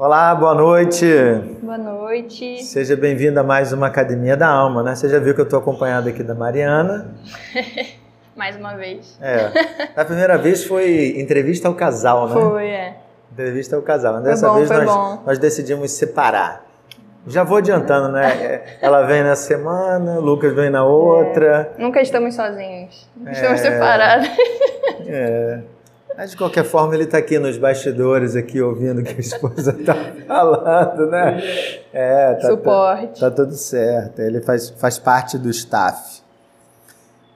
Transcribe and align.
Olá, 0.00 0.34
boa 0.34 0.54
noite. 0.54 1.04
Boa 1.60 1.76
noite. 1.76 2.64
Seja 2.64 2.96
bem-vindo 2.96 3.38
a 3.38 3.42
mais 3.42 3.70
uma 3.70 3.88
Academia 3.88 4.34
da 4.34 4.48
Alma, 4.48 4.82
né? 4.82 4.94
Você 4.94 5.10
já 5.10 5.18
viu 5.18 5.34
que 5.34 5.42
eu 5.42 5.44
estou 5.44 5.58
acompanhado 5.58 6.08
aqui 6.08 6.22
da 6.22 6.34
Mariana. 6.34 7.14
mais 8.34 8.56
uma 8.56 8.74
vez. 8.78 9.18
É. 9.20 9.52
A 9.94 10.02
primeira 10.02 10.38
vez 10.38 10.64
foi 10.64 11.20
entrevista 11.20 11.68
ao 11.68 11.74
casal, 11.74 12.30
né? 12.30 12.32
Foi, 12.32 12.66
é. 12.66 12.96
Entrevista 13.30 13.76
ao 13.76 13.82
casal. 13.82 14.14
Mas 14.14 14.22
dessa 14.22 14.48
bom, 14.48 14.54
vez 14.54 14.70
nós, 14.70 14.84
bom. 14.86 15.22
nós 15.26 15.38
decidimos 15.38 15.90
separar. 15.90 16.64
Já 17.26 17.44
vou 17.44 17.58
adiantando, 17.58 18.10
né? 18.10 18.78
Ela 18.80 19.02
vem 19.02 19.22
na 19.22 19.36
semana, 19.36 20.12
o 20.12 20.22
Lucas 20.22 20.54
vem 20.54 20.70
na 20.70 20.82
outra. 20.82 21.74
É. 21.76 21.82
Nunca 21.82 22.00
estamos 22.00 22.34
sozinhos. 22.34 23.06
Estamos 23.30 23.60
separados. 23.60 24.30
É. 25.06 25.60
Mas 26.20 26.32
de 26.32 26.36
qualquer 26.36 26.64
forma 26.64 26.94
ele 26.94 27.04
está 27.04 27.16
aqui 27.16 27.38
nos 27.38 27.56
bastidores, 27.56 28.36
aqui 28.36 28.60
ouvindo 28.60 29.00
o 29.00 29.02
que 29.02 29.14
a 29.14 29.20
esposa 29.20 29.70
está 29.70 29.94
falando, 30.28 31.06
né? 31.06 31.42
É, 31.94 32.34
tá, 32.34 32.48
Suporte. 32.50 33.18
Tá, 33.18 33.30
tá 33.30 33.36
tudo 33.36 33.54
certo. 33.54 34.20
Ele 34.20 34.42
faz, 34.42 34.68
faz 34.68 34.98
parte 34.98 35.38
do 35.38 35.48
staff. 35.48 36.20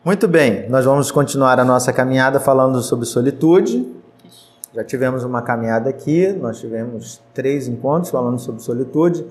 Muito 0.05 0.29
bem, 0.29 0.69
nós 0.69 0.85
vamos 0.85 1.11
continuar 1.11 1.59
a 1.59 1.65
nossa 1.65 1.95
caminhada 1.95 2.39
falando 2.39 2.83
sobre 2.83 3.07
solitude. 3.07 3.91
Já 4.75 4.85
tivemos 4.85 5.25
uma 5.25 5.41
caminhada 5.41 5.89
aqui, 5.89 6.31
nós 6.35 6.61
tivemos 6.61 7.23
três 7.33 7.67
encontros 7.67 8.11
falando 8.11 8.39
sobre 8.39 8.61
solitude. 8.61 9.25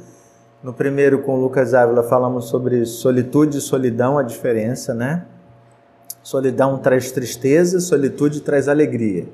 No 0.64 0.74
primeiro, 0.74 1.20
com 1.20 1.36
o 1.36 1.40
Lucas 1.40 1.76
Ávila, 1.76 2.02
falamos 2.02 2.46
sobre 2.46 2.88
solitude 2.88 3.60
e 3.60 3.62
solidão, 3.62 4.18
a 4.18 4.24
diferença, 4.24 4.96
né? 4.96 5.26
Solidão 6.24 6.80
traz 6.80 7.12
tristeza, 7.12 7.80
solitude 7.80 8.42
traz 8.42 8.68
alegria. 8.68 9.28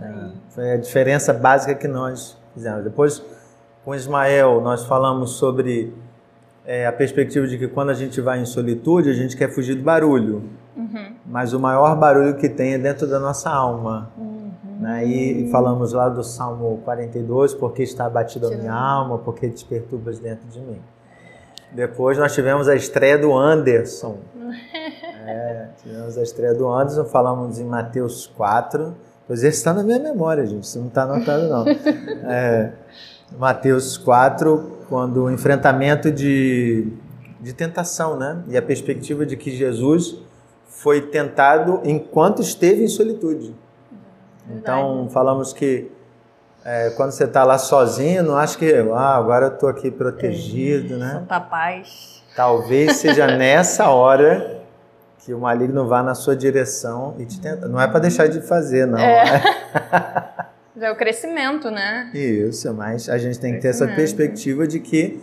É, 0.00 0.30
foi 0.50 0.72
a 0.72 0.76
diferença 0.76 1.32
básica 1.32 1.74
que 1.74 1.88
nós 1.88 2.36
fizemos. 2.54 2.84
Depois, 2.84 3.22
com 3.84 3.94
Ismael, 3.94 4.60
nós 4.60 4.84
falamos 4.84 5.32
sobre 5.32 5.94
é, 6.64 6.86
a 6.86 6.92
perspectiva 6.92 7.46
de 7.46 7.56
que 7.56 7.66
quando 7.66 7.90
a 7.90 7.94
gente 7.94 8.20
vai 8.20 8.40
em 8.40 8.44
solitude, 8.44 9.08
a 9.08 9.14
gente 9.14 9.36
quer 9.36 9.48
fugir 9.50 9.74
do 9.74 9.82
barulho. 9.82 10.42
Uhum. 10.76 11.14
Mas 11.26 11.52
o 11.52 11.58
maior 11.58 11.96
barulho 11.96 12.36
que 12.36 12.48
tem 12.48 12.74
é 12.74 12.78
dentro 12.78 13.06
da 13.06 13.18
nossa 13.18 13.50
alma. 13.50 14.10
Uhum. 14.16 14.50
Né? 14.80 15.04
E 15.04 15.50
falamos 15.50 15.92
lá 15.92 16.08
do 16.08 16.22
Salmo 16.22 16.80
42, 16.84 17.54
porque 17.54 17.82
está 17.82 18.06
abatido 18.06 18.46
a 18.46 18.50
minha 18.50 18.72
alma, 18.72 19.18
porque 19.18 19.48
te 19.48 19.64
perturbas 19.64 20.18
dentro 20.18 20.46
de 20.48 20.60
mim. 20.60 20.80
Depois 21.72 22.16
nós 22.16 22.32
tivemos 22.34 22.68
a 22.68 22.74
estreia 22.74 23.18
do 23.18 23.36
Anderson. 23.36 24.18
É, 25.30 25.68
tivemos 25.82 26.16
a 26.16 26.22
estreia 26.22 26.54
do 26.54 26.66
Anderson, 26.66 27.04
falamos 27.04 27.60
em 27.60 27.64
Mateus 27.66 28.26
4. 28.28 28.94
Pois 29.28 29.44
esse 29.44 29.58
está 29.58 29.74
na 29.74 29.82
minha 29.82 29.98
memória, 29.98 30.46
gente, 30.46 30.64
isso 30.64 30.80
não 30.80 30.88
está 30.88 31.02
anotado 31.02 31.48
não. 31.48 31.64
É, 32.24 32.72
Mateus 33.38 33.98
4, 33.98 34.78
quando 34.88 35.24
o 35.24 35.30
enfrentamento 35.30 36.10
de, 36.10 36.88
de 37.38 37.52
tentação, 37.52 38.16
né? 38.16 38.42
E 38.48 38.56
a 38.56 38.62
perspectiva 38.62 39.26
de 39.26 39.36
que 39.36 39.54
Jesus 39.54 40.16
foi 40.66 41.02
tentado 41.02 41.82
enquanto 41.84 42.40
esteve 42.40 42.82
em 42.82 42.88
solitude. 42.88 43.54
Então, 44.50 45.08
falamos 45.10 45.52
que 45.52 45.90
é, 46.64 46.90
quando 46.90 47.10
você 47.10 47.24
está 47.24 47.44
lá 47.44 47.58
sozinho, 47.58 48.22
não 48.22 48.36
acha 48.36 48.56
que 48.56 48.72
ah, 48.74 49.16
agora 49.16 49.46
eu 49.46 49.52
estou 49.52 49.68
aqui 49.68 49.90
protegido, 49.90 50.94
é, 50.94 50.96
né? 50.96 51.12
Santa 51.20 51.40
paz. 51.40 52.22
Talvez 52.34 52.96
seja 52.96 53.26
nessa 53.36 53.90
hora 53.90 54.57
que 55.28 55.34
o 55.34 55.38
maligno 55.38 55.86
vá 55.86 56.02
na 56.02 56.14
sua 56.14 56.34
direção 56.34 57.14
e 57.18 57.26
te 57.26 57.38
tenta. 57.38 57.68
Não 57.68 57.78
é 57.78 57.86
para 57.86 58.00
deixar 58.00 58.30
de 58.30 58.40
fazer, 58.40 58.86
não. 58.86 58.98
É. 58.98 59.42
é 60.80 60.90
o 60.90 60.96
crescimento, 60.96 61.70
né? 61.70 62.10
Isso, 62.14 62.72
mas 62.72 63.10
a 63.10 63.18
gente 63.18 63.38
tem 63.38 63.52
que 63.52 63.60
ter 63.60 63.68
essa 63.68 63.86
perspectiva 63.86 64.66
de 64.66 64.80
que 64.80 65.20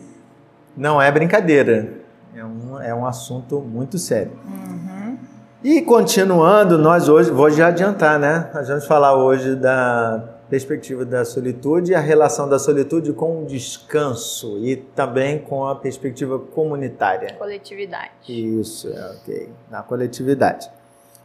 não 0.78 1.02
é 1.02 1.12
brincadeira. 1.12 1.92
É 2.36 2.46
um, 2.46 2.80
é 2.80 2.94
um 2.94 3.04
assunto 3.04 3.60
muito 3.62 3.98
sério. 3.98 4.34
Uhum. 4.46 5.18
E 5.64 5.82
continuando, 5.82 6.78
nós 6.78 7.10
hoje, 7.10 7.32
vou 7.32 7.50
já 7.50 7.70
adiantar, 7.70 8.20
né? 8.20 8.52
Nós 8.54 8.68
vamos 8.68 8.86
falar 8.86 9.16
hoje 9.16 9.56
da 9.56 10.35
perspectiva 10.50 11.04
da 11.04 11.26
solitude 11.26 11.92
e 11.92 11.96
a 11.96 12.00
relação 12.00 12.48
da 12.48 12.60
solitude 12.60 13.14
com 13.14 13.44
o 13.44 13.46
descanso 13.46 14.60
e 14.60 14.76
também 14.76 15.40
com 15.40 15.66
a 15.66 15.76
perspectiva 15.76 16.38
comunitária. 16.38 17.34
Coletividade. 17.34 18.12
Isso, 18.28 18.90
é 18.90 19.12
ok. 19.12 19.50
Na 19.70 19.82
coletividade. 19.82 20.70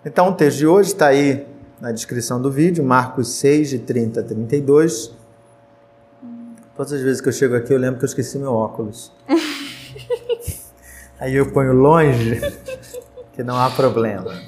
Então, 0.04 0.30
o 0.30 0.32
texto 0.32 0.58
de 0.58 0.66
hoje 0.66 0.92
está 0.92 1.08
aí 1.08 1.46
na 1.80 1.92
descrição 1.92 2.40
do 2.40 2.50
vídeo, 2.50 2.82
Marcos 2.82 3.28
6, 3.32 3.70
de 3.70 3.78
30 3.80 4.20
a 4.20 4.22
32. 4.22 5.14
Todas 6.74 6.92
as 6.94 7.02
vezes 7.02 7.20
que 7.20 7.28
eu 7.28 7.32
chego 7.32 7.54
aqui, 7.54 7.72
eu 7.72 7.78
lembro 7.78 7.98
que 7.98 8.04
eu 8.04 8.08
esqueci 8.08 8.38
meu 8.38 8.54
óculos. 8.54 9.12
aí 11.20 11.34
eu 11.34 11.52
ponho 11.52 11.74
longe, 11.74 12.40
que 13.34 13.42
não 13.42 13.56
há 13.56 13.70
problema. 13.70 14.40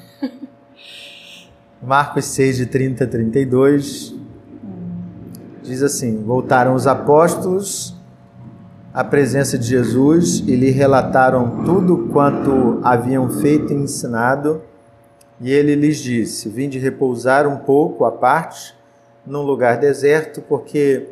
Marcos 1.83 2.25
6, 2.27 2.57
de 2.57 2.67
30 2.67 3.05
a 3.05 3.07
32. 3.07 4.22
Diz 5.63 5.81
assim: 5.81 6.25
Voltaram 6.25 6.75
os 6.75 6.89
apóstolos 6.89 7.95
à 8.93 9.05
presença 9.05 9.57
de 9.57 9.67
Jesus 9.67 10.41
e 10.41 10.57
lhe 10.57 10.71
relataram 10.71 11.65
tudo 11.65 12.09
quanto 12.13 12.81
haviam 12.83 13.31
feito 13.31 13.73
e 13.73 13.77
ensinado. 13.77 14.63
E 15.41 15.53
ele 15.53 15.77
lhes 15.77 15.99
disse: 15.99 16.49
Vinde 16.49 16.81
repousar 16.81 17.47
um 17.47 17.59
pouco 17.59 18.05
à 18.05 18.11
parte, 18.11 18.75
num 19.25 19.43
lugar 19.43 19.79
deserto, 19.79 20.43
porque 20.43 21.09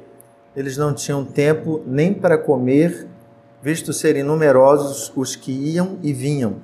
eles 0.57 0.77
não 0.77 0.93
tinham 0.93 1.25
tempo 1.25 1.81
nem 1.87 2.13
para 2.13 2.37
comer, 2.37 3.07
visto 3.63 3.93
serem 3.93 4.25
numerosos 4.25 5.13
os 5.15 5.37
que 5.37 5.53
iam 5.53 5.97
e 6.03 6.13
vinham. 6.13 6.57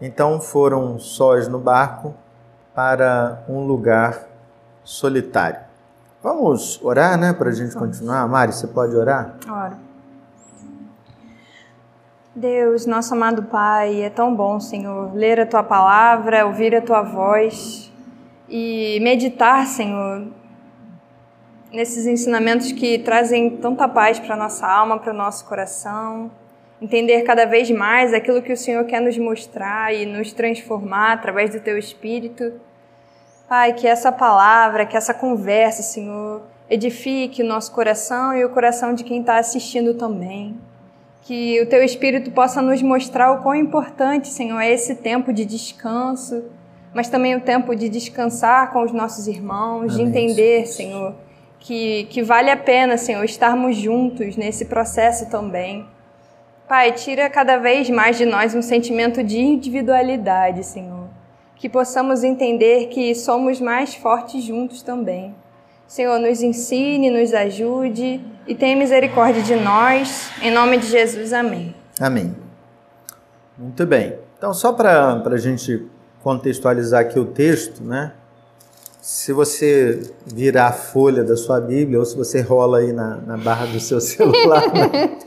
Então 0.00 0.40
foram 0.40 0.98
sós 0.98 1.46
no 1.46 1.60
barco 1.60 2.14
para 2.74 3.44
um 3.48 3.64
lugar 3.64 4.28
solitário. 4.82 5.65
Vamos 6.26 6.82
orar, 6.82 7.16
né, 7.16 7.32
para 7.32 7.50
a 7.50 7.52
gente 7.52 7.76
continuar? 7.76 8.26
Mari, 8.26 8.52
você 8.52 8.66
pode 8.66 8.96
orar? 8.96 9.36
Ora. 9.48 9.78
Deus, 12.34 12.84
nosso 12.84 13.14
amado 13.14 13.44
Pai, 13.44 14.02
é 14.02 14.10
tão 14.10 14.34
bom, 14.34 14.58
Senhor, 14.58 15.14
ler 15.14 15.38
a 15.38 15.46
Tua 15.46 15.62
palavra, 15.62 16.44
ouvir 16.44 16.74
a 16.74 16.82
Tua 16.82 17.00
voz 17.02 17.92
e 18.48 18.98
meditar, 19.02 19.68
Senhor, 19.68 20.26
nesses 21.72 22.06
ensinamentos 22.06 22.72
que 22.72 22.98
trazem 22.98 23.58
tanta 23.58 23.88
paz 23.88 24.18
para 24.18 24.34
a 24.34 24.36
nossa 24.36 24.66
alma, 24.66 24.98
para 24.98 25.12
o 25.12 25.16
nosso 25.16 25.44
coração. 25.44 26.28
Entender 26.82 27.22
cada 27.22 27.44
vez 27.44 27.70
mais 27.70 28.12
aquilo 28.12 28.42
que 28.42 28.52
o 28.52 28.56
Senhor 28.56 28.84
quer 28.86 29.00
nos 29.00 29.16
mostrar 29.16 29.94
e 29.94 30.04
nos 30.04 30.32
transformar 30.32 31.12
através 31.12 31.52
do 31.52 31.60
Teu 31.60 31.78
Espírito. 31.78 32.52
Pai, 33.48 33.74
que 33.74 33.86
essa 33.86 34.10
palavra, 34.10 34.84
que 34.84 34.96
essa 34.96 35.14
conversa, 35.14 35.80
Senhor, 35.80 36.42
edifique 36.68 37.42
o 37.42 37.46
nosso 37.46 37.70
coração 37.70 38.34
e 38.34 38.44
o 38.44 38.50
coração 38.50 38.92
de 38.92 39.04
quem 39.04 39.20
está 39.20 39.38
assistindo 39.38 39.94
também. 39.94 40.56
Que 41.22 41.60
o 41.60 41.66
Teu 41.66 41.82
Espírito 41.84 42.32
possa 42.32 42.60
nos 42.60 42.82
mostrar 42.82 43.30
o 43.32 43.42
quão 43.42 43.54
importante, 43.54 44.28
Senhor, 44.28 44.58
é 44.60 44.72
esse 44.72 44.96
tempo 44.96 45.32
de 45.32 45.44
descanso, 45.44 46.44
mas 46.92 47.08
também 47.08 47.36
o 47.36 47.40
tempo 47.40 47.74
de 47.76 47.88
descansar 47.88 48.72
com 48.72 48.82
os 48.82 48.92
nossos 48.92 49.28
irmãos, 49.28 49.94
Amém. 49.94 49.96
de 49.96 50.02
entender, 50.02 50.66
Senhor, 50.66 51.14
que, 51.60 52.04
que 52.10 52.22
vale 52.22 52.50
a 52.50 52.56
pena, 52.56 52.96
Senhor, 52.96 53.24
estarmos 53.24 53.76
juntos 53.76 54.36
nesse 54.36 54.64
processo 54.64 55.30
também. 55.30 55.86
Pai, 56.66 56.90
tira 56.92 57.30
cada 57.30 57.58
vez 57.58 57.88
mais 57.90 58.18
de 58.18 58.24
nós 58.24 58.56
um 58.56 58.62
sentimento 58.62 59.22
de 59.22 59.38
individualidade, 59.38 60.64
Senhor. 60.64 61.05
Que 61.56 61.68
possamos 61.68 62.22
entender 62.22 62.86
que 62.88 63.14
somos 63.14 63.60
mais 63.60 63.94
fortes 63.94 64.44
juntos 64.44 64.82
também. 64.82 65.34
Senhor, 65.88 66.18
nos 66.18 66.42
ensine, 66.42 67.10
nos 67.10 67.32
ajude 67.32 68.20
e 68.46 68.54
tenha 68.54 68.76
misericórdia 68.76 69.42
de 69.42 69.54
nós. 69.56 70.30
Em 70.42 70.50
nome 70.50 70.78
de 70.78 70.86
Jesus, 70.86 71.32
amém. 71.32 71.74
Amém. 72.00 72.34
Muito 73.56 73.86
bem. 73.86 74.18
Então, 74.36 74.52
só 74.52 74.72
para 74.72 75.22
a 75.24 75.36
gente 75.38 75.86
contextualizar 76.22 77.00
aqui 77.00 77.18
o 77.18 77.24
texto, 77.24 77.82
né? 77.82 78.12
Se 79.00 79.32
você 79.32 80.12
virar 80.26 80.66
a 80.66 80.72
folha 80.72 81.22
da 81.22 81.36
sua 81.36 81.60
Bíblia 81.60 82.00
ou 82.00 82.04
se 82.04 82.16
você 82.16 82.40
rola 82.40 82.78
aí 82.78 82.92
na, 82.92 83.18
na 83.18 83.36
barra 83.36 83.66
do 83.66 83.78
seu 83.78 84.00
celular, 84.02 84.72
né? 84.72 85.18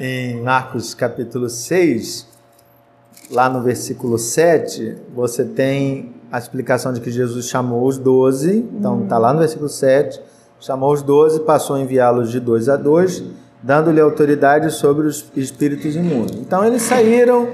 em 0.00 0.40
Marcos 0.40 0.94
capítulo 0.94 1.50
6, 1.50 2.28
lá 3.30 3.48
no 3.48 3.62
versículo 3.62 4.18
7, 4.18 4.96
você 5.14 5.44
tem 5.44 6.14
a 6.30 6.38
explicação 6.38 6.92
de 6.92 7.00
que 7.00 7.10
Jesus 7.10 7.48
chamou 7.48 7.86
os 7.86 7.98
doze, 7.98 8.66
então 8.78 9.02
está 9.02 9.18
lá 9.18 9.32
no 9.32 9.38
versículo 9.38 9.68
7, 9.68 10.20
chamou 10.60 10.92
os 10.92 11.02
doze, 11.02 11.40
passou 11.40 11.76
a 11.76 11.80
enviá-los 11.80 12.30
de 12.30 12.40
dois 12.40 12.68
a 12.68 12.76
dois, 12.76 13.22
dando-lhe 13.62 14.00
autoridade 14.00 14.70
sobre 14.72 15.06
os 15.06 15.30
espíritos 15.36 15.96
imundos. 15.96 16.36
Então 16.36 16.64
eles 16.64 16.82
saíram 16.82 17.48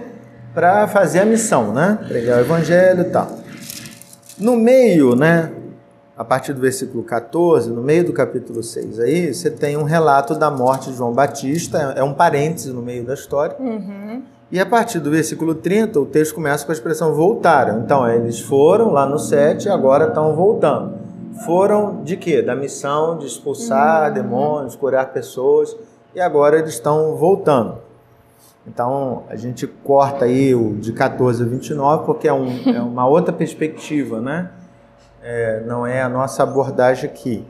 para 0.53 0.87
fazer 0.87 1.21
a 1.21 1.25
missão, 1.25 1.73
né? 1.73 1.99
Pregar 2.07 2.39
o 2.39 2.41
evangelho 2.41 3.03
e 3.03 3.11
tal. 3.11 3.29
No 4.39 4.57
meio, 4.57 5.15
né, 5.15 5.53
a 6.17 6.25
partir 6.25 6.53
do 6.53 6.61
versículo 6.61 7.03
14, 7.03 7.71
no 7.71 7.83
meio 7.83 8.05
do 8.05 8.13
capítulo 8.13 8.63
6, 8.63 9.01
aí 9.01 9.35
você 9.35 9.51
tem 9.51 9.77
um 9.77 9.83
relato 9.83 10.35
da 10.35 10.51
morte 10.51 10.91
de 10.91 10.97
João 10.97 11.13
Batista, 11.13 11.95
é 11.97 12.03
um 12.03 12.15
parêntese 12.15 12.73
no 12.73 12.83
meio 12.83 13.05
da 13.05 13.15
história. 13.15 13.57
Uhum. 13.59 14.23
E 14.55 14.61
a 14.61 14.65
partir 14.65 15.01
do 15.01 15.11
versículo 15.11 15.53
30, 15.53 15.99
o 15.99 16.07
texto 16.07 16.33
começa 16.33 16.65
com 16.65 16.71
a 16.71 16.75
expressão 16.77 17.13
voltaram. 17.13 17.81
Então, 17.81 18.09
eles 18.09 18.39
foram 18.39 18.93
lá 18.93 19.05
no 19.05 19.19
7 19.19 19.67
e 19.67 19.69
agora 19.69 20.07
estão 20.07 20.33
voltando. 20.37 20.95
Foram 21.45 22.05
de 22.05 22.17
quê? 22.17 22.41
Da 22.41 22.55
missão 22.55 23.19
de 23.19 23.27
expulsar 23.27 24.07
Uhum. 24.07 24.15
demônios, 24.15 24.77
curar 24.77 25.13
pessoas, 25.13 25.77
e 26.15 26.21
agora 26.21 26.57
eles 26.61 26.75
estão 26.75 27.17
voltando. 27.17 27.79
Então, 28.65 29.25
a 29.29 29.35
gente 29.35 29.67
corta 29.67 30.25
aí 30.25 30.55
o 30.55 30.75
de 30.75 30.93
14 30.93 31.43
a 31.43 31.47
29, 31.47 32.07
porque 32.07 32.29
é, 32.29 32.33
um, 32.33 32.47
é 32.65 32.79
uma 32.81 33.09
outra 33.09 33.33
perspectiva, 33.33 34.21
né? 34.21 34.51
É, 35.21 35.65
não 35.67 35.85
é 35.85 36.01
a 36.01 36.09
nossa 36.09 36.45
abordagem 36.45 37.11
aqui. 37.11 37.45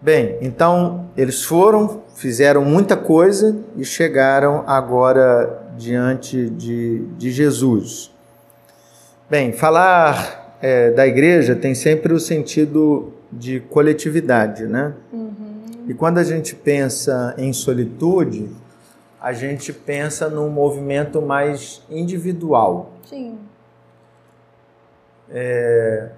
Bem, 0.00 0.38
então 0.40 1.06
eles 1.16 1.44
foram, 1.44 2.00
fizeram 2.16 2.64
muita 2.64 2.96
coisa 2.96 3.56
e 3.76 3.84
chegaram 3.84 4.64
agora 4.66 5.69
diante 5.80 6.50
de, 6.50 7.06
de 7.16 7.30
Jesus. 7.30 8.12
Bem, 9.28 9.52
falar 9.52 10.58
é, 10.60 10.90
da 10.90 11.06
igreja 11.06 11.56
tem 11.56 11.74
sempre 11.74 12.12
o 12.12 12.20
sentido 12.20 13.14
de 13.32 13.60
coletividade, 13.60 14.66
né? 14.66 14.92
E 15.88 15.94
quando 15.94 16.18
a 16.18 16.24
gente 16.24 16.54
pensa 16.54 17.34
em 17.38 17.52
solitude, 17.52 18.48
a 19.20 19.32
gente 19.32 19.72
pensa 19.72 20.28
num 20.28 20.50
movimento 20.50 21.22
mais 21.22 21.82
individual. 21.90 22.92
Sim. 23.04 23.38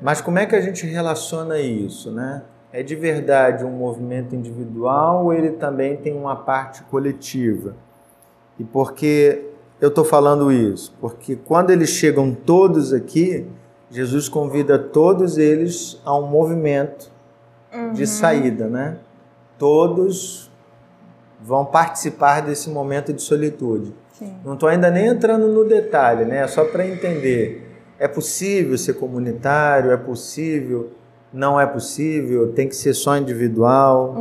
Mas 0.00 0.20
como 0.20 0.38
é 0.38 0.46
que 0.46 0.56
a 0.56 0.60
gente 0.60 0.86
relaciona 0.86 1.58
isso, 1.58 2.10
né? 2.10 2.42
É 2.72 2.82
de 2.82 2.96
verdade 2.96 3.64
um 3.64 3.70
movimento 3.70 4.34
individual 4.34 5.24
ou 5.24 5.32
ele 5.32 5.50
também 5.52 5.96
tem 5.96 6.14
uma 6.16 6.36
parte 6.36 6.82
coletiva? 6.84 7.76
E 8.58 8.64
por 8.64 8.92
que 8.92 9.51
eu 9.82 9.88
estou 9.88 10.04
falando 10.04 10.52
isso? 10.52 10.94
Porque 11.00 11.34
quando 11.34 11.70
eles 11.70 11.90
chegam 11.90 12.32
todos 12.32 12.92
aqui, 12.92 13.44
Jesus 13.90 14.28
convida 14.28 14.78
todos 14.78 15.36
eles 15.36 16.00
a 16.04 16.16
um 16.16 16.28
movimento 16.28 17.10
de 17.92 18.06
saída, 18.06 18.68
né? 18.68 18.98
Todos 19.58 20.48
vão 21.40 21.64
participar 21.64 22.42
desse 22.42 22.70
momento 22.70 23.12
de 23.12 23.20
solitude. 23.20 23.92
Sim. 24.12 24.36
Não 24.44 24.54
estou 24.54 24.68
ainda 24.68 24.88
nem 24.88 25.08
entrando 25.08 25.48
no 25.48 25.64
detalhe, 25.64 26.24
né? 26.24 26.38
É 26.38 26.46
só 26.46 26.64
para 26.64 26.86
entender. 26.86 27.68
É 27.98 28.06
possível 28.06 28.78
ser 28.78 28.94
comunitário? 28.94 29.90
É 29.90 29.96
possível? 29.96 30.92
Não 31.32 31.60
é 31.60 31.66
possível? 31.66 32.52
Tem 32.52 32.68
que 32.68 32.76
ser 32.76 32.94
só 32.94 33.16
individual? 33.16 34.14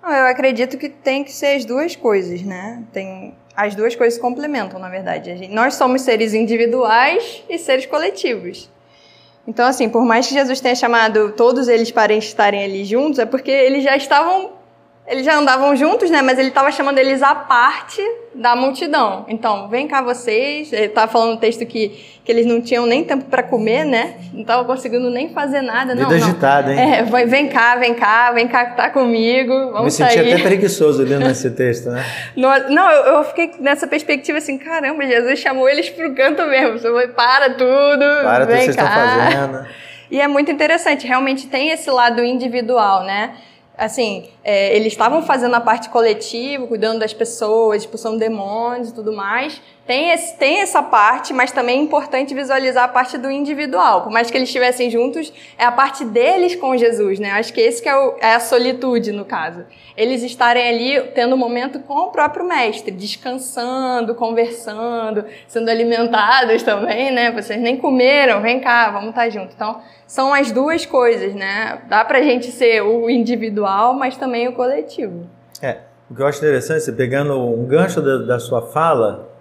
Não, 0.00 0.12
eu 0.12 0.26
acredito 0.26 0.78
que 0.78 0.88
tem 0.88 1.24
que 1.24 1.32
ser 1.32 1.56
as 1.56 1.64
duas 1.64 1.96
coisas, 1.96 2.40
né? 2.42 2.84
Tem 2.92 3.34
as 3.58 3.74
duas 3.74 3.96
coisas 3.96 4.14
se 4.14 4.20
complementam, 4.20 4.78
na 4.78 4.88
verdade. 4.88 5.36
Gente- 5.36 5.52
nós 5.52 5.74
somos 5.74 6.02
seres 6.02 6.32
individuais 6.32 7.42
e 7.50 7.58
seres 7.58 7.86
coletivos. 7.86 8.70
Então, 9.48 9.66
assim, 9.66 9.88
por 9.88 10.04
mais 10.04 10.28
que 10.28 10.34
Jesus 10.34 10.60
tenha 10.60 10.76
chamado 10.76 11.32
todos 11.32 11.66
eles 11.66 11.90
para 11.90 12.12
estarem 12.14 12.62
ali 12.62 12.84
juntos, 12.84 13.18
é 13.18 13.26
porque 13.26 13.50
eles 13.50 13.82
já 13.82 13.96
estavam, 13.96 14.52
eles 15.08 15.24
já 15.24 15.36
andavam 15.36 15.74
juntos, 15.74 16.10
né? 16.10 16.20
Mas 16.20 16.38
ele 16.38 16.48
estava 16.48 16.70
chamando 16.70 16.98
eles 16.98 17.22
à 17.22 17.34
parte 17.34 18.02
da 18.34 18.54
multidão. 18.54 19.24
Então, 19.26 19.66
vem 19.68 19.88
cá 19.88 20.02
vocês. 20.02 20.70
Ele 20.72 20.84
estava 20.86 21.10
falando 21.10 21.30
no 21.30 21.36
texto 21.38 21.64
que, 21.64 21.88
que 22.22 22.30
eles 22.30 22.44
não 22.44 22.60
tinham 22.60 22.84
nem 22.84 23.02
tempo 23.02 23.24
para 23.24 23.42
comer, 23.42 23.84
né? 23.84 24.16
Não 24.34 24.42
estavam 24.42 24.66
conseguindo 24.66 25.10
nem 25.10 25.30
fazer 25.30 25.62
nada. 25.62 25.94
Não, 25.94 26.08
Vida 26.08 26.20
não. 26.20 26.28
agitada, 26.28 26.74
hein? 26.74 26.94
É, 26.94 27.02
vem 27.24 27.48
cá, 27.48 27.76
vem 27.76 27.94
cá, 27.94 28.32
vem 28.32 28.46
cá, 28.46 28.66
tá 28.66 28.90
comigo, 28.90 29.52
vamos 29.72 29.84
Me 29.84 29.90
senti 29.90 30.14
sair. 30.14 30.34
até 30.34 30.42
preguiçoso 30.42 31.02
lendo 31.02 31.26
esse 31.28 31.50
texto, 31.50 31.88
né? 31.90 32.04
Não, 32.36 32.70
não, 32.70 32.90
eu, 32.90 33.14
eu 33.14 33.24
fiquei 33.24 33.52
nessa 33.58 33.86
perspectiva 33.86 34.38
assim, 34.38 34.58
caramba, 34.58 35.06
Jesus 35.06 35.38
chamou 35.38 35.68
eles 35.68 35.88
pro 35.88 36.14
canto 36.14 36.44
mesmo. 36.46 36.78
Você 36.78 36.90
vai, 36.90 37.08
para 37.08 37.50
tudo, 37.50 38.04
Para 38.22 38.46
tudo 38.46 38.56
que 38.56 38.62
vocês 38.62 38.68
estão 38.70 38.86
fazendo. 38.86 39.66
E 40.10 40.20
é 40.20 40.28
muito 40.28 40.50
interessante, 40.50 41.06
realmente 41.06 41.46
tem 41.48 41.70
esse 41.70 41.90
lado 41.90 42.22
individual, 42.22 43.04
né? 43.04 43.32
Assim, 43.78 44.28
é, 44.42 44.74
eles 44.74 44.92
estavam 44.92 45.22
fazendo 45.22 45.54
a 45.54 45.60
parte 45.60 45.88
coletiva, 45.88 46.66
cuidando 46.66 46.98
das 46.98 47.14
pessoas, 47.14 47.82
expulsando 47.82 48.18
demônios 48.18 48.88
e 48.88 48.94
tudo 48.94 49.12
mais. 49.12 49.62
Tem, 49.88 50.10
esse, 50.10 50.36
tem 50.36 50.60
essa 50.60 50.82
parte, 50.82 51.32
mas 51.32 51.50
também 51.50 51.78
é 51.78 51.82
importante 51.82 52.34
visualizar 52.34 52.84
a 52.84 52.88
parte 52.88 53.16
do 53.16 53.30
individual. 53.30 54.02
Por 54.02 54.12
mais 54.12 54.30
que 54.30 54.36
eles 54.36 54.50
estivessem 54.50 54.90
juntos, 54.90 55.32
é 55.56 55.64
a 55.64 55.72
parte 55.72 56.04
deles 56.04 56.54
com 56.54 56.76
Jesus, 56.76 57.18
né? 57.18 57.30
Acho 57.30 57.54
que 57.54 57.60
esse 57.62 57.82
que 57.82 57.88
é, 57.88 57.96
o- 57.96 58.14
é 58.20 58.34
a 58.34 58.38
solitude, 58.40 59.12
no 59.12 59.24
caso. 59.24 59.64
Eles 59.96 60.22
estarem 60.22 60.68
ali 60.68 61.00
tendo 61.14 61.34
um 61.34 61.38
momento 61.38 61.80
com 61.80 61.94
o 61.94 62.08
próprio 62.10 62.44
mestre, 62.46 62.90
descansando, 62.90 64.14
conversando, 64.14 65.24
sendo 65.46 65.70
alimentados 65.70 66.62
também, 66.62 67.10
né? 67.10 67.30
Vocês 67.32 67.58
nem 67.58 67.78
comeram, 67.78 68.42
vem 68.42 68.60
cá, 68.60 68.90
vamos 68.90 69.08
estar 69.08 69.30
junto. 69.30 69.54
Então, 69.54 69.80
são 70.06 70.34
as 70.34 70.52
duas 70.52 70.84
coisas, 70.84 71.34
né? 71.34 71.78
Dá 71.88 72.04
pra 72.04 72.20
gente 72.20 72.52
ser 72.52 72.82
o 72.82 73.08
individual, 73.08 73.94
mas 73.94 74.18
também 74.18 74.46
o 74.48 74.52
coletivo. 74.52 75.26
É, 75.62 75.78
o 76.10 76.14
que 76.14 76.20
eu 76.20 76.26
acho 76.26 76.38
interessante, 76.40 76.92
pegando 76.92 77.32
um 77.40 77.64
gancho 77.64 78.02
da, 78.02 78.18
da 78.18 78.38
sua 78.38 78.60
fala, 78.60 79.37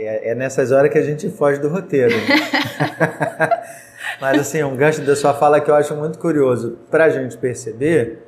é, 0.00 0.30
é 0.30 0.34
nessas 0.34 0.72
horas 0.72 0.90
que 0.90 0.98
a 0.98 1.02
gente 1.02 1.28
foge 1.30 1.60
do 1.60 1.68
roteiro. 1.68 2.14
né? 2.14 3.60
Mas 4.20 4.40
assim, 4.40 4.62
um 4.62 4.76
gancho 4.76 5.00
da 5.02 5.16
sua 5.16 5.32
fala 5.34 5.60
que 5.60 5.70
eu 5.70 5.74
acho 5.74 5.94
muito 5.94 6.18
curioso 6.18 6.78
para 6.90 7.04
a 7.04 7.08
gente 7.10 7.36
perceber 7.38 8.18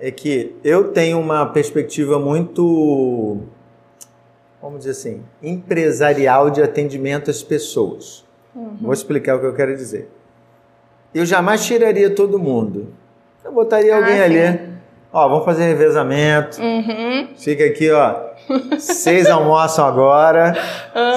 é 0.00 0.10
que 0.10 0.56
eu 0.64 0.92
tenho 0.92 1.18
uma 1.18 1.44
perspectiva 1.46 2.18
muito, 2.18 3.38
vamos 4.62 4.78
dizer 4.80 4.92
assim, 4.92 5.22
empresarial 5.42 6.50
de 6.50 6.62
atendimento 6.62 7.30
às 7.30 7.42
pessoas. 7.42 8.24
Vou 8.80 8.92
explicar 8.92 9.36
o 9.36 9.40
que 9.40 9.46
eu 9.46 9.54
quero 9.54 9.76
dizer. 9.76 10.08
Eu 11.14 11.24
jamais 11.24 11.64
tiraria 11.64 12.10
todo 12.10 12.38
mundo. 12.38 12.88
Eu 13.44 13.52
botaria 13.52 13.94
Ah, 13.94 13.98
alguém 13.98 14.16
sim. 14.16 14.22
ali. 14.22 14.68
Ó, 15.12 15.28
vamos 15.28 15.44
fazer 15.44 15.64
revezamento. 15.64 16.60
Uhum. 16.60 17.28
Fica 17.36 17.64
aqui, 17.64 17.90
ó. 17.90 18.27
Seis 18.78 19.28
almoçam 19.28 19.86
agora, 19.86 20.54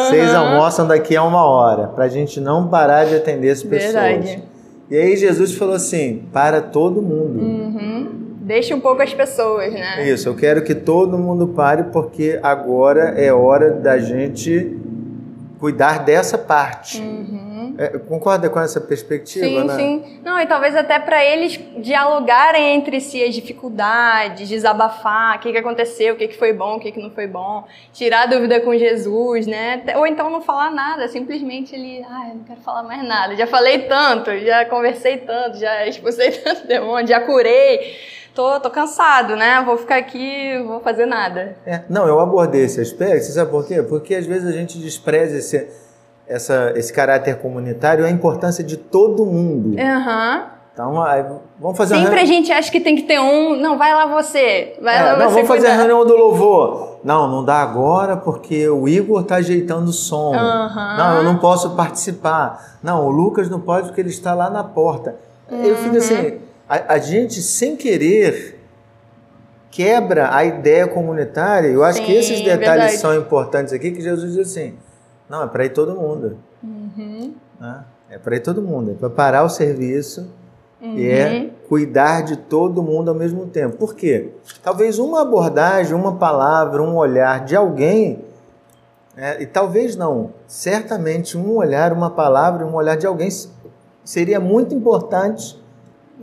seis 0.10 0.34
almoçam 0.34 0.88
daqui 0.88 1.16
a 1.16 1.24
uma 1.24 1.46
hora, 1.46 1.88
pra 1.88 2.08
gente 2.08 2.40
não 2.40 2.68
parar 2.68 3.06
de 3.06 3.16
atender 3.16 3.52
as 3.52 3.64
pessoas. 3.64 3.94
Verdade. 3.94 4.44
E 4.90 4.98
aí 4.98 5.16
Jesus 5.16 5.56
falou 5.56 5.76
assim: 5.76 6.24
para 6.34 6.62
todo 6.62 7.02
mundo. 7.02 7.40
Uhum. 7.40 8.10
Deixa 8.42 8.76
um 8.76 8.80
pouco 8.82 9.02
as 9.02 9.14
pessoas, 9.14 9.72
né? 9.72 10.10
Isso, 10.10 10.28
eu 10.28 10.36
quero 10.36 10.64
que 10.64 10.76
todo 10.76 11.18
mundo 11.18 11.48
pare, 11.48 11.84
porque 11.84 12.40
agora 12.44 13.14
é 13.18 13.32
hora 13.32 13.72
da 13.72 13.98
gente 13.98 14.78
cuidar 15.60 16.00
dessa 16.00 16.38
parte. 16.38 17.02
É, 17.78 17.98
concorda 18.00 18.50
com 18.50 18.60
essa 18.60 18.80
perspectiva, 18.80 19.46
Sim, 19.46 19.64
né? 19.64 19.76
sim. 19.76 20.20
Não, 20.24 20.40
e 20.40 20.46
talvez 20.46 20.76
até 20.76 21.00
para 21.00 21.24
eles 21.24 21.60
dialogarem 21.78 22.76
entre 22.76 23.00
si 23.02 23.24
as 23.24 23.34
dificuldades, 23.34 24.50
desabafar, 24.50 25.38
o 25.38 25.40
que, 25.40 25.52
que 25.52 25.58
aconteceu, 25.58 26.14
o 26.14 26.18
que, 26.18 26.28
que 26.28 26.38
foi 26.38 26.54
bom, 26.54 26.76
o 26.76 26.80
que, 26.80 26.92
que 26.92 27.02
não 27.02 27.12
foi 27.12 27.28
bom, 27.28 27.66
tirar 27.94 28.28
dúvida 28.28 28.60
com 28.62 28.76
Jesus, 28.78 29.48
né? 29.48 29.84
Ou 29.96 30.08
então 30.08 30.30
não 30.30 30.42
falar 30.42 30.72
nada, 30.72 31.08
simplesmente 31.08 31.76
ele, 31.76 32.04
ah, 32.10 32.30
eu 32.30 32.36
não 32.36 32.44
quero 32.44 32.62
falar 32.62 32.84
mais 32.84 33.04
nada, 33.08 33.36
já 33.36 33.48
falei 33.48 33.80
tanto, 33.80 34.32
já 34.40 34.66
conversei 34.66 35.18
tanto, 35.18 35.58
já 35.58 35.86
expulsei 35.88 36.32
tanto 36.44 36.68
demônio, 36.68 37.08
já 37.08 37.20
curei, 37.20 37.96
tô, 38.34 38.60
tô 38.60 38.70
cansado, 38.70 39.36
né? 39.36 39.62
Vou 39.66 39.78
ficar 39.78 39.98
aqui, 39.98 40.58
não 40.58 40.68
vou 40.68 40.80
fazer 40.82 41.06
nada. 41.06 41.56
É, 41.66 41.82
não, 41.90 42.08
eu 42.08 42.20
abordei 42.20 42.64
esse 42.64 42.82
aspecto, 42.82 43.26
você 43.26 43.32
sabe 43.34 43.52
por 43.52 43.68
quê? 43.68 43.82
Porque 43.84 44.16
às 44.16 44.26
vezes 44.26 44.48
a 44.48 44.52
gente 44.52 44.78
despreza 44.80 45.38
esse, 45.38 45.68
essa, 46.32 46.74
esse 46.76 46.92
caráter 46.94 47.38
comunitário, 47.38 48.06
a 48.06 48.10
importância 48.10 48.64
de 48.64 48.78
todo 48.78 49.26
mundo. 49.26 49.76
Aham. 49.80 50.46
Então, 50.74 50.94
vamos 51.60 51.78
fazer 51.78 51.96
uma 51.96 52.04
Sempre 52.06 52.22
a 52.22 52.26
gente 52.26 52.50
acha 52.52 52.72
que 52.72 52.80
tem 52.80 52.96
que 52.96 53.04
ter 53.04 53.20
um, 53.20 53.58
não, 53.58 53.78
vai 53.78 53.94
lá 53.94 54.06
você, 54.06 54.78
vai 54.82 54.98
É, 54.98 55.04
lá 55.04 55.18
não, 55.18 55.26
você 55.30 55.34
vamos 55.36 55.48
fazer 55.50 55.68
a 55.68 55.70
cuidar. 55.72 55.76
reunião 55.76 56.06
do 56.06 56.16
louvor. 56.16 57.00
Não, 57.04 57.28
não 57.28 57.44
dá 57.44 57.56
agora 57.58 58.16
porque 58.16 58.70
o 58.70 58.88
Igor 58.88 59.24
tá 59.24 59.36
ajeitando 59.36 59.90
o 59.90 59.94
som. 59.94 60.34
Aham. 60.34 60.98
Não, 60.98 61.18
eu 61.18 61.24
não 61.24 61.38
posso 61.38 61.72
participar. 61.76 62.78
Não, 62.82 63.06
o 63.06 63.10
Lucas 63.10 63.50
não 63.50 63.60
pode 63.60 63.88
porque 63.88 64.00
ele 64.00 64.10
está 64.10 64.34
lá 64.34 64.50
na 64.50 64.64
porta. 64.64 65.16
Eu 65.52 65.76
fico 65.76 65.92
Uhum. 65.92 65.98
assim, 65.98 66.38
a, 66.70 66.94
a 66.94 66.98
gente 67.00 67.42
sem 67.42 67.76
querer 67.76 68.58
quebra 69.70 70.34
a 70.34 70.44
ideia 70.46 70.88
comunitária. 70.88 71.68
Eu 71.68 71.84
acho 71.84 72.02
que 72.02 72.08
Sim, 72.14 72.18
esses 72.20 72.40
detalhes 72.42 72.84
verdade. 72.84 72.98
são 72.98 73.16
importantes 73.16 73.74
aqui 73.74 73.92
que 73.92 74.02
Jesus 74.02 74.34
diz 74.36 74.48
assim: 74.48 74.74
não, 75.32 75.44
é 75.44 75.48
para 75.48 75.66
ir 75.66 75.70
todo 75.70 75.96
mundo. 75.96 76.38
Uhum. 76.62 77.34
né? 77.58 77.86
É 78.10 78.18
para 78.18 78.36
ir 78.36 78.42
todo 78.42 78.62
mundo, 78.62 78.92
é 78.92 78.94
para 78.94 79.10
parar 79.10 79.44
o 79.46 79.50
serviço 79.50 80.28
e 80.82 80.86
Uhum. 80.86 80.98
é 81.00 81.50
cuidar 81.70 82.22
de 82.22 82.36
todo 82.36 82.84
mundo 82.84 83.08
ao 83.10 83.16
mesmo 83.16 83.46
tempo. 83.46 83.78
Por 83.78 83.96
quê? 83.96 84.32
Talvez 84.62 85.00
uma 85.00 85.22
abordagem, 85.22 85.96
uma 85.96 86.18
palavra, 86.18 86.84
um 86.84 86.98
olhar 86.98 87.46
de 87.46 87.56
alguém, 87.56 88.20
né, 89.16 89.42
e 89.42 89.46
talvez 89.46 89.96
não, 89.96 90.32
certamente 90.48 91.38
um 91.38 91.56
olhar, 91.56 91.94
uma 91.94 92.10
palavra, 92.10 92.66
um 92.66 92.76
olhar 92.76 92.98
de 92.98 93.08
alguém 93.08 93.30
seria 94.04 94.40
muito 94.40 94.76
importante 94.76 95.58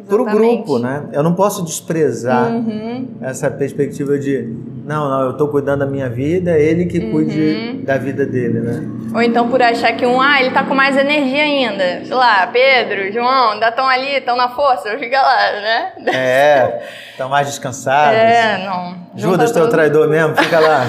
para 0.06 0.20
o 0.20 0.24
grupo, 0.26 0.78
né? 0.78 1.08
Eu 1.12 1.22
não 1.22 1.34
posso 1.34 1.64
desprezar 1.64 2.52
uhum. 2.52 3.08
essa 3.20 3.50
perspectiva 3.50 4.18
de 4.18 4.54
não, 4.88 5.10
não, 5.10 5.20
eu 5.20 5.30
estou 5.32 5.48
cuidando 5.48 5.80
da 5.80 5.86
minha 5.86 6.08
vida, 6.08 6.52
é 6.52 6.62
ele 6.62 6.86
que 6.86 6.98
cuide 7.10 7.38
uhum. 7.38 7.84
da 7.84 7.98
vida 7.98 8.24
dele, 8.24 8.60
né? 8.60 8.80
Ou 9.14 9.20
então 9.20 9.50
por 9.50 9.62
achar 9.62 9.92
que 9.92 10.06
um, 10.06 10.18
ah, 10.18 10.40
ele 10.40 10.50
tá 10.50 10.64
com 10.64 10.74
mais 10.74 10.96
energia 10.96 11.42
ainda. 11.42 12.06
Sei 12.06 12.14
lá, 12.14 12.46
Pedro, 12.46 13.12
João, 13.12 13.52
ainda 13.52 13.68
estão 13.68 13.86
ali, 13.86 14.16
estão 14.16 14.34
na 14.34 14.48
força, 14.48 14.96
fica 14.98 15.20
lá, 15.20 15.52
né? 15.60 15.92
É, 16.06 16.88
estão 17.10 17.28
mais 17.28 17.46
descansados. 17.48 18.18
É, 18.18 18.64
não. 18.64 18.96
Judas, 19.14 19.52
tá 19.52 19.60
teu 19.60 19.68
traidor 19.68 20.08
mesmo, 20.08 20.34
fica 20.34 20.58
lá. 20.58 20.86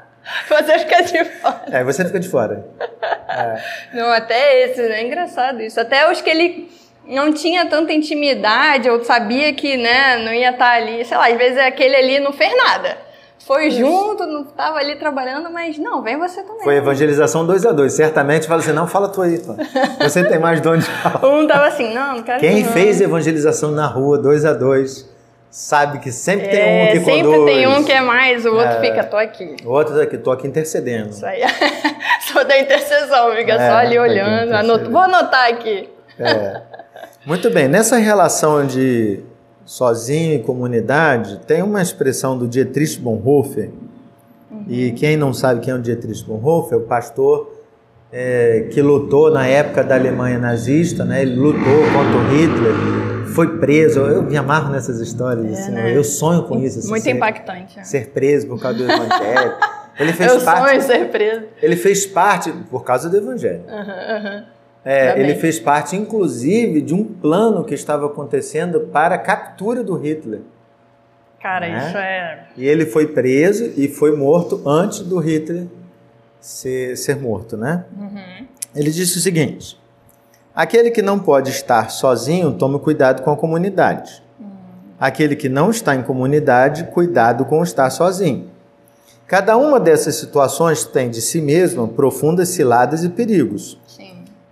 Você 0.48 0.78
fica 0.80 1.02
de 1.02 1.24
fora. 1.24 1.62
É, 1.70 1.84
você 1.84 2.04
fica 2.04 2.20
de 2.20 2.28
fora. 2.28 2.64
É. 3.28 3.62
Não, 3.92 4.10
até 4.10 4.64
esse, 4.64 4.82
né? 4.82 5.00
É 5.00 5.06
engraçado 5.06 5.60
isso. 5.60 5.80
Até 5.80 6.10
os 6.10 6.20
que 6.20 6.28
ele 6.28 6.70
não 7.10 7.32
tinha 7.32 7.66
tanta 7.66 7.92
intimidade, 7.92 8.88
ou 8.88 9.04
sabia 9.04 9.52
que 9.52 9.76
né, 9.76 10.16
não 10.18 10.32
ia 10.32 10.50
estar 10.50 10.72
ali, 10.72 11.04
sei 11.04 11.16
lá, 11.16 11.28
às 11.28 11.36
vezes 11.36 11.58
aquele 11.58 11.96
ali 11.96 12.20
não 12.20 12.32
fez 12.32 12.56
nada. 12.56 12.96
Foi 13.44 13.66
Isso. 13.66 13.78
junto, 13.78 14.24
não 14.26 14.42
estava 14.42 14.78
ali 14.78 14.94
trabalhando, 14.94 15.50
mas 15.50 15.76
não, 15.76 16.02
vem 16.02 16.16
você 16.16 16.40
também. 16.40 16.62
Foi 16.62 16.76
evangelização 16.76 17.44
dois 17.44 17.66
a 17.66 17.72
dois. 17.72 17.94
Certamente 17.94 18.46
fala 18.46 18.60
assim, 18.60 18.72
não, 18.72 18.86
fala 18.86 19.08
tu 19.08 19.20
aí, 19.20 19.40
pô. 19.40 19.56
Você 20.00 20.22
tem 20.22 20.38
mais 20.38 20.60
de 20.60 20.68
onde 20.68 20.84
falar. 20.84 21.26
Um 21.26 21.48
tava 21.48 21.66
assim, 21.66 21.92
não, 21.92 22.18
não 22.18 22.22
quero 22.22 22.38
Quem 22.38 22.62
não. 22.62 22.72
fez 22.72 23.00
evangelização 23.00 23.72
na 23.72 23.86
rua, 23.86 24.18
dois 24.18 24.44
a 24.44 24.52
dois, 24.52 25.10
sabe 25.50 25.98
que 25.98 26.12
sempre 26.12 26.46
é, 26.46 26.50
tem 26.50 26.82
um 26.82 26.86
que 26.86 26.98
sempre 26.98 27.22
conduz. 27.22 27.38
Sempre 27.38 27.54
tem 27.54 27.66
um 27.66 27.84
que 27.84 27.92
é 27.92 28.00
mais, 28.00 28.46
o 28.46 28.54
outro 28.54 28.76
é, 28.76 28.80
fica, 28.80 29.02
tô 29.02 29.16
aqui. 29.16 29.56
O 29.64 29.70
outro 29.70 29.96
tá 29.96 30.02
aqui, 30.02 30.18
tô 30.18 30.30
aqui 30.30 30.46
intercedendo. 30.46 31.08
Isso 31.08 31.26
aí. 31.26 31.40
Sou 32.30 32.44
da 32.44 32.56
intercessão, 32.56 33.34
fica 33.34 33.54
é, 33.54 33.68
só 33.68 33.76
ali 33.78 33.96
tá 33.96 34.02
olhando. 34.02 34.90
Vou 34.90 35.00
anotar 35.00 35.48
aqui. 35.48 35.88
É. 36.20 36.69
Muito 37.26 37.50
bem, 37.50 37.68
nessa 37.68 37.98
relação 37.98 38.66
de 38.66 39.20
sozinho 39.64 40.36
e 40.36 40.38
comunidade, 40.42 41.38
tem 41.46 41.62
uma 41.62 41.82
expressão 41.82 42.36
do 42.36 42.48
Dietrich 42.48 42.98
Bonhoeffer, 42.98 43.70
uhum. 44.50 44.64
e 44.66 44.92
quem 44.92 45.16
não 45.16 45.32
sabe 45.34 45.60
quem 45.60 45.72
é 45.72 45.76
o 45.76 45.80
Dietrich 45.80 46.24
Bonhoeffer, 46.24 46.78
é 46.78 46.80
o 46.80 46.84
pastor 46.84 47.60
é, 48.10 48.68
que 48.72 48.80
lutou 48.80 49.30
na 49.30 49.46
época 49.46 49.84
da 49.84 49.96
Alemanha 49.96 50.38
nazista, 50.38 51.04
né? 51.04 51.22
ele 51.22 51.36
lutou 51.36 51.60
contra 51.92 52.16
o 52.16 52.28
Hitler, 52.30 52.74
foi 53.34 53.58
preso, 53.58 54.00
eu 54.00 54.22
me 54.22 54.36
amarro 54.36 54.72
nessas 54.72 54.98
histórias, 54.98 55.46
é, 55.46 55.52
assim, 55.52 55.70
né? 55.72 55.96
eu 55.96 56.02
sonho 56.02 56.44
com 56.44 56.58
isso. 56.58 56.78
Assim, 56.78 56.88
Muito 56.88 57.02
ser, 57.02 57.10
impactante. 57.10 57.78
É. 57.78 57.84
Ser 57.84 58.08
preso 58.08 58.46
por 58.48 58.60
causa 58.60 58.78
do 58.78 58.84
evangelho. 58.84 59.54
Ele 60.00 60.12
fez 60.14 60.32
eu 60.32 60.40
parte, 60.40 60.66
sonho 60.66 60.82
ser 60.82 61.08
preso. 61.10 61.42
Ele 61.60 61.76
fez 61.76 62.06
parte 62.06 62.50
por 62.70 62.82
causa 62.82 63.10
do 63.10 63.18
evangelho. 63.18 63.62
Uhum, 63.68 63.76
uhum. 63.76 64.44
É, 64.84 65.20
ele 65.20 65.34
fez 65.34 65.58
parte, 65.58 65.94
inclusive, 65.94 66.80
de 66.80 66.94
um 66.94 67.04
plano 67.04 67.64
que 67.64 67.74
estava 67.74 68.06
acontecendo 68.06 68.80
para 68.80 69.16
a 69.16 69.18
captura 69.18 69.84
do 69.84 69.94
Hitler. 69.94 70.40
Cara, 71.40 71.68
né? 71.68 71.86
isso 71.86 71.96
é. 71.96 72.46
E 72.56 72.66
ele 72.66 72.86
foi 72.86 73.08
preso 73.08 73.72
e 73.76 73.88
foi 73.88 74.16
morto 74.16 74.62
antes 74.66 75.00
do 75.00 75.18
Hitler 75.18 75.66
ser, 76.40 76.96
ser 76.96 77.16
morto, 77.16 77.56
né? 77.56 77.84
Uhum. 77.96 78.46
Ele 78.74 78.90
disse 78.90 79.18
o 79.18 79.20
seguinte: 79.20 79.78
aquele 80.54 80.90
que 80.90 81.02
não 81.02 81.18
pode 81.18 81.50
estar 81.50 81.90
sozinho, 81.90 82.52
tome 82.52 82.78
cuidado 82.78 83.22
com 83.22 83.30
a 83.30 83.36
comunidade. 83.36 84.22
Uhum. 84.38 84.46
Aquele 84.98 85.36
que 85.36 85.48
não 85.48 85.70
está 85.70 85.94
em 85.94 86.02
comunidade, 86.02 86.84
cuidado 86.84 87.44
com 87.44 87.62
estar 87.62 87.88
sozinho. 87.90 88.48
Cada 89.26 89.56
uma 89.56 89.78
dessas 89.78 90.16
situações 90.16 90.84
tem 90.84 91.08
de 91.08 91.22
si 91.22 91.40
mesma 91.40 91.86
profundas 91.86 92.48
ciladas 92.48 93.04
e 93.04 93.08
perigos. 93.08 93.78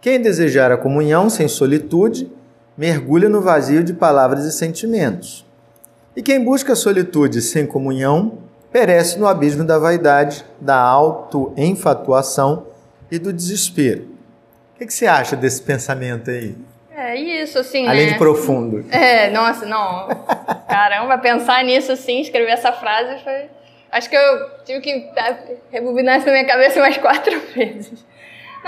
Quem 0.00 0.21
desejar 0.21 0.71
a 0.71 0.76
comunhão 0.76 1.28
sem 1.28 1.49
solitude, 1.49 2.31
mergulha 2.76 3.28
no 3.28 3.40
vazio 3.40 3.83
de 3.83 3.93
palavras 3.93 4.45
e 4.45 4.52
sentimentos. 4.52 5.45
E 6.14 6.23
quem 6.23 6.45
busca 6.45 6.73
a 6.73 6.76
solitude 6.76 7.43
sem 7.43 7.67
comunhão, 7.67 8.38
perece 8.73 9.19
no 9.19 9.26
abismo 9.26 9.64
da 9.64 9.78
vaidade, 9.78 10.45
da 10.61 10.76
auto-enfatuação 10.76 12.67
e 13.11 13.19
do 13.19 13.33
desespero. 13.33 14.09
O 14.75 14.78
que, 14.78 14.93
você 14.93 15.07
acha 15.07 15.35
desse 15.35 15.62
pensamento 15.62 16.31
aí? 16.31 16.55
É 16.95 17.17
isso, 17.17 17.59
assim, 17.59 17.87
Além 17.88 18.07
né? 18.07 18.12
de 18.12 18.19
profundo. 18.19 18.85
É, 18.90 19.31
nossa, 19.31 19.67
não. 19.67 20.09
Caramba, 20.69 21.19
pensar 21.19 21.64
nisso 21.64 21.90
assim, 21.90 22.21
escrever 22.21 22.52
essa 22.52 22.73
frase 22.73 23.23
foi... 23.25 23.47
Acho 23.90 24.11
que 24.11 24.17
eu 24.17 24.50
tive 24.64 24.81
que 24.81 25.11
rebobinar 25.71 26.19
isso 26.19 26.26
na 26.26 26.33
minha 26.33 26.47
cabeça 26.47 26.78
umas 26.78 26.99
quatro 26.99 27.40
vezes. 27.55 28.05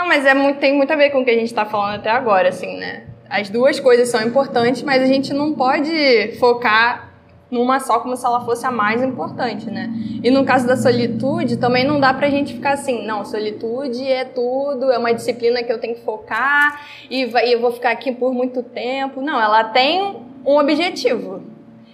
Não, 0.00 0.08
mas 0.08 0.24
é 0.24 0.32
muito, 0.32 0.58
tem 0.58 0.74
muito 0.74 0.90
a 0.90 0.96
ver 0.96 1.10
com 1.10 1.20
o 1.20 1.24
que 1.26 1.30
a 1.30 1.34
gente 1.34 1.48
está 1.48 1.66
falando 1.66 1.96
até 1.96 2.08
agora, 2.08 2.48
assim, 2.48 2.78
né? 2.78 3.02
As 3.28 3.50
duas 3.50 3.78
coisas 3.78 4.08
são 4.08 4.22
importantes, 4.22 4.82
mas 4.82 5.02
a 5.02 5.06
gente 5.06 5.34
não 5.34 5.52
pode 5.52 6.38
focar 6.38 7.10
numa 7.50 7.78
só 7.80 8.00
como 8.00 8.16
se 8.16 8.24
ela 8.24 8.42
fosse 8.42 8.64
a 8.64 8.70
mais 8.70 9.02
importante, 9.02 9.70
né? 9.70 9.92
E 10.24 10.30
no 10.30 10.42
caso 10.42 10.66
da 10.66 10.74
solitude, 10.74 11.58
também 11.58 11.84
não 11.84 12.00
dá 12.00 12.14
pra 12.14 12.30
gente 12.30 12.54
ficar 12.54 12.72
assim, 12.72 13.04
não, 13.04 13.26
solitude 13.26 14.02
é 14.02 14.24
tudo, 14.24 14.90
é 14.90 14.96
uma 14.96 15.12
disciplina 15.12 15.62
que 15.62 15.70
eu 15.70 15.78
tenho 15.78 15.94
que 15.94 16.00
focar 16.00 16.80
e, 17.10 17.26
vai, 17.26 17.48
e 17.48 17.52
eu 17.52 17.60
vou 17.60 17.70
ficar 17.70 17.90
aqui 17.90 18.10
por 18.10 18.32
muito 18.32 18.62
tempo. 18.62 19.20
Não, 19.20 19.38
ela 19.38 19.64
tem 19.64 20.16
um 20.46 20.56
objetivo. 20.56 21.42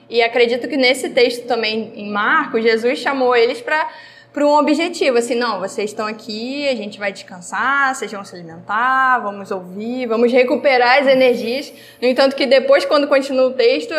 E 0.08 0.22
acredito 0.22 0.68
que 0.68 0.76
nesse 0.76 1.08
texto 1.08 1.44
também 1.48 1.92
em 1.96 2.08
Marcos, 2.08 2.62
Jesus 2.62 3.00
chamou 3.00 3.34
eles 3.34 3.60
para 3.60 3.88
para 4.36 4.46
um 4.46 4.54
objetivo, 4.58 5.16
assim, 5.16 5.34
não, 5.34 5.60
vocês 5.60 5.88
estão 5.88 6.06
aqui, 6.06 6.68
a 6.68 6.74
gente 6.74 6.98
vai 6.98 7.10
descansar, 7.10 7.94
vocês 7.94 8.12
vão 8.12 8.22
se 8.22 8.34
alimentar, 8.34 9.18
vamos 9.20 9.50
ouvir, 9.50 10.04
vamos 10.04 10.30
recuperar 10.30 10.98
as 10.98 11.06
energias. 11.06 11.72
No 12.02 12.06
entanto, 12.06 12.36
que 12.36 12.44
depois, 12.44 12.84
quando 12.84 13.08
continua 13.08 13.46
o 13.46 13.54
texto, 13.54 13.94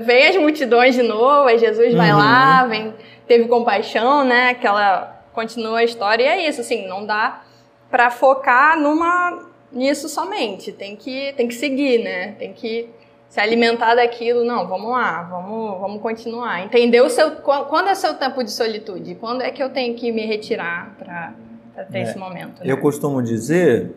vem 0.00 0.28
as 0.28 0.36
multidões 0.36 0.94
de 0.94 1.02
novo, 1.02 1.46
aí 1.46 1.58
Jesus 1.58 1.92
vai 1.92 2.10
uhum. 2.10 2.16
lá, 2.16 2.64
vem, 2.64 2.94
teve 3.28 3.46
compaixão, 3.48 4.24
né? 4.24 4.48
Aquela 4.48 5.22
continua 5.34 5.80
a 5.80 5.84
história 5.84 6.22
e 6.22 6.26
é 6.26 6.48
isso, 6.48 6.62
assim, 6.62 6.88
não 6.88 7.04
dá 7.04 7.42
para 7.90 8.10
focar 8.10 8.80
numa 8.80 9.46
nisso 9.70 10.08
somente, 10.08 10.72
tem 10.72 10.96
que 10.96 11.34
tem 11.36 11.46
que 11.46 11.54
seguir, 11.54 12.02
né? 12.02 12.34
Tem 12.38 12.54
que 12.54 12.88
se 13.32 13.40
alimentar 13.40 13.94
daquilo, 13.94 14.44
não, 14.44 14.68
vamos 14.68 14.90
lá, 14.90 15.22
vamos, 15.22 15.80
vamos 15.80 16.02
continuar. 16.02 16.66
Entender 16.66 17.00
o 17.00 17.08
seu, 17.08 17.30
quando 17.30 17.88
é 17.88 17.92
o 17.92 17.96
seu 17.96 18.12
tempo 18.12 18.44
de 18.44 18.50
solitude, 18.50 19.14
quando 19.14 19.40
é 19.40 19.50
que 19.50 19.62
eu 19.62 19.70
tenho 19.70 19.94
que 19.94 20.12
me 20.12 20.26
retirar 20.26 20.94
para 20.98 21.32
ter 21.90 22.00
é, 22.00 22.02
esse 22.02 22.18
momento. 22.18 22.60
Né? 22.60 22.70
Eu 22.70 22.76
costumo 22.76 23.22
dizer 23.22 23.90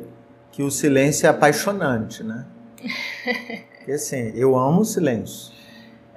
que 0.53 0.63
o 0.63 0.71
silêncio 0.71 1.27
é 1.27 1.29
apaixonante, 1.29 2.23
né? 2.23 2.45
Porque 3.79 3.91
assim, 3.91 4.31
eu 4.35 4.57
amo 4.57 4.79
o 4.79 4.85
silêncio. 4.85 5.53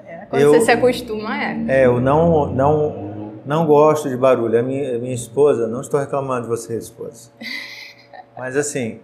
É, 0.07 0.27
quando 0.31 0.43
eu, 0.43 0.53
você 0.53 0.61
se 0.67 0.71
acostuma, 0.71 1.37
é. 1.43 1.65
É, 1.67 1.87
eu 1.87 2.01
não, 2.01 2.47
não, 2.47 3.33
não 3.45 3.67
gosto 3.67 4.09
de 4.09 4.17
barulho. 4.17 4.61
A 4.61 4.63
minha, 4.63 4.95
a 4.95 4.99
minha 5.01 5.15
esposa, 5.15 5.67
não 5.67 5.81
estou 5.81 5.99
reclamando 5.99 6.43
de 6.43 6.49
você, 6.51 6.79
esposa. 6.79 7.33
Mas 8.39 8.57
assim, 8.57 9.01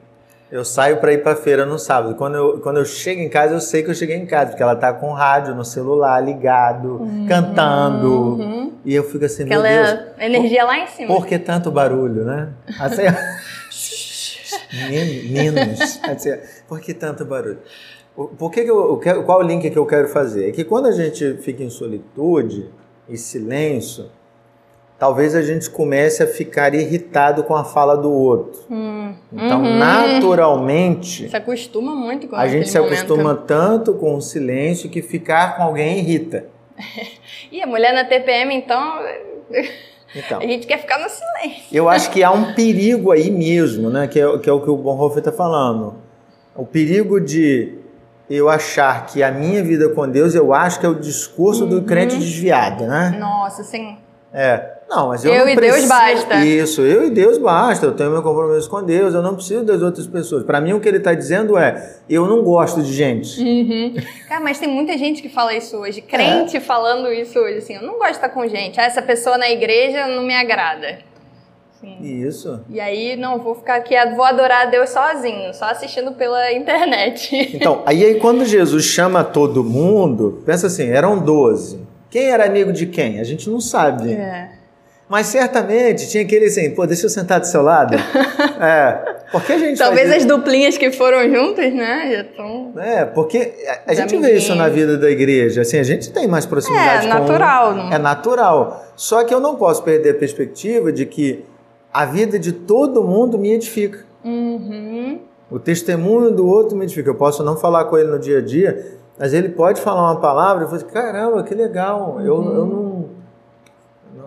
eu 0.54 0.64
saio 0.64 0.99
para 0.99 1.12
ir 1.12 1.20
para 1.20 1.34
feira 1.34 1.66
no 1.66 1.80
sábado. 1.80 2.14
Quando 2.14 2.37
eu, 2.37 2.61
quando 2.61 2.76
eu 2.76 2.84
chego 2.84 3.20
em 3.20 3.28
casa, 3.28 3.54
eu 3.54 3.61
sei 3.61 3.82
que 3.82 3.90
eu 3.90 3.94
cheguei 3.94 4.16
em 4.16 4.25
casa, 4.25 4.50
porque 4.50 4.62
ela 4.62 4.76
tá 4.76 4.92
com 4.92 5.08
o 5.08 5.12
rádio 5.12 5.52
no 5.52 5.64
celular 5.64 6.20
ligado, 6.20 7.02
uhum, 7.02 7.26
cantando. 7.26 8.37
Uhum. 8.37 8.73
E 8.84 8.94
eu 8.94 9.02
fico 9.02 9.25
assim, 9.25 9.42
Aquela 9.42 9.68
meu 9.68 9.84
Deus. 9.84 10.00
energia 10.16 10.61
por, 10.61 10.66
lá 10.68 10.78
em 10.78 10.87
cima. 10.87 11.08
Por 11.08 11.26
que 11.26 11.40
tanto 11.40 11.73
barulho, 11.73 12.25
né? 12.25 12.50
Assim, 12.78 13.02
menos. 15.32 16.00
Assim, 16.04 16.30
por 16.68 16.78
que 16.78 16.94
tanto 16.94 17.25
barulho? 17.25 17.58
Por 18.14 18.49
que, 18.52 18.62
que 18.62 18.70
eu, 18.70 19.00
qual 19.26 19.40
o 19.40 19.42
link 19.42 19.68
que 19.68 19.76
eu 19.76 19.87
quero 19.87 20.06
fazer? 20.06 20.50
É 20.50 20.52
que 20.52 20.62
quando 20.62 20.87
a 20.87 20.92
gente 20.92 21.34
fica 21.38 21.64
em 21.64 21.70
solitude 21.70 22.70
e 23.08 23.16
silêncio, 23.16 24.06
talvez 24.99 25.35
a 25.35 25.43
gente 25.43 25.69
comece 25.71 26.23
a 26.23 26.27
ficar 26.27 26.75
irritado 26.75 27.45
com 27.45 27.55
a 27.55 27.65
fala 27.65 27.97
do 27.97 28.13
outro. 28.13 28.61
Hum, 28.71 29.15
então, 29.33 29.63
uhum. 29.63 29.79
naturalmente. 29.79 31.29
Se 31.29 31.37
acostuma 31.37 31.95
muito 31.95 32.29
com 32.29 32.37
A 32.37 32.47
gente 32.47 32.69
se 32.69 32.79
momento. 32.79 32.95
acostuma 32.95 33.35
tanto 33.35 33.95
com 33.95 34.15
o 34.15 34.21
silêncio 34.21 34.89
que 34.89 35.03
ficar 35.03 35.57
com 35.57 35.63
alguém 35.63 35.99
irrita. 35.99 36.47
e 37.51 37.63
a 37.63 37.67
mulher 37.67 37.93
na 37.93 38.05
TPM, 38.05 38.55
então. 38.55 39.01
Então, 40.17 40.39
a 40.41 40.47
gente 40.47 40.67
quer 40.67 40.79
ficar 40.79 40.99
no 40.99 41.09
silêncio. 41.09 41.65
Eu 41.73 41.89
acho 41.89 42.11
que 42.11 42.23
há 42.23 42.31
um 42.31 42.55
perigo 42.55 43.11
aí 43.11 43.31
mesmo, 43.31 43.91
né? 43.91 44.07
Que 44.07 44.21
é, 44.21 44.39
que 44.39 44.49
é 44.49 44.53
o 44.53 44.61
que 44.61 44.71
o 44.71 44.77
Bonhoeffer 44.77 45.19
está 45.19 45.33
falando. 45.33 45.97
O 46.55 46.65
perigo 46.65 47.21
de 47.21 47.79
eu 48.31 48.49
achar 48.49 49.07
que 49.07 49.23
a 49.23 49.31
minha 49.31 49.63
vida 49.63 49.89
com 49.89 50.09
Deus, 50.09 50.35
eu 50.35 50.55
acho 50.55 50.79
que 50.79 50.87
é 50.87 50.89
o 50.89 50.95
discurso 50.95 51.65
uhum. 51.65 51.71
do 51.71 51.83
crente 51.83 52.17
desviado, 52.17 52.87
né? 52.87 53.17
Nossa, 53.19 53.65
sim. 53.65 53.99
É, 54.33 54.75
não, 54.95 55.09
mas 55.09 55.25
eu, 55.25 55.33
eu 55.33 55.45
não 55.45 55.49
e 55.49 55.57
preciso, 55.57 55.79
Deus 55.79 55.89
basta. 55.89 56.45
Isso, 56.45 56.83
eu 56.83 57.05
e 57.07 57.11
Deus 57.11 57.39
basta. 57.39 57.87
Eu 57.87 57.93
tenho 57.93 58.11
meu 58.11 58.23
compromisso 58.23 58.69
com 58.71 58.83
Deus, 58.83 59.15
eu 59.15 59.23
não 59.23 59.35
preciso 59.35 59.65
das 59.65 59.83
outras 59.83 60.07
pessoas. 60.07 60.45
Para 60.45 60.61
mim, 60.61 60.73
o 60.73 60.81
que 60.81 60.89
ele 60.89 60.99
está 60.99 61.15
dizendo 61.15 61.59
é: 61.59 61.97
eu 62.09 62.27
não 62.27 62.43
gosto 62.43 62.83
de 62.83 62.93
gente. 62.93 63.41
Uhum. 63.41 63.95
Cara, 64.29 64.41
mas 64.41 64.59
tem 64.59 64.69
muita 64.69 64.97
gente 64.97 65.21
que 65.21 65.29
fala 65.29 65.55
isso 65.55 65.77
hoje, 65.77 66.01
crente 66.01 66.57
é. 66.57 66.61
falando 66.61 67.13
isso 67.13 67.39
hoje, 67.39 67.59
assim: 67.59 67.75
eu 67.75 67.83
não 67.83 67.95
gosto 67.95 68.11
de 68.11 68.17
estar 68.17 68.29
com 68.29 68.47
gente. 68.47 68.81
Ah, 68.81 68.85
essa 68.85 69.03
pessoa 69.03 69.37
na 69.37 69.51
igreja 69.51 70.07
não 70.07 70.23
me 70.23 70.35
agrada. 70.35 70.99
Sim. 71.81 71.99
Isso. 72.01 72.61
E 72.71 72.81
aí, 72.81 73.17
não, 73.17 73.39
vou 73.39 73.55
ficar 73.55 73.77
aqui, 73.77 73.95
vou 74.15 74.25
adorar 74.25 74.67
a 74.67 74.71
Deus 74.71 74.91
sozinho, 74.91 75.53
só 75.53 75.67
assistindo 75.67 76.13
pela 76.13 76.51
internet. 76.55 77.51
Então, 77.55 77.83
aí, 77.85 78.05
aí 78.05 78.15
quando 78.21 78.45
Jesus 78.45 78.85
chama 78.85 79.23
todo 79.23 79.63
mundo, 79.63 80.43
pensa 80.47 80.69
assim, 80.69 80.89
eram 80.89 81.19
12. 81.19 81.85
Quem 82.11 82.31
era 82.31 82.47
amigo 82.47 82.73
de 82.73 82.87
quem? 82.87 83.21
A 83.21 83.25
gente 83.25 83.51
não 83.51 83.61
sabe. 83.61 84.13
É. 84.13 84.63
Mas 85.08 85.26
certamente 85.26 86.08
tinha 86.08 86.23
aquele 86.25 86.46
assim, 86.46 86.70
pô, 86.70 86.87
deixa 86.87 87.04
eu 87.06 87.11
sentar 87.11 87.38
do 87.38 87.46
seu 87.46 87.61
lado. 87.62 87.94
é. 88.61 89.14
Porque 89.30 89.52
a 89.52 89.58
gente 89.58 89.78
Talvez 89.78 90.11
as 90.11 90.25
duplinhas 90.25 90.78
que 90.78 90.90
foram 90.92 91.28
juntas, 91.32 91.73
né? 91.75 92.11
Já 92.14 92.20
estão. 92.23 92.73
É, 92.78 93.04
porque 93.04 93.52
a, 93.87 93.90
a 93.90 93.94
gente 93.94 94.16
vê 94.16 94.37
isso 94.37 94.54
na 94.54 94.68
vida 94.68 94.96
da 94.96 95.11
igreja. 95.11 95.61
Assim, 95.62 95.78
a 95.78 95.82
gente 95.82 96.11
tem 96.12 96.26
mais 96.26 96.46
proximidade 96.46 97.06
É, 97.06 97.08
natural, 97.08 97.75
não- 97.75 97.92
É 97.92 97.99
natural. 97.99 98.84
Só 98.96 99.25
que 99.25 99.34
eu 99.34 99.40
não 99.40 99.56
posso 99.56 99.82
perder 99.82 100.11
a 100.11 100.14
perspectiva 100.14 100.90
de 100.92 101.04
que 101.04 101.44
a 101.92 102.04
vida 102.06 102.38
de 102.38 102.52
todo 102.52 103.02
mundo 103.04 103.37
me 103.38 103.52
edifica. 103.52 103.99
Uhum. 104.25 105.20
O 105.50 105.58
testemunho 105.58 106.30
do 106.30 106.46
outro 106.46 106.76
me 106.76 106.84
edifica. 106.84 107.11
Eu 107.11 107.14
posso 107.14 107.42
não 107.44 107.56
falar 107.56 107.84
com 107.87 107.99
ele 107.99 108.08
no 108.11 108.18
dia 108.18 108.38
a 108.38 108.40
dia, 108.42 108.87
mas 109.18 109.34
ele 109.34 109.50
pode 109.50 109.80
falar 109.80 110.12
uma 110.12 110.20
palavra 110.20 110.64
e 110.64 110.66
falar 110.66 110.76
assim, 110.78 110.87
caramba, 110.87 111.42
que 111.42 111.54
legal. 111.54 112.20
Eu, 112.25 112.34
Uhum. 112.37 112.54
eu 112.56 112.66
não, 112.66 113.04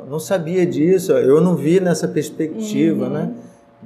não- 0.07 0.19
sabia 0.19 0.65
disso, 0.65 1.11
eu 1.13 1.39
não 1.41 1.55
vi 1.55 1.79
nessa 1.79 2.07
perspectiva, 2.07 3.05
Uhum. 3.05 3.11
né? 3.11 3.29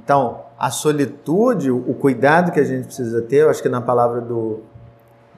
Então, 0.02 0.40
a 0.58 0.70
solitude, 0.70 1.70
o 1.70 1.76
o 1.88 1.94
cuidado 1.94 2.50
que 2.52 2.60
a 2.60 2.64
gente 2.64 2.86
precisa 2.86 3.20
ter, 3.22 3.36
eu 3.42 3.50
acho 3.50 3.62
que 3.62 3.68
na 3.68 3.80
palavra 3.80 4.20
do, 4.20 4.60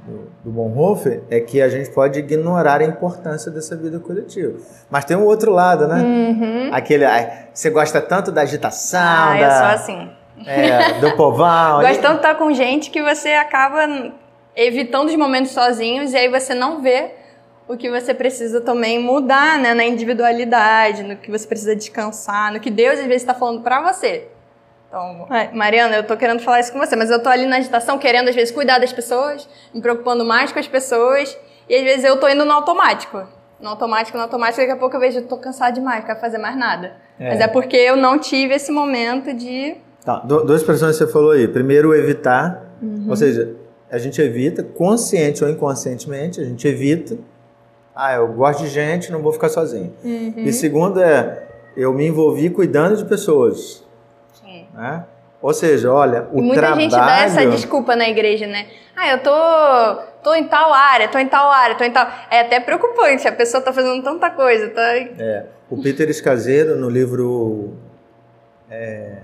do, 0.06 0.28
do 0.44 0.50
Bonhoeffer, 0.50 1.22
é 1.30 1.40
que 1.40 1.60
a 1.62 1.68
gente 1.68 1.90
pode 1.90 2.18
ignorar 2.18 2.80
a 2.80 2.84
importância 2.84 3.50
dessa 3.50 3.74
vida 3.76 3.98
coletiva. 3.98 4.54
Mas 4.90 5.04
tem 5.04 5.16
um 5.16 5.24
outro 5.24 5.50
lado, 5.52 5.88
né? 5.88 6.02
Uhum. 6.02 6.70
Aquele, 6.72 7.04
você 7.52 7.70
gosta 7.70 8.00
tanto 8.00 8.30
da 8.30 8.42
agitação, 8.42 9.00
Ah, 9.02 9.36
eu 9.36 9.48
da, 9.48 9.58
sou 9.58 9.66
assim. 9.94 10.10
é, 10.46 11.00
do 11.00 11.16
povão. 11.16 11.80
Gosto 11.82 12.00
tanto 12.02 12.12
de 12.12 12.16
estar 12.18 12.34
com 12.36 12.52
gente 12.52 12.90
que 12.90 13.02
você 13.02 13.30
acaba 13.30 14.12
evitando 14.56 15.08
os 15.08 15.16
momentos 15.16 15.52
sozinhos 15.52 16.12
e 16.12 16.16
aí 16.16 16.28
você 16.28 16.54
não 16.54 16.80
vê 16.80 17.12
o 17.68 17.76
que 17.76 17.90
você 17.90 18.12
precisa 18.14 18.60
também 18.60 18.98
mudar, 18.98 19.58
né? 19.58 19.72
Na 19.74 19.84
individualidade, 19.84 21.02
no 21.02 21.16
que 21.16 21.30
você 21.30 21.46
precisa 21.46 21.74
descansar, 21.74 22.52
no 22.52 22.60
que 22.60 22.70
Deus 22.70 22.98
às 22.98 23.06
vezes 23.06 23.22
está 23.22 23.34
falando 23.34 23.62
pra 23.62 23.80
você. 23.92 24.28
Então, 24.88 25.26
é, 25.30 25.50
Mariana, 25.52 25.96
eu 25.96 26.04
tô 26.06 26.16
querendo 26.16 26.40
falar 26.40 26.60
isso 26.60 26.72
com 26.72 26.78
você, 26.78 26.94
mas 26.94 27.10
eu 27.10 27.20
tô 27.22 27.28
ali 27.28 27.46
na 27.46 27.56
agitação 27.56 27.98
querendo 27.98 28.28
às 28.28 28.34
vezes 28.34 28.54
cuidar 28.54 28.78
das 28.78 28.92
pessoas, 28.92 29.48
me 29.74 29.80
preocupando 29.80 30.24
mais 30.24 30.52
com 30.52 30.58
as 30.58 30.68
pessoas 30.68 31.36
e 31.68 31.74
às 31.74 31.82
vezes 31.82 32.04
eu 32.04 32.18
tô 32.20 32.28
indo 32.28 32.44
no 32.44 32.52
automático. 32.52 33.22
No 33.60 33.70
automático, 33.70 34.16
no 34.16 34.22
automático, 34.22 34.58
daqui 34.60 34.72
a 34.72 34.76
pouco 34.76 34.94
eu 34.94 35.00
vejo, 35.00 35.22
tô 35.22 35.36
cansada 35.38 35.72
demais, 35.72 36.00
não 36.00 36.06
quero 36.06 36.20
fazer 36.20 36.38
mais 36.38 36.56
nada. 36.56 36.92
É. 37.18 37.30
Mas 37.30 37.40
é 37.40 37.48
porque 37.48 37.76
eu 37.76 37.96
não 37.96 38.18
tive 38.18 38.54
esse 38.54 38.70
momento 38.70 39.32
de 39.32 39.76
Tá, 40.04 40.16
du- 40.18 40.44
duas 40.44 40.60
expressões 40.60 40.98
que 40.98 41.04
você 41.04 41.10
falou 41.10 41.30
aí. 41.30 41.48
Primeiro, 41.48 41.94
evitar. 41.94 42.62
Uhum. 42.82 43.06
Ou 43.08 43.16
seja, 43.16 43.56
a 43.90 43.96
gente 43.96 44.20
evita, 44.20 44.62
consciente 44.62 45.42
ou 45.42 45.48
inconscientemente, 45.48 46.40
a 46.40 46.44
gente 46.44 46.68
evita. 46.68 47.16
Ah, 47.94 48.14
eu 48.14 48.26
gosto 48.28 48.64
de 48.64 48.68
gente, 48.68 49.12
não 49.12 49.22
vou 49.22 49.32
ficar 49.32 49.48
sozinho. 49.48 49.94
Uhum. 50.02 50.34
E 50.36 50.52
segundo 50.52 51.00
é, 51.00 51.46
eu 51.76 51.92
me 51.92 52.06
envolvi 52.06 52.50
cuidando 52.50 52.96
de 52.96 53.04
pessoas. 53.04 53.84
Sim. 54.32 54.66
Né? 54.74 55.04
Ou 55.40 55.52
seja, 55.52 55.92
olha, 55.92 56.26
o 56.32 56.38
E 56.38 56.42
muita 56.42 56.60
trabalho... 56.60 56.80
gente 56.80 56.90
dá 56.92 57.20
essa 57.20 57.46
desculpa 57.46 57.94
na 57.94 58.08
igreja, 58.08 58.46
né? 58.46 58.66
Ah, 58.96 59.10
eu 59.10 59.22
tô, 59.22 60.02
tô 60.22 60.34
em 60.34 60.44
tal 60.48 60.72
área, 60.72 61.06
tô 61.08 61.18
em 61.18 61.28
tal 61.28 61.50
área, 61.50 61.76
tô 61.76 61.84
em 61.84 61.90
tal. 61.92 62.08
É 62.30 62.40
até 62.40 62.58
preocupante, 62.60 63.28
a 63.28 63.32
pessoa 63.32 63.62
tá 63.62 63.72
fazendo 63.72 64.02
tanta 64.02 64.30
coisa, 64.30 64.70
tá? 64.70 64.96
É, 64.96 65.46
o 65.70 65.80
Peter 65.80 66.08
Escaseiro, 66.08 66.76
no 66.76 66.88
livro 66.88 67.74
é, 68.70 69.18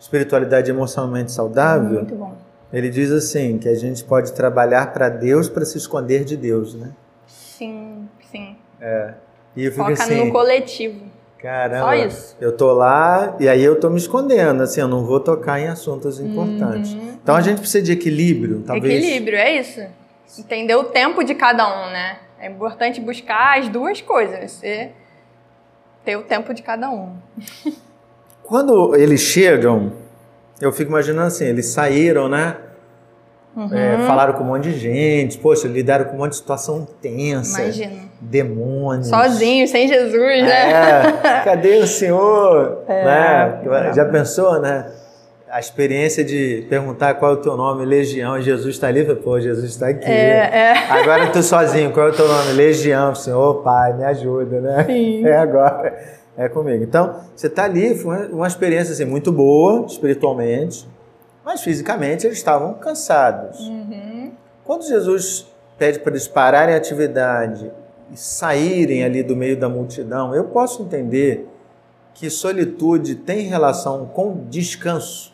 Espiritualidade 0.00 0.70
Emocionalmente 0.70 1.30
Saudável, 1.30 2.00
Muito 2.00 2.14
bom. 2.14 2.34
ele 2.72 2.88
diz 2.88 3.12
assim, 3.12 3.58
que 3.58 3.68
a 3.68 3.74
gente 3.74 4.02
pode 4.02 4.32
trabalhar 4.32 4.92
para 4.92 5.08
Deus 5.08 5.48
para 5.48 5.64
se 5.64 5.76
esconder 5.76 6.24
de 6.24 6.36
Deus, 6.36 6.74
né? 6.74 6.90
Sim, 7.62 8.08
sim. 8.30 8.56
E 9.54 9.64
eu 9.64 9.70
fico 9.70 9.84
Foca 9.84 10.02
assim, 10.02 10.24
no 10.24 10.32
coletivo. 10.32 11.00
caramba, 11.38 11.84
Só 11.84 11.94
isso. 11.94 12.36
eu 12.40 12.56
tô 12.56 12.72
lá 12.72 13.36
e 13.38 13.48
aí 13.48 13.62
eu 13.62 13.78
tô 13.78 13.88
me 13.90 13.98
escondendo, 13.98 14.62
assim, 14.62 14.80
eu 14.80 14.88
não 14.88 15.04
vou 15.04 15.20
tocar 15.20 15.60
em 15.60 15.68
assuntos 15.68 16.18
importantes. 16.18 16.92
Então 17.22 17.36
a 17.36 17.40
gente 17.40 17.58
precisa 17.58 17.84
de 17.84 17.92
equilíbrio, 17.92 18.62
talvez. 18.66 18.92
Uhum. 18.94 19.08
Equilíbrio, 19.08 19.38
é 19.38 19.58
isso. 19.60 19.80
Entender 20.38 20.74
o 20.74 20.84
tempo 20.84 21.22
de 21.22 21.34
cada 21.34 21.68
um, 21.68 21.90
né? 21.92 22.18
É 22.40 22.48
importante 22.48 23.00
buscar 23.00 23.58
as 23.58 23.68
duas 23.68 24.00
coisas. 24.00 24.50
Você 24.52 24.90
ter 26.04 26.16
o 26.16 26.22
tempo 26.22 26.52
de 26.54 26.62
cada 26.62 26.90
um. 26.90 27.14
Quando 28.42 28.96
eles 28.96 29.20
chegam, 29.20 29.92
eu 30.60 30.72
fico 30.72 30.90
imaginando 30.90 31.28
assim, 31.28 31.44
eles 31.44 31.66
saíram, 31.66 32.28
né? 32.28 32.56
Uhum. 33.54 33.68
É, 33.76 33.98
falaram 34.06 34.32
com 34.32 34.44
um 34.44 34.46
monte 34.46 34.64
de 34.72 34.78
gente, 34.78 35.36
poxa, 35.38 35.68
lidaram 35.68 36.06
com 36.06 36.14
um 36.14 36.18
monte 36.20 36.30
de 36.30 36.36
situação 36.36 36.86
tensa, 37.02 37.60
Imagina. 37.62 37.92
demônios. 38.20 39.08
Sozinho, 39.08 39.68
sem 39.68 39.86
Jesus, 39.88 40.42
né? 40.42 40.70
É, 40.70 41.40
cadê 41.44 41.76
o 41.76 41.86
senhor? 41.86 42.82
É, 42.88 43.04
né? 43.04 43.60
é. 43.90 43.92
Já 43.92 44.06
pensou, 44.06 44.58
né? 44.60 44.86
A 45.50 45.60
experiência 45.60 46.24
de 46.24 46.66
perguntar 46.70 47.12
qual 47.16 47.32
é 47.32 47.34
o 47.34 47.36
teu 47.36 47.54
nome, 47.58 47.84
Legião, 47.84 48.38
e 48.38 48.42
Jesus 48.42 48.74
está 48.74 48.86
ali, 48.86 49.04
pô, 49.16 49.38
Jesus 49.38 49.68
está 49.72 49.88
aqui. 49.88 50.06
É, 50.10 50.72
é. 50.72 50.72
Agora 50.88 51.24
eu 51.24 51.32
tô 51.32 51.42
sozinho, 51.42 51.92
qual 51.92 52.08
é 52.08 52.10
o 52.10 52.14
teu 52.14 52.26
nome? 52.26 52.52
Legião, 52.54 53.14
Senhor, 53.14 53.62
Pai, 53.62 53.92
me 53.92 54.02
ajuda, 54.04 54.62
né? 54.62 54.84
Sim. 54.86 55.26
É 55.26 55.36
agora, 55.36 55.94
é 56.38 56.48
comigo. 56.48 56.82
Então, 56.82 57.16
você 57.36 57.48
está 57.48 57.64
ali, 57.64 57.94
foi 57.94 58.16
uma- 58.16 58.26
uma 58.28 58.46
experiência 58.46 58.94
assim, 58.94 59.04
muito 59.04 59.30
boa, 59.30 59.84
espiritualmente, 59.84 60.88
mas 61.44 61.62
fisicamente 61.62 62.26
eles 62.26 62.38
estavam 62.38 62.74
cansados. 62.74 63.60
Uhum. 63.60 64.32
Quando 64.64 64.86
Jesus 64.86 65.46
pede 65.76 65.98
para 65.98 66.12
eles 66.12 66.28
pararem 66.28 66.74
a 66.74 66.78
atividade 66.78 67.70
e 68.10 68.16
saírem 68.16 69.04
ali 69.04 69.22
do 69.22 69.34
meio 69.34 69.56
da 69.56 69.68
multidão, 69.68 70.34
eu 70.34 70.44
posso 70.44 70.82
entender 70.82 71.48
que 72.14 72.28
solitude 72.30 73.16
tem 73.16 73.48
relação 73.48 74.06
com 74.06 74.44
descanso. 74.48 75.32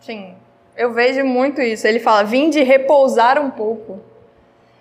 Sim, 0.00 0.34
eu 0.76 0.92
vejo 0.92 1.24
muito 1.24 1.60
isso. 1.60 1.86
Ele 1.86 1.98
fala, 1.98 2.22
vim 2.24 2.50
de 2.50 2.62
repousar 2.62 3.40
um 3.40 3.50
pouco. 3.50 4.00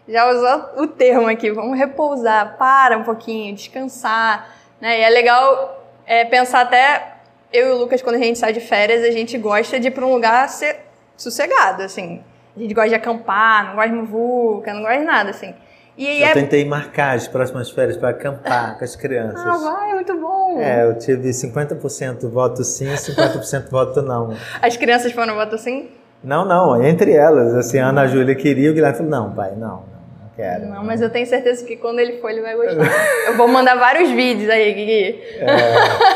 Já 0.07 0.29
usou 0.29 0.83
o 0.83 0.87
termo 0.87 1.27
aqui, 1.27 1.49
vamos 1.49 1.77
repousar, 1.77 2.57
para 2.57 2.97
um 2.97 3.03
pouquinho, 3.03 3.55
descansar. 3.55 4.53
Né? 4.81 4.99
E 4.99 5.01
é 5.01 5.09
legal 5.09 5.81
é, 6.05 6.25
pensar 6.25 6.61
até, 6.61 7.12
eu 7.53 7.67
e 7.67 7.71
o 7.71 7.77
Lucas, 7.77 8.01
quando 8.01 8.15
a 8.15 8.19
gente 8.19 8.39
sai 8.39 8.51
de 8.51 8.59
férias, 8.59 9.03
a 9.03 9.11
gente 9.11 9.37
gosta 9.37 9.79
de 9.79 9.87
ir 9.87 9.91
para 9.91 10.05
um 10.05 10.11
lugar 10.11 10.49
ser 10.49 10.77
sossegado, 11.15 11.83
assim. 11.83 12.21
A 12.57 12.59
gente 12.59 12.73
gosta 12.73 12.89
de 12.89 12.95
acampar, 12.95 13.67
não 13.67 13.75
gosta 13.75 13.89
de 13.89 13.95
muvuca, 13.95 14.73
não 14.73 14.81
gosta 14.81 14.97
de 14.97 15.05
nada, 15.05 15.29
assim. 15.29 15.53
E 15.95 16.21
Eu 16.21 16.27
é... 16.27 16.33
tentei 16.33 16.65
marcar 16.65 17.15
as 17.15 17.27
próximas 17.27 17.69
férias 17.69 17.95
para 17.95 18.09
acampar 18.09 18.77
com 18.77 18.83
as 18.83 18.95
crianças. 18.95 19.45
Ah, 19.45 19.57
vai, 19.57 19.91
é 19.91 19.93
muito 19.93 20.19
bom. 20.19 20.59
É, 20.59 20.85
eu 20.85 20.97
tive 20.97 21.29
50% 21.29 22.27
voto 22.27 22.63
sim, 22.63 22.87
50% 22.87 23.69
voto 23.69 24.01
não. 24.01 24.35
As 24.59 24.75
crianças 24.75 25.11
foram 25.11 25.35
voto 25.35 25.53
assim? 25.53 25.91
Não, 26.23 26.45
não, 26.45 26.83
entre 26.83 27.11
elas, 27.11 27.53
assim, 27.53 27.77
a 27.77 27.89
Ana 27.89 28.07
Júlia 28.07 28.33
queria, 28.33 28.71
o 28.71 28.73
Guilherme 28.73 28.97
falou, 28.97 29.11
não, 29.11 29.31
pai, 29.33 29.53
não 29.55 29.92
quero. 30.35 30.65
Não, 30.67 30.83
mas 30.83 31.01
eu 31.01 31.09
tenho 31.09 31.25
certeza 31.25 31.65
que 31.65 31.75
quando 31.75 31.99
ele 31.99 32.17
for, 32.19 32.29
ele 32.29 32.41
vai 32.41 32.55
gostar. 32.55 32.75
eu 33.27 33.37
vou 33.37 33.47
mandar 33.47 33.75
vários 33.75 34.09
vídeos 34.11 34.49
aí, 34.49 34.73
Gui. 34.73 35.21
É, 35.39 35.45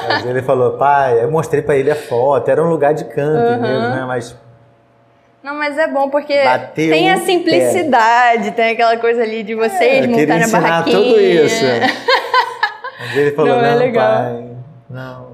mas 0.10 0.26
ele 0.26 0.42
falou, 0.42 0.78
pai, 0.78 1.24
eu 1.24 1.32
mostrei 1.32 1.62
para 1.62 1.76
ele 1.78 1.92
a 1.92 1.96
foto, 1.96 2.50
era 2.50 2.64
um 2.64 2.70
lugar 2.70 2.94
de 2.94 3.06
camping 3.06 3.54
Uhum. 3.54 3.62
mesmo, 3.62 3.90
né, 3.96 4.06
mas 4.08 4.36
Não, 5.44 5.56
mas 5.56 5.78
é 5.78 5.88
bom 5.88 6.10
porque 6.10 6.44
Bateu 6.44 6.90
tem 6.90 7.12
a 7.12 7.18
simplicidade, 7.20 8.52
tem 8.52 8.72
aquela 8.72 8.98
coisa 8.98 9.22
ali 9.24 9.44
de 9.44 9.56
vocês 9.56 9.82
É, 9.82 10.00
eu 10.00 10.10
queria 10.10 10.20
montarem 10.20 10.34
a 10.34 10.46
ensinar 10.46 10.62
barraquinha. 10.62 10.98
tudo 10.98 11.20
isso. 11.20 11.66
Mas 13.00 13.16
ele 13.16 13.32
falou, 13.32 13.54
Não, 13.56 13.62
não, 13.62 13.70
é 13.70 13.76
legal. 13.76 14.12
pai, 14.24 14.44
não, 14.90 15.27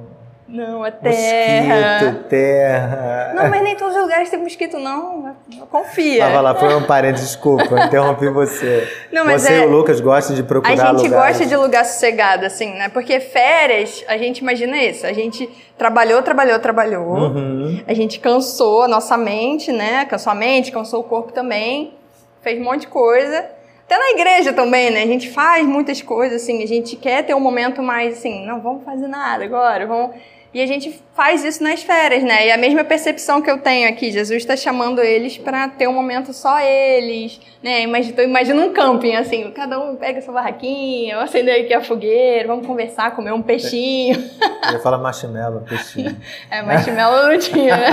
Não, 0.54 0.84
a 0.84 0.92
terra. 0.92 2.00
mosquito, 2.06 2.24
terra. 2.30 3.32
Não, 3.36 3.50
mas 3.50 3.63
nem 3.63 3.76
todos 3.76 3.96
os 3.96 4.02
lugares 4.04 4.30
tem 4.30 4.39
mosquito, 4.39 4.78
não. 4.78 5.36
Confia. 5.72 6.26
Tava 6.26 6.42
lá, 6.42 6.54
foi 6.54 6.76
um 6.76 6.84
parênteses, 6.84 7.30
desculpa, 7.30 7.63
interrompi 7.84 8.28
você. 8.30 8.88
Não, 9.12 9.26
mas 9.26 9.42
você 9.42 9.54
é- 9.54 9.63
e 9.63 9.66
o 9.66 9.70
Lucas 9.70 10.00
gostam 10.00 10.36
de 10.36 10.44
procurar 10.44 10.74
A 10.74 10.76
gente 10.94 11.06
lugares. 11.06 11.38
gosta 11.39 11.46
de 11.48 11.56
lugar 11.56 11.84
sossegado, 11.86 12.46
assim, 12.46 12.72
né? 12.76 12.88
Porque 12.89 13.20
férias, 13.20 14.06
a 14.08 14.16
gente 14.16 14.38
imagina 14.39 14.78
isso. 14.78 15.08
A 15.08 15.12
gente 15.13 15.50
trabalhou, 15.76 16.22
trabalhou, 16.22 16.60
trabalhou. 16.60 17.16
Uhum. 17.16 17.82
A 17.88 17.94
gente 17.96 18.20
cansou 18.20 18.84
a 18.84 18.88
nossa 18.88 19.18
mente, 19.18 19.72
né? 19.72 20.06
Cansou 20.06 20.32
a 20.32 20.36
mente, 20.36 20.72
cansou 20.72 21.00
o 21.00 21.04
corpo 21.04 21.32
também. 21.34 21.96
Fez 22.44 22.60
um 22.60 22.63
monte 22.63 22.82
de 22.82 22.88
coisa. 22.89 23.44
Até 23.86 23.98
na 23.98 24.12
igreja 24.12 24.54
também, 24.54 24.92
né? 24.92 25.02
A 25.02 25.08
gente 25.08 25.32
faz 25.32 25.66
muitas 25.66 26.00
coisas, 26.00 26.44
assim. 26.44 26.62
A 26.62 26.68
gente 26.68 26.96
quer 26.96 27.24
ter 27.26 27.34
um 27.34 27.39
momento 27.39 27.82
mais 27.82 28.20
assim, 28.20 28.46
não, 28.46 28.62
vamos 28.62 28.84
fazer 28.84 29.08
nada 29.08 29.44
agora, 29.44 29.88
vamos... 29.88 30.12
E 30.54 30.62
a 30.62 30.68
gente 30.68 31.02
faz 31.16 31.44
isso 31.44 31.63
nas 31.63 31.82
férias, 31.82 32.24
né? 32.24 32.48
E 32.48 32.52
a 32.52 32.58
mesma 32.58 32.84
percepção 32.84 33.42
que 33.42 33.50
eu 33.50 33.58
tenho 33.58 33.89
aqui, 33.89 34.12
Jesus 34.12 34.44
está 34.44 34.56
chamando 34.56 35.02
eles 35.02 35.36
para 35.38 35.68
ter 35.68 35.88
um 35.88 35.94
momento 35.94 36.32
só 36.32 36.60
eles, 36.60 37.39
né? 37.62 37.82
Imagina, 37.82 38.24
imagina 38.24 38.62
um 38.63 38.72
camping, 38.72 39.16
assim, 39.16 39.52
cada 39.52 39.80
um 39.80 39.96
pega 39.96 40.22
sua 40.22 40.34
barraquinha, 40.34 41.16
vamos 41.16 41.30
acender 41.32 41.63
aqui 41.63 41.74
a 41.74 41.82
fogueira, 41.82 42.48
vamos 42.48 42.68
conversar, 42.68 43.16
comer 43.16 43.32
um 43.32 43.42
peixinho. 43.42 44.24
Eu 44.72 44.80
falar 44.80 44.98
marshmallow, 45.00 45.62
peixinho. 45.62 46.16
É, 46.50 46.62
marshmallow 46.62 47.32
não 47.32 47.39
tinha, 47.39 47.76
né? 47.76 47.89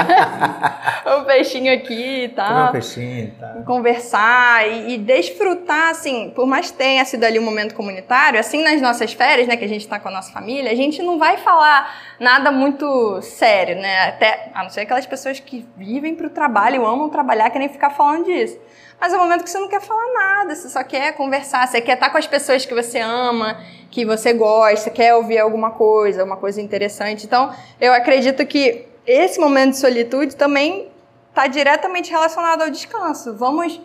um 1.19 1.25
peixinho 1.25 1.73
aqui 1.73 2.25
e 2.25 2.29
tal. 2.29 2.49
Comer 2.49 2.69
um 2.69 2.73
peixinho, 2.73 3.35
tá. 3.39 3.63
Conversar 3.65 4.69
e, 4.69 4.95
e 4.95 4.99
desfrutar, 4.99 5.91
assim, 5.91 6.31
por 6.35 6.47
mais 6.47 6.71
que 6.71 6.77
tenha 6.77 7.05
sido 7.05 7.25
ali 7.25 7.39
um 7.39 7.45
momento 7.45 7.75
comunitário, 7.75 8.39
assim 8.39 8.63
nas 8.63 8.83
nossas 8.83 9.13
férias, 9.13 9.49
né, 9.49 9.57
que 9.57 9.65
a 9.65 9.69
gente 9.69 9.83
está 9.83 9.99
com 9.99 10.09
a 10.09 10.13
nossa 10.13 10.31
família, 10.31 10.71
a 10.71 10.75
gente 10.75 11.03
não 11.03 11.19
vai 11.19 11.39
falar 11.39 11.91
nada 12.19 12.50
muito 12.51 13.21
sério, 13.23 13.77
né? 13.77 14.09
Até, 14.09 14.51
a 14.55 14.63
não 14.63 14.71
ser 14.71 14.81
aquelas 14.81 15.07
pessoas 15.07 15.41
que 15.41 15.67
vivem 15.77 16.15
para 16.15 16.27
o 16.27 16.31
trabalho, 16.31 16.87
amam 16.87 17.09
trabalhar, 17.09 17.51
querem 17.51 17.69
ficar 17.69 17.91
falando 17.91 18.25
disso. 18.25 18.59
Mas 19.01 19.13
é 19.13 19.17
um 19.17 19.21
momento 19.21 19.45
que 19.45 19.51
você 19.51 19.59
não 19.59 19.69
quer 19.69 19.81
falar 19.81 20.13
nada, 20.13 20.55
você 20.55 20.69
só 20.69 20.85
quer 20.85 21.13
conversar, 21.13 21.67
você 21.67 21.81
quer 21.81 21.95
estar 21.95 22.11
com 22.11 22.19
as 22.19 22.27
pessoas 22.27 22.67
que 22.67 22.75
você 22.75 22.99
ama, 22.99 23.59
que 23.91 24.05
você 24.05 24.33
gosta, 24.33 24.91
quer 24.91 25.15
ouvir 25.15 25.39
alguma 25.39 25.71
coisa, 25.71 26.23
uma 26.23 26.37
coisa 26.37 26.61
interessante. 26.61 27.25
Então, 27.25 27.55
eu 27.81 27.93
acredito 27.93 28.45
que 28.47 28.87
esse 29.07 29.41
momento 29.41 29.71
de 29.71 29.79
solitude 29.79 30.37
também 30.37 30.91
está 31.31 31.47
diretamente 31.47 32.11
relacionado 32.11 32.63
ao 32.63 32.71
descanso. 32.71 33.35
Vamos 33.35 33.81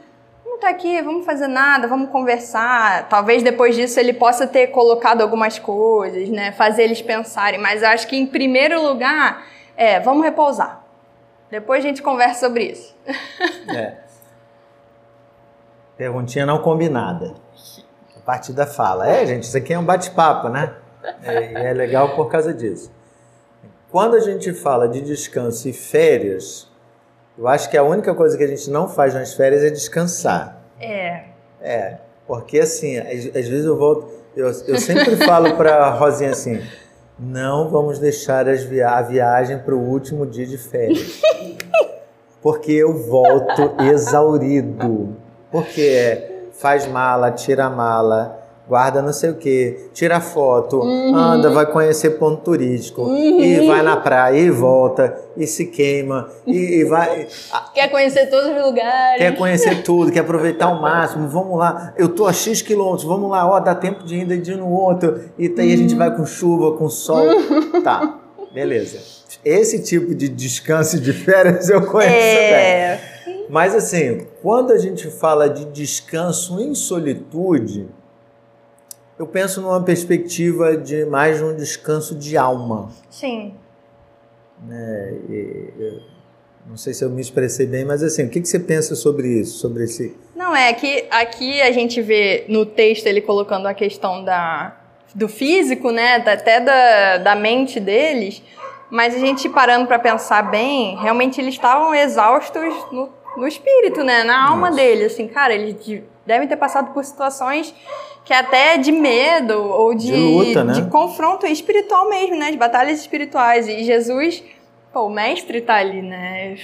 não 0.45 0.59
tá 0.59 0.69
aqui, 0.69 1.01
vamos 1.01 1.25
fazer 1.25 1.47
nada, 1.47 1.87
vamos 1.87 2.09
conversar. 2.09 3.09
Talvez 3.09 3.43
depois 3.43 3.75
disso 3.75 3.99
ele 3.99 4.13
possa 4.13 4.45
ter 4.45 4.67
colocado 4.67 5.21
algumas 5.21 5.59
coisas, 5.59 6.29
né? 6.29 6.51
Fazer 6.51 6.83
eles 6.83 7.01
pensarem. 7.01 7.59
Mas 7.59 7.83
acho 7.83 8.07
que 8.07 8.15
em 8.15 8.27
primeiro 8.27 8.81
lugar 8.81 9.45
é, 9.75 9.99
vamos 9.99 10.23
repousar. 10.23 10.83
Depois 11.49 11.83
a 11.83 11.87
gente 11.87 12.01
conversa 12.01 12.47
sobre 12.47 12.65
isso. 12.65 12.95
É. 13.75 13.97
Perguntinha 15.97 16.45
não 16.45 16.59
combinada. 16.59 17.35
A 18.15 18.19
partir 18.19 18.53
da 18.53 18.65
fala. 18.65 19.07
É, 19.07 19.25
gente, 19.25 19.43
isso 19.43 19.57
aqui 19.57 19.73
é 19.73 19.79
um 19.79 19.83
bate-papo, 19.83 20.49
né? 20.49 20.73
É, 21.23 21.69
é 21.69 21.73
legal 21.73 22.15
por 22.15 22.29
causa 22.29 22.53
disso. 22.53 22.91
Quando 23.91 24.15
a 24.15 24.19
gente 24.19 24.53
fala 24.53 24.89
de 24.89 25.01
descanso 25.01 25.69
e 25.69 25.73
férias, 25.73 26.69
eu 27.37 27.47
acho 27.47 27.69
que 27.69 27.77
a 27.77 27.83
única 27.83 28.13
coisa 28.13 28.37
que 28.37 28.43
a 28.43 28.47
gente 28.47 28.69
não 28.69 28.87
faz 28.87 29.13
nas 29.13 29.33
férias 29.33 29.63
é 29.63 29.69
descansar. 29.69 30.61
É. 30.79 31.23
É, 31.61 31.97
porque 32.27 32.59
assim, 32.59 32.97
às, 32.97 33.25
às 33.27 33.47
vezes 33.47 33.65
eu 33.65 33.77
volto. 33.77 34.07
Eu, 34.35 34.47
eu 34.47 34.79
sempre 34.79 35.15
falo 35.25 35.55
para 35.55 35.89
Rosinha 35.91 36.31
assim: 36.31 36.61
não 37.17 37.69
vamos 37.69 37.99
deixar 37.99 38.45
via 38.45 38.89
a 38.89 39.01
viagem 39.01 39.59
para 39.59 39.73
o 39.73 39.79
último 39.79 40.25
dia 40.25 40.45
de 40.45 40.57
férias. 40.57 41.21
Porque 42.41 42.71
eu 42.73 42.93
volto 42.93 43.81
exaurido. 43.81 45.15
Porque 45.51 45.81
é, 45.81 46.49
faz 46.51 46.85
mala, 46.85 47.31
tira 47.31 47.69
mala, 47.69 48.44
guarda 48.67 49.01
não 49.01 49.13
sei 49.13 49.29
o 49.29 49.35
que, 49.35 49.89
tira 49.93 50.19
foto, 50.19 50.79
uhum. 50.79 51.15
anda, 51.15 51.49
vai 51.51 51.65
conhecer 51.65 52.11
ponto 52.11 52.41
turístico, 52.41 53.03
uhum. 53.03 53.39
e 53.39 53.67
vai 53.67 53.81
na 53.81 53.97
praia, 53.97 54.39
e 54.39 54.49
volta, 54.49 55.15
e 55.37 55.45
se 55.45 55.67
queima, 55.67 56.29
e, 56.45 56.79
e 56.79 56.83
vai. 56.83 57.27
Quer 57.73 57.89
conhecer 57.89 58.27
todos 58.27 58.49
os 58.49 58.63
lugares. 58.63 59.17
Quer 59.17 59.37
conhecer 59.37 59.81
tudo, 59.83 60.11
quer 60.11 60.21
aproveitar 60.21 60.69
o 60.69 60.81
máximo, 60.81 61.27
vamos 61.27 61.57
lá, 61.59 61.93
eu 61.97 62.09
tô 62.09 62.25
a 62.25 62.33
X 62.33 62.61
quilômetros, 62.61 63.03
vamos 63.03 63.29
lá, 63.29 63.47
ó, 63.49 63.59
dá 63.59 63.75
tempo 63.75 64.03
de 64.03 64.15
ir 64.15 64.25
de 64.41 64.51
ir 64.51 64.57
no 64.57 64.69
outro, 64.69 65.21
e 65.37 65.47
daí 65.47 65.67
uhum. 65.67 65.73
a 65.73 65.77
gente 65.77 65.93
uhum. 65.93 65.99
vai 65.99 66.15
com 66.15 66.25
chuva, 66.25 66.77
com 66.77 66.89
sol. 66.89 67.25
Tá, 67.83 68.19
beleza. 68.51 68.99
Esse 69.43 69.83
tipo 69.83 70.15
de 70.15 70.27
descanso 70.27 70.99
de 70.99 71.13
férias 71.13 71.69
eu 71.69 71.85
conheço 71.85 72.15
é... 72.15 72.95
bem. 72.95 73.15
Mas 73.49 73.75
assim, 73.75 74.25
quando 74.41 74.71
a 74.71 74.77
gente 74.77 75.07
fala 75.09 75.47
de 75.47 75.65
descanso 75.65 76.59
em 76.59 76.73
solitude, 76.73 77.87
eu 79.17 79.25
penso 79.25 79.61
numa 79.61 79.81
perspectiva 79.81 80.75
de 80.75 81.05
mais 81.05 81.41
um 81.41 81.55
descanso 81.55 82.15
de 82.15 82.37
alma. 82.37 82.89
Sim. 83.09 83.53
E, 85.29 86.01
não 86.67 86.77
sei 86.77 86.93
se 86.93 87.03
eu 87.03 87.09
me 87.09 87.21
expressei 87.21 87.65
bem, 87.65 87.85
mas 87.85 88.01
assim, 88.01 88.25
o 88.25 88.29
que, 88.29 88.41
que 88.41 88.47
você 88.47 88.59
pensa 88.59 88.95
sobre 88.95 89.27
isso, 89.27 89.59
sobre 89.59 89.83
esse? 89.83 90.15
Não 90.35 90.55
é 90.55 90.73
que 90.73 91.05
aqui 91.11 91.61
a 91.61 91.71
gente 91.71 92.01
vê 92.01 92.45
no 92.47 92.65
texto 92.65 93.05
ele 93.05 93.21
colocando 93.21 93.67
a 93.67 93.73
questão 93.73 94.23
da 94.23 94.81
do 95.13 95.29
físico, 95.29 95.91
né, 95.91 96.15
até 96.17 96.59
da, 96.59 97.17
da 97.19 97.35
mente 97.35 97.79
deles, 97.79 98.43
mas 98.89 99.15
a 99.15 99.17
gente 99.17 99.47
parando 99.47 99.87
para 99.87 99.97
pensar 99.97 100.41
bem, 100.51 100.97
realmente 100.97 101.39
eles 101.39 101.53
estavam 101.53 101.95
exaustos 101.95 102.73
no, 102.91 103.09
no 103.37 103.47
espírito, 103.47 104.03
né, 104.03 104.25
na 104.25 104.49
alma 104.49 104.69
Nossa. 104.69 104.81
deles, 104.81 105.13
assim, 105.13 105.29
cara, 105.29 105.53
eles 105.53 106.03
devem 106.25 106.47
ter 106.47 106.57
passado 106.57 106.93
por 106.93 107.03
situações 107.03 107.73
que 108.25 108.33
até 108.33 108.77
de 108.77 108.91
medo 108.91 109.53
ou 109.53 109.93
de, 109.93 110.07
de, 110.07 110.15
luta, 110.15 110.63
né? 110.63 110.73
de 110.73 110.89
confronto 110.89 111.45
espiritual 111.45 112.09
mesmo, 112.09 112.35
né? 112.35 112.49
De 112.49 112.57
batalhas 112.57 112.99
espirituais. 112.99 113.67
E 113.67 113.83
Jesus, 113.83 114.43
pô, 114.91 115.05
o 115.05 115.09
mestre 115.09 115.61
tá 115.61 115.75
ali, 115.75 116.01
né? 116.01 116.55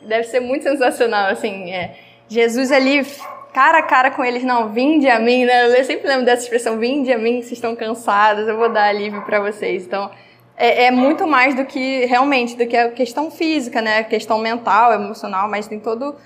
Deve 0.00 0.24
ser 0.24 0.40
muito 0.40 0.62
sensacional, 0.62 1.30
assim. 1.30 1.70
É, 1.70 1.96
Jesus 2.28 2.72
ali, 2.72 3.06
cara 3.52 3.78
a 3.78 3.82
cara 3.82 4.10
com 4.10 4.24
eles, 4.24 4.42
não, 4.42 4.70
vinde 4.70 5.06
a 5.06 5.20
mim, 5.20 5.44
né? 5.44 5.78
Eu 5.78 5.84
sempre 5.84 6.08
lembro 6.08 6.24
dessa 6.24 6.44
expressão, 6.44 6.78
vinde 6.78 7.12
a 7.12 7.18
mim, 7.18 7.42
se 7.42 7.52
estão 7.52 7.76
cansados, 7.76 8.48
eu 8.48 8.56
vou 8.56 8.70
dar 8.70 8.84
alívio 8.84 9.22
para 9.22 9.40
vocês. 9.40 9.84
Então, 9.84 10.10
é, 10.56 10.86
é, 10.86 10.90
muito 10.90 11.26
mais 11.26 11.54
do 11.54 11.66
que, 11.66 12.06
realmente, 12.06 12.56
do 12.56 12.66
que 12.66 12.76
a 12.76 12.90
questão 12.90 13.30
física, 13.30 13.82
né? 13.82 13.98
A 13.98 14.04
questão 14.04 14.38
mental, 14.38 14.94
emocional, 14.94 15.46
mas 15.46 15.68
tem 15.68 15.78
todo 15.78 16.16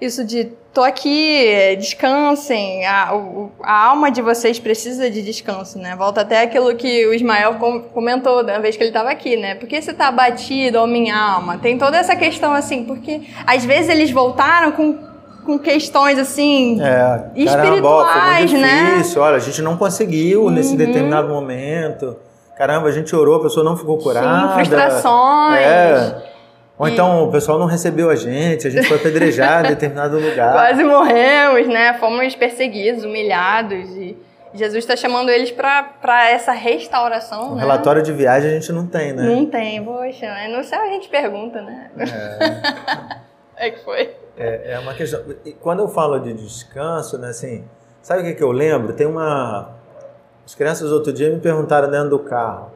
isso 0.00 0.24
de 0.24 0.52
tô 0.72 0.82
aqui, 0.82 1.76
descansem, 1.76 2.86
a, 2.86 3.10
a 3.64 3.86
alma 3.86 4.10
de 4.12 4.22
vocês 4.22 4.60
precisa 4.60 5.10
de 5.10 5.22
descanso, 5.22 5.78
né? 5.78 5.96
Volta 5.96 6.20
até 6.20 6.42
aquilo 6.42 6.72
que 6.76 7.06
o 7.06 7.12
Ismael 7.12 7.56
comentou 7.92 8.44
da 8.44 8.60
vez 8.60 8.76
que 8.76 8.82
ele 8.82 8.90
estava 8.90 9.10
aqui, 9.10 9.36
né? 9.36 9.56
Por 9.56 9.68
que 9.68 9.80
você 9.80 9.90
está 9.90 10.06
abatido, 10.08 10.78
ó 10.78 10.86
minha 10.86 11.16
alma? 11.16 11.58
Tem 11.58 11.76
toda 11.76 11.96
essa 11.96 12.14
questão 12.14 12.52
assim, 12.52 12.84
porque 12.84 13.22
às 13.44 13.64
vezes 13.64 13.90
eles 13.90 14.10
voltaram 14.10 14.72
com 14.72 15.08
com 15.48 15.58
questões 15.58 16.18
assim 16.18 16.78
é, 16.82 17.30
espirituais, 17.34 18.52
caramba, 18.52 18.66
né? 18.66 18.90
Difícil. 18.96 19.22
Olha, 19.22 19.36
a 19.36 19.40
gente 19.40 19.62
não 19.62 19.78
conseguiu 19.78 20.44
uhum. 20.44 20.50
nesse 20.50 20.76
determinado 20.76 21.28
momento. 21.28 22.16
Caramba, 22.54 22.88
a 22.88 22.92
gente 22.92 23.16
orou, 23.16 23.36
a 23.36 23.42
pessoa 23.42 23.64
não 23.64 23.74
ficou 23.74 23.96
curada. 23.96 24.48
Sim, 24.48 24.54
frustrações. 24.56 25.58
É. 25.58 26.22
Ou 26.78 26.88
então 26.88 27.24
o 27.24 27.32
pessoal 27.32 27.58
não 27.58 27.66
recebeu 27.66 28.08
a 28.08 28.14
gente, 28.14 28.66
a 28.66 28.70
gente 28.70 28.86
foi 28.86 28.98
apedrejado 28.98 29.66
em 29.66 29.70
determinado 29.74 30.18
lugar. 30.18 30.52
Quase 30.52 30.84
morremos, 30.84 31.66
né? 31.66 31.94
Fomos 31.94 32.36
perseguidos, 32.36 33.04
humilhados 33.04 33.90
e 33.96 34.16
Jesus 34.54 34.78
está 34.78 34.96
chamando 34.96 35.28
eles 35.28 35.50
para 35.50 36.30
essa 36.30 36.52
restauração. 36.52 37.52
Um 37.52 37.54
né? 37.56 37.60
relatório 37.62 38.02
de 38.02 38.12
viagem 38.12 38.50
a 38.50 38.54
gente 38.54 38.72
não 38.72 38.86
tem, 38.86 39.12
né? 39.12 39.24
Não 39.24 39.44
tem, 39.44 39.84
poxa. 39.84 40.26
No 40.48 40.62
céu 40.62 40.80
a 40.80 40.86
gente 40.86 41.08
pergunta, 41.08 41.60
né? 41.60 41.90
É, 43.56 43.66
é 43.66 43.70
que 43.72 43.84
foi. 43.84 44.14
É, 44.36 44.72
é 44.72 44.78
uma 44.78 44.94
questão. 44.94 45.20
E 45.44 45.52
quando 45.52 45.80
eu 45.80 45.88
falo 45.88 46.18
de 46.20 46.32
descanso, 46.32 47.18
né, 47.18 47.30
assim, 47.30 47.64
sabe 48.00 48.22
o 48.22 48.24
que, 48.24 48.34
que 48.34 48.42
eu 48.42 48.52
lembro? 48.52 48.92
Tem 48.92 49.06
uma. 49.06 49.76
As 50.46 50.54
crianças 50.54 50.92
outro 50.92 51.12
dia 51.12 51.28
me 51.28 51.40
perguntaram 51.40 51.90
dentro 51.90 52.10
do 52.10 52.20
carro. 52.20 52.70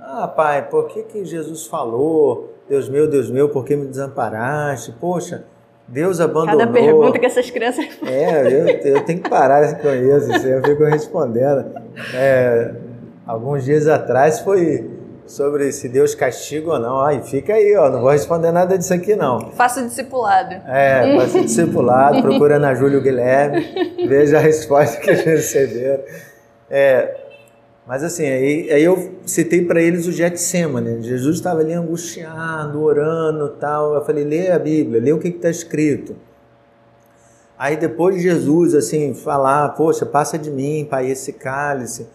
Ah, 0.00 0.26
pai, 0.26 0.62
por 0.68 0.88
que, 0.88 1.02
que 1.02 1.24
Jesus 1.24 1.66
falou 1.66 2.55
Deus 2.68 2.88
meu, 2.88 3.08
Deus 3.08 3.30
meu, 3.30 3.48
por 3.48 3.64
que 3.64 3.76
me 3.76 3.86
desamparaste? 3.86 4.92
Poxa, 5.00 5.44
Deus 5.86 6.20
abandonou. 6.20 6.58
Cada 6.58 6.72
pergunta 6.72 7.18
que 7.18 7.26
essas 7.26 7.50
crianças 7.50 7.86
É, 8.04 8.42
eu, 8.46 8.94
eu 8.94 9.04
tenho 9.04 9.20
que 9.20 9.30
parar 9.30 9.78
com 9.80 9.88
isso, 9.88 10.46
eu 10.46 10.62
fico 10.64 10.84
respondendo. 10.84 11.72
É, 12.14 12.72
alguns 13.26 13.64
dias 13.64 13.86
atrás 13.86 14.40
foi 14.40 14.90
sobre 15.26 15.70
se 15.72 15.88
Deus 15.88 16.14
castiga 16.14 16.72
ou 16.72 16.78
não. 16.78 17.00
Ai, 17.00 17.22
fica 17.22 17.54
aí, 17.54 17.76
ó, 17.76 17.88
não 17.88 18.00
vou 18.00 18.10
responder 18.10 18.50
nada 18.50 18.76
disso 18.76 18.94
aqui 18.94 19.14
não. 19.14 19.52
Faça 19.52 19.82
discipulado. 19.82 20.54
É, 20.66 21.16
faça 21.20 21.40
discipulado, 21.42 22.20
procura 22.20 22.58
na 22.58 22.74
Júlio 22.74 23.00
Guilherme, 23.00 23.64
veja 24.08 24.38
a 24.38 24.40
resposta 24.40 25.00
que 25.00 25.10
eles 25.10 25.24
receberam. 25.24 26.02
É, 26.68 27.25
mas 27.86 28.02
assim, 28.02 28.24
aí, 28.24 28.70
aí 28.72 28.82
eu 28.82 29.12
citei 29.24 29.64
para 29.64 29.80
eles 29.80 30.08
o 30.08 30.12
Getsemane. 30.12 31.02
Jesus 31.02 31.36
estava 31.36 31.60
ali 31.60 31.72
angustiado, 31.72 32.82
orando 32.82 33.50
tal. 33.60 33.94
Eu 33.94 34.04
falei, 34.04 34.24
lê 34.24 34.50
a 34.50 34.58
Bíblia, 34.58 35.00
lê 35.00 35.12
o 35.12 35.20
que 35.20 35.28
está 35.28 35.48
escrito. 35.48 36.16
Aí 37.56 37.76
depois 37.76 38.16
de 38.16 38.22
Jesus, 38.22 38.74
assim, 38.74 39.14
falar, 39.14 39.68
poxa, 39.70 40.04
passa 40.04 40.36
de 40.36 40.50
mim, 40.50 40.86
Pai, 40.90 41.08
esse 41.08 41.32
cálice, 41.32 42.08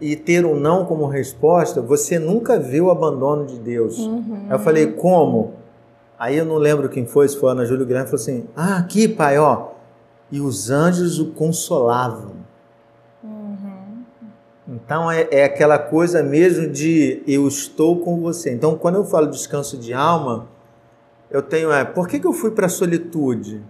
e 0.00 0.16
ter 0.16 0.44
um 0.44 0.58
não 0.58 0.84
como 0.84 1.06
resposta, 1.06 1.80
você 1.80 2.18
nunca 2.18 2.58
viu 2.58 2.86
o 2.86 2.90
abandono 2.90 3.46
de 3.46 3.58
Deus. 3.58 3.98
Uhum. 3.98 4.46
Aí 4.48 4.52
eu 4.52 4.58
falei, 4.58 4.88
como? 4.88 5.54
Aí 6.18 6.36
eu 6.36 6.44
não 6.44 6.56
lembro 6.56 6.88
quem 6.88 7.06
foi, 7.06 7.28
se 7.28 7.36
foi 7.36 7.52
Ana 7.52 7.64
Júlia 7.64 7.86
Guilherme, 7.86 8.08
falou 8.08 8.20
assim, 8.20 8.44
ah, 8.56 8.78
aqui, 8.78 9.06
Pai, 9.06 9.38
ó. 9.38 9.68
E 10.32 10.40
os 10.40 10.68
anjos 10.68 11.20
o 11.20 11.26
consolavam. 11.26 12.41
Então 14.72 15.10
é, 15.10 15.28
é, 15.30 15.44
aquela 15.44 15.78
coisa 15.78 16.22
mesmo 16.22 16.66
de 16.66 17.22
eu 17.26 17.46
estou 17.46 18.00
com 18.00 18.20
você. 18.20 18.52
Então 18.52 18.76
quando 18.76 18.96
eu 18.96 19.04
falo 19.04 19.26
descanso 19.26 19.76
de 19.76 19.92
alma, 19.92 20.46
eu 21.30 21.42
tenho 21.42 21.70
é, 21.70 21.84
por 21.84 22.08
que, 22.08 22.18
que 22.18 22.26
eu 22.26 22.32
fui 22.32 22.50
para 22.50 22.66
a 22.66 22.70
solitude? 22.70 23.60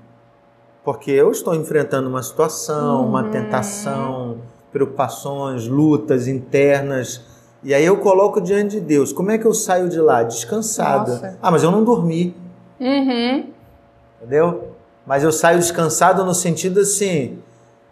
Porque 0.85 1.11
eu 1.11 1.31
estou 1.31 1.55
enfrentando 1.55 2.09
uma 2.09 2.23
situação, 2.23 3.03
uhum. 3.03 3.09
uma 3.09 3.25
tentação, 3.25 4.39
preocupações, 4.73 5.67
lutas 5.67 6.29
internas. 6.29 7.23
E 7.65 7.73
aí 7.75 7.85
eu 7.85 7.99
coloco 7.99 8.41
diante 8.41 8.77
de 8.77 8.81
Deus. 8.81 9.13
Como 9.13 9.31
é 9.31 9.39
que 9.39 9.47
eu 9.47 9.55
saio 9.55 9.89
de 9.89 10.01
lá? 10.01 10.23
Descansada. 10.23 11.13
Nossa. 11.13 11.39
Ah, 11.41 11.51
mas 11.51 11.63
eu 11.63 11.71
não 11.71 11.85
dormi. 11.85 12.35
Uhum. 12.81 13.47
Entendeu? 14.21 14.73
Mas 15.07 15.23
eu 15.23 15.33
saio 15.33 15.59
descansado 15.59 16.25
no 16.25 16.35
sentido 16.35 16.81
assim, 16.81 17.39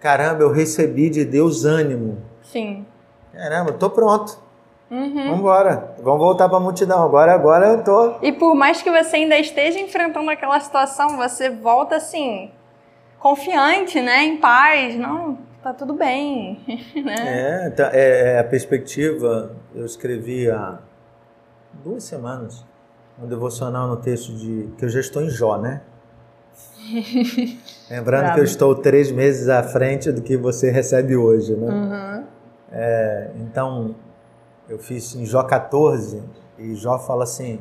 caramba, 0.01 0.43
eu 0.43 0.51
recebi 0.51 1.11
de 1.11 1.25
Deus 1.25 1.65
ânimo. 1.65 2.19
Sim. 2.43 2.85
Caramba, 3.33 3.73
tô 3.73 3.91
pronto. 3.91 4.39
Uhum. 4.91 5.15
Vamos 5.15 5.39
embora. 5.39 5.95
Vamos 6.03 6.19
voltar 6.19 6.49
para 6.49 6.59
a 6.59 6.61
multidão. 6.61 7.03
Agora, 7.03 7.33
agora 7.33 7.67
eu 7.69 7.85
tô. 7.85 8.17
E 8.21 8.33
por 8.33 8.55
mais 8.55 8.83
que 8.83 8.91
você 8.91 9.17
ainda 9.17 9.39
esteja 9.39 9.79
enfrentando 9.79 10.29
aquela 10.31 10.59
situação, 10.59 11.17
você 11.17 11.49
volta 11.49 11.97
assim, 11.97 12.51
confiante, 13.21 14.01
né? 14.01 14.25
Em 14.25 14.39
paz. 14.39 14.97
Não, 14.97 15.39
tá 15.63 15.73
tudo 15.73 15.95
bem. 15.95 16.61
né? 17.05 17.67
é, 17.67 17.71
tá, 17.71 17.91
é, 17.93 18.35
é, 18.35 18.39
a 18.41 18.45
perspectiva. 18.45 19.53
Eu 19.75 19.87
escrevi 19.87 20.51
há 20.51 20.79
duas 21.85 22.03
semanas 22.03 22.65
um 23.23 23.29
devocional 23.29 23.87
no 23.87 23.97
texto 23.97 24.33
de. 24.33 24.71
que 24.77 24.85
eu 24.85 24.89
já 24.89 24.99
estou 24.99 25.23
em 25.23 25.31
Jó, 25.31 25.57
né? 25.57 25.83
Lembrando 27.89 28.23
Bravo. 28.23 28.35
que 28.35 28.41
eu 28.41 28.45
estou 28.45 28.75
três 28.75 29.13
meses 29.13 29.49
à 29.49 29.63
frente 29.63 30.11
do 30.11 30.21
que 30.21 30.37
você 30.37 30.71
recebe 30.71 31.17
hoje, 31.17 31.55
né? 31.55 31.69
Uhum. 31.69 32.25
É, 32.73 33.31
então, 33.37 33.95
eu 34.69 34.79
fiz 34.79 35.15
em 35.15 35.27
Jó 35.27 35.43
14 35.43 36.23
e 36.59 36.75
Jó 36.75 36.99
fala 36.99 37.25
assim: 37.25 37.59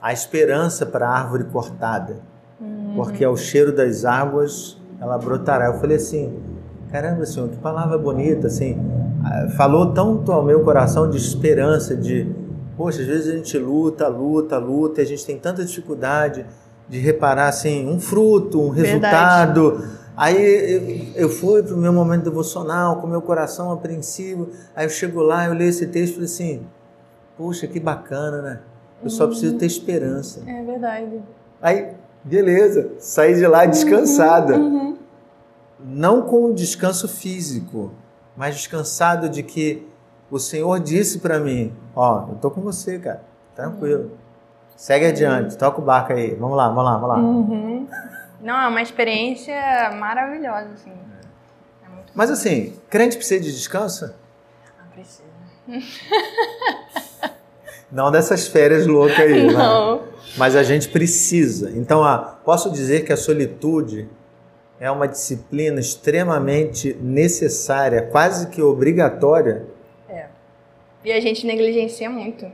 a 0.00 0.12
esperança 0.12 0.86
para 0.86 1.08
a 1.08 1.18
árvore 1.18 1.44
cortada, 1.44 2.16
uhum. 2.60 2.94
porque 2.96 3.24
ao 3.24 3.36
cheiro 3.36 3.74
das 3.74 4.04
águas 4.04 4.80
ela 5.00 5.18
brotará. 5.18 5.66
Eu 5.66 5.74
falei 5.74 5.96
assim: 5.96 6.40
caramba, 6.90 7.26
Senhor, 7.26 7.48
que 7.48 7.56
palavra 7.56 7.98
bonita, 7.98 8.46
assim, 8.46 8.78
falou 9.56 9.92
tanto 9.92 10.30
ao 10.30 10.44
meu 10.44 10.62
coração 10.62 11.08
de 11.10 11.16
esperança, 11.16 11.96
de 11.96 12.30
poxa, 12.76 13.00
às 13.00 13.06
vezes 13.06 13.32
a 13.32 13.36
gente 13.36 13.58
luta, 13.58 14.08
luta, 14.08 14.58
luta, 14.58 15.00
e 15.00 15.04
a 15.04 15.06
gente 15.06 15.24
tem 15.24 15.38
tanta 15.38 15.64
dificuldade 15.64 16.44
de 16.88 16.98
reparar 16.98 17.48
assim 17.48 17.88
um 17.88 17.98
fruto, 17.98 18.60
um 18.60 18.68
resultado. 18.68 19.82
Aí 20.16 21.12
eu, 21.14 21.28
fui 21.28 21.62
para 21.62 21.74
o 21.74 21.78
meu 21.78 21.92
momento 21.92 22.24
devocional 22.24 23.00
com 23.00 23.06
meu 23.06 23.22
coração 23.22 23.72
apreensivo. 23.72 24.50
Aí 24.76 24.84
eu 24.84 24.90
chego 24.90 25.22
lá, 25.22 25.46
eu 25.46 25.54
leio 25.54 25.70
esse 25.70 25.86
texto 25.86 26.12
e 26.12 26.14
falei 26.14 26.26
assim: 26.26 26.66
Poxa, 27.36 27.66
que 27.66 27.80
bacana, 27.80 28.42
né? 28.42 28.60
Eu 29.02 29.10
só 29.10 29.26
preciso 29.26 29.56
ter 29.56 29.66
esperança. 29.66 30.42
É 30.46 30.62
verdade. 30.62 31.20
Aí, 31.60 31.92
beleza, 32.22 32.90
saí 32.98 33.34
de 33.34 33.46
lá 33.46 33.64
descansada. 33.64 34.56
Uhum, 34.56 34.74
uhum. 34.74 34.98
Não 35.84 36.22
com 36.22 36.52
descanso 36.52 37.08
físico, 37.08 37.90
mas 38.36 38.54
descansado 38.54 39.28
de 39.28 39.42
que 39.42 39.86
o 40.30 40.38
Senhor 40.38 40.78
disse 40.78 41.20
para 41.20 41.40
mim: 41.40 41.72
Ó, 41.96 42.28
eu 42.28 42.34
tô 42.36 42.50
com 42.50 42.60
você, 42.60 42.98
cara, 42.98 43.22
tranquilo. 43.56 44.02
Uhum. 44.02 44.22
Segue 44.76 45.06
adiante, 45.06 45.56
toca 45.56 45.80
o 45.80 45.84
barco 45.84 46.12
aí. 46.12 46.34
Vamos 46.34 46.56
lá, 46.56 46.68
vamos 46.68 46.84
lá, 46.84 46.96
vamos 46.98 47.08
lá. 47.08 48.11
Não, 48.42 48.60
é 48.60 48.66
uma 48.66 48.82
experiência 48.82 49.54
maravilhosa, 49.98 50.70
assim. 50.74 50.90
É 50.90 51.86
Mas 52.12 52.30
assim, 52.30 52.76
crente 52.90 53.16
precisa 53.16 53.40
de 53.40 53.52
descanso? 53.52 54.12
Não 54.78 54.86
precisa. 54.92 55.22
Não 57.92 58.10
dessas 58.10 58.48
férias 58.48 58.86
loucas 58.86 59.18
aí, 59.18 59.46
né? 59.46 59.52
Não. 59.52 59.96
Né? 59.96 60.02
Mas 60.36 60.56
a 60.56 60.62
gente 60.62 60.88
precisa. 60.88 61.70
Então, 61.76 62.02
ah, 62.02 62.40
posso 62.42 62.70
dizer 62.70 63.04
que 63.04 63.12
a 63.12 63.16
solitude 63.16 64.08
é 64.80 64.90
uma 64.90 65.06
disciplina 65.06 65.78
extremamente 65.78 66.94
necessária, 66.94 68.02
quase 68.02 68.48
que 68.48 68.62
obrigatória. 68.62 69.66
É. 70.08 70.26
E 71.04 71.12
a 71.12 71.20
gente 71.20 71.46
negligencia 71.46 72.08
muito. 72.08 72.50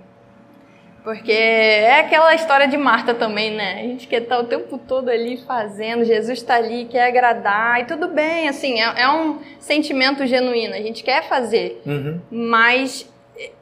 Porque 1.02 1.32
é 1.32 2.00
aquela 2.00 2.34
história 2.34 2.68
de 2.68 2.76
Marta 2.76 3.14
também, 3.14 3.54
né? 3.54 3.80
A 3.80 3.82
gente 3.82 4.06
quer 4.06 4.22
estar 4.22 4.38
o 4.40 4.44
tempo 4.44 4.78
todo 4.78 5.08
ali 5.08 5.38
fazendo, 5.46 6.04
Jesus 6.04 6.38
está 6.38 6.56
ali, 6.56 6.86
quer 6.86 7.06
agradar, 7.06 7.80
e 7.80 7.84
tudo 7.84 8.08
bem, 8.08 8.48
assim, 8.48 8.80
é, 8.80 9.02
é, 9.02 9.08
um 9.08 9.38
sentimento 9.58 10.26
genuíno, 10.26 10.74
a 10.74 10.80
gente 10.80 11.02
quer 11.02 11.28
fazer, 11.28 11.80
uhum. 11.86 12.20
mas 12.30 13.08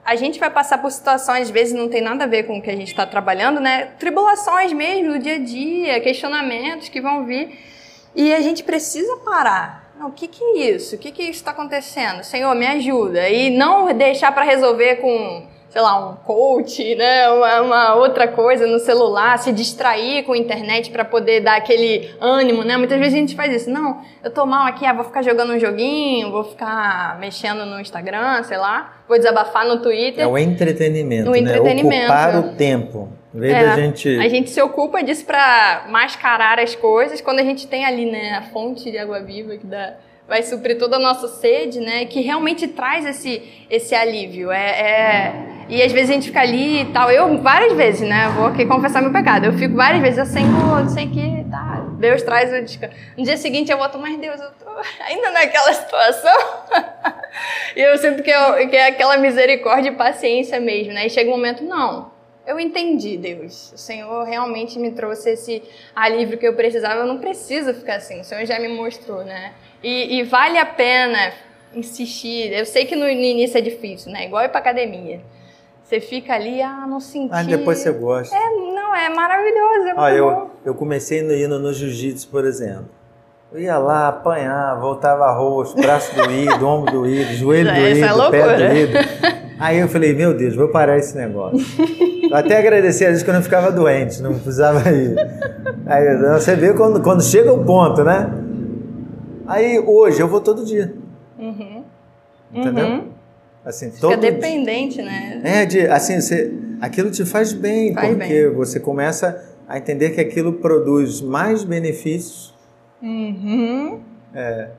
a 0.05 0.17
gente 0.17 0.41
vai 0.41 0.51
passar 0.51 0.79
por 0.79 0.91
situações, 0.91 1.43
às 1.43 1.51
vezes 1.51 1.75
não 1.75 1.89
tem 1.89 2.01
nada 2.01 2.25
a 2.25 2.27
ver 2.27 2.45
com 2.45 2.59
o 2.59 2.63
que 2.63 2.71
a 2.71 2.77
gente 2.77 2.89
está 2.89 3.07
trabalhando, 3.07 3.61
né? 3.61 3.91
Tribulações 3.99 4.73
mesmo, 4.73 5.13
no 5.13 5.19
dia 5.19 5.35
a 5.35 5.39
dia, 5.39 6.01
questionamentos 6.01 6.89
que 6.89 7.01
vão 7.01 7.27
vir, 7.27 7.59
e 8.15 8.35
a 8.35 8.41
gente 8.41 8.65
precisa 8.65 9.19
parar. 9.19 9.93
Não, 9.99 10.09
o 10.09 10.13
que, 10.13 10.27
que 10.27 10.43
é 10.43 10.71
isso? 10.71 10.97
O 10.97 10.99
que, 10.99 11.11
que 11.11 11.23
está 11.23 11.51
acontecendo? 11.51 12.23
Senhor, 12.23 12.55
me 12.55 12.67
ajuda. 12.67 13.29
E 13.29 13.51
não 13.51 13.93
deixar 13.95 14.33
para 14.33 14.45
resolver 14.45 14.97
com 14.97 15.47
sei 15.77 15.83
lá, 15.83 16.09
um 16.09 16.17
coach, 16.25 16.95
né, 16.95 17.29
uma, 17.29 17.61
uma, 17.61 17.95
outra 17.97 18.27
coisa 18.27 18.67
no 18.67 18.79
celular, 18.79 19.39
se 19.39 19.53
distrair 19.53 20.23
com 20.25 20.33
a 20.33 20.39
internet 20.39 20.91
para 20.91 21.05
poder 21.05 21.41
dar 21.41 21.59
aquele 21.59 22.09
ânimo, 22.19 22.65
né? 22.65 22.79
Muitas 22.79 22.99
vezes 22.99 23.13
a 23.13 23.19
gente 23.19 23.37
faz 23.37 23.55
isso. 23.55 23.69
Não, 23.69 24.01
eu 24.25 24.31
tô 24.31 24.47
mal 24.47 24.67
aqui, 24.67 24.87
ah, 24.87 24.95
vou 24.95 25.05
ficar 25.05 25.21
jogando 25.21 25.53
um 25.53 25.59
joguinho, 25.59 26.33
vou 26.33 26.45
ficar 26.45 27.19
mexendo 27.21 27.67
no 27.67 27.79
Instagram, 27.79 28.43
sei 28.45 28.57
lá, 28.57 29.03
vou 29.07 29.19
desabafar 29.19 29.67
no 29.67 29.83
Twitter. 29.83 30.25
É 30.25 30.27
o 30.27 30.39
entretenimento, 30.39 31.29
o 31.29 31.33
né? 31.33 31.41
entretenimento. 31.41 32.05
Ocupar 32.05 32.39
o 32.39 32.43
tempo. 32.55 33.11
Em 33.35 33.45
é, 33.45 33.67
da 33.67 33.77
gente... 33.77 34.19
A 34.19 34.29
gente 34.29 34.49
se 34.49 34.63
ocupa 34.63 35.03
disso 35.03 35.27
para 35.27 35.89
mascarar 35.91 36.59
as 36.59 36.75
coisas 36.75 37.21
quando 37.21 37.41
a 37.41 37.45
gente 37.45 37.67
tem 37.67 37.85
ali, 37.85 38.11
né, 38.11 38.31
a 38.39 38.43
fonte 38.51 38.91
de 38.91 38.97
água 38.97 39.21
viva 39.21 39.59
que 39.59 39.67
dá 39.67 39.93
vai 40.27 40.43
suprir 40.43 40.77
toda 40.77 40.97
a 40.97 40.99
nossa 40.99 41.29
sede, 41.29 41.79
né? 41.79 42.05
Que 42.07 42.21
realmente 42.21 42.67
traz 42.67 43.07
esse, 43.07 43.43
esse 43.71 43.95
alívio. 43.95 44.51
É, 44.51 44.71
é, 44.71 45.56
E 45.69 45.83
às 45.83 45.91
vezes 45.93 46.11
a 46.11 46.13
gente 46.15 46.29
fica 46.29 46.41
ali 46.41 46.83
e 46.83 46.85
tal. 46.87 47.11
Eu, 47.11 47.39
várias 47.39 47.73
vezes, 47.73 48.09
né? 48.09 48.29
Vou 48.37 48.47
aqui 48.47 48.65
confessar 48.65 49.03
meu 49.03 49.13
pecado. 49.13 49.47
Eu 49.47 49.53
fico 49.53 49.75
várias 49.75 50.01
vezes 50.01 50.19
assim, 50.19 50.45
não 50.45 50.89
sei 50.89 51.09
que, 51.09 51.45
tá. 51.51 51.85
Deus 51.99 52.23
traz 52.23 52.53
o 52.53 52.63
descanso. 52.65 52.95
No 53.17 53.25
dia 53.25 53.37
seguinte 53.37 53.71
eu 53.73 53.79
volto, 53.79 53.99
mas 53.99 54.17
Deus, 54.19 54.41
eu 54.41 54.51
tô 54.53 54.71
ainda 55.05 55.31
naquela 55.31 55.73
situação. 55.73 56.39
e 57.75 57.81
eu 57.81 57.97
sinto 57.99 58.23
que, 58.23 58.31
eu, 58.31 58.69
que 58.69 58.77
é 58.77 58.89
aquela 58.89 59.17
misericórdia 59.17 59.91
e 59.91 59.95
paciência 59.95 60.61
mesmo, 60.61 60.93
né? 60.93 61.07
E 61.07 61.11
chega 61.11 61.29
um 61.29 61.35
momento, 61.35 61.65
não. 61.65 62.15
Eu 62.47 62.61
entendi, 62.61 63.17
Deus. 63.17 63.73
O 63.73 63.79
Senhor 63.79 64.25
realmente 64.25 64.79
me 64.79 64.93
trouxe 64.93 65.31
esse 65.31 65.63
alívio 65.95 66.39
que 66.39 66.47
eu 66.47 66.55
precisava. 66.55 67.01
Eu 67.01 67.07
não 67.07 67.19
preciso 67.19 67.75
ficar 67.75 67.97
assim. 67.97 68.21
O 68.21 68.25
Senhor 68.25 68.45
já 68.47 68.61
me 68.61 68.69
mostrou, 68.69 69.25
né? 69.25 69.53
E, 69.83 70.19
e, 70.19 70.23
vale 70.23 70.57
a 70.57 70.65
pena 70.65 71.33
insistir. 71.75 72.53
Eu 72.53 72.65
sei 72.65 72.85
que 72.85 72.95
no, 72.95 73.09
início 73.09 73.59
é 73.59 73.61
difícil, 73.61 74.13
né? 74.13 74.27
Igual 74.27 74.45
ir 74.45 74.49
pra 74.49 74.61
academia. 74.61 75.21
Você 75.87 76.01
fica 76.01 76.35
ali, 76.35 76.61
ah, 76.61 76.85
não 76.85 76.99
senti. 76.99 77.31
Mas 77.31 77.47
depois 77.47 77.79
você 77.79 77.93
gosta. 77.93 78.35
É, 78.35 78.51
não, 78.51 78.93
é 78.93 79.09
maravilhoso. 79.09 79.87
É 79.87 79.95
ah, 79.97 80.13
eu, 80.13 80.51
eu 80.65 80.75
comecei 80.75 81.21
indo 81.21 81.61
no 81.61 81.73
jiu-jitsu, 81.73 82.29
por 82.29 82.45
exemplo. 82.45 82.89
Eu 83.53 83.61
ia 83.61 83.79
lá, 83.79 84.09
apanhar, 84.09 84.81
voltava 84.81 85.31
roxo, 85.31 85.77
braço 85.77 86.13
doído, 86.17 86.67
ombro 86.67 86.91
doído, 86.93 87.33
joelho 87.35 87.71
é, 87.71 87.81
doído, 87.81 88.05
é 88.05 88.31
pé 88.31 88.69
doído. 88.69 88.93
Aí 89.61 89.79
eu 89.79 89.89
falei, 89.89 90.13
meu 90.13 90.35
Deus, 90.35 90.57
vou 90.57 90.69
parar 90.69 90.99
esse 90.99 91.17
negócio. 91.17 91.65
Eu 92.29 92.37
até 92.37 92.59
agradeci 92.59 93.05
a 93.07 93.11
Deus 93.11 93.23
que 93.23 93.31
eu 93.31 93.35
não 93.35 93.43
ficava 93.43 93.71
doente, 93.71 94.21
não 94.21 94.33
precisava 94.35 94.91
ir. 94.91 95.17
Aí 95.87 96.17
você 96.33 96.57
vê 96.57 96.75
quando, 96.75 97.01
quando 97.01 97.23
chega 97.23 97.53
o 97.53 97.65
ponto, 97.65 98.03
né? 98.03 98.29
Aí 99.47 99.79
hoje 99.79 100.21
eu 100.21 100.27
vou 100.27 100.41
todo 100.41 100.65
dia. 100.65 100.93
Uhum. 101.39 101.85
Entendeu? 102.53 102.87
Uhum. 102.87 103.16
Assim, 103.67 103.91
Fica 103.91 104.01
todo 104.01 104.21
dependente, 104.21 105.03
né? 105.03 105.41
É, 105.43 105.67
de, 105.67 105.81
assim, 105.89 106.21
você, 106.21 106.55
aquilo 106.81 107.11
te 107.11 107.25
faz 107.25 107.53
bem, 107.53 107.93
faz 107.93 108.11
porque 108.11 108.47
bem. 108.47 108.55
você 108.55 108.79
começa 108.79 109.45
a 109.67 109.77
entender 109.77 110.11
que 110.11 110.21
aquilo 110.21 110.53
produz 110.53 111.21
mais 111.21 111.65
benefícios. 111.65 112.55
Uhum. 113.03 114.01
É, 114.33 114.71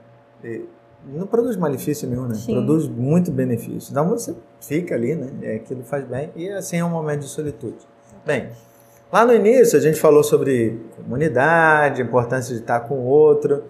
não 1.06 1.28
produz 1.28 1.58
malefício 1.58 2.08
nenhum, 2.08 2.28
né? 2.28 2.36
Sim. 2.36 2.54
Produz 2.54 2.88
muito 2.88 3.30
benefício. 3.30 3.92
Então 3.92 4.08
você 4.08 4.34
fica 4.62 4.96
ali, 4.96 5.16
né? 5.16 5.32
É, 5.42 5.56
aquilo 5.56 5.84
faz 5.84 6.06
bem 6.06 6.32
e 6.34 6.50
assim 6.50 6.78
é 6.78 6.86
um 6.86 6.90
momento 6.90 7.20
de 7.20 7.28
solitude. 7.28 7.86
Bem, 8.26 8.48
lá 9.12 9.26
no 9.26 9.34
início 9.34 9.78
a 9.78 9.82
gente 9.82 10.00
falou 10.00 10.24
sobre 10.24 10.80
comunidade, 10.96 12.02
importância 12.02 12.56
de 12.56 12.62
estar 12.62 12.80
com 12.82 12.96
o 12.96 13.06
outro. 13.06 13.66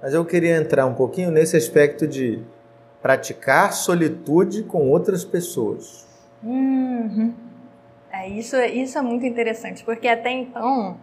Mas 0.00 0.14
eu 0.14 0.24
queria 0.24 0.56
entrar 0.56 0.86
um 0.86 0.94
pouquinho 0.94 1.32
nesse 1.32 1.56
aspecto 1.56 2.06
de 2.06 2.40
praticar 3.02 3.72
solitude 3.72 4.62
com 4.62 4.88
outras 4.88 5.24
pessoas. 5.24 6.06
Uhum. 6.42 7.34
É, 8.12 8.28
isso, 8.28 8.56
isso 8.56 8.98
é 8.98 9.02
muito 9.02 9.24
interessante, 9.24 9.84
porque 9.84 10.08
até 10.08 10.30
então, 10.30 10.98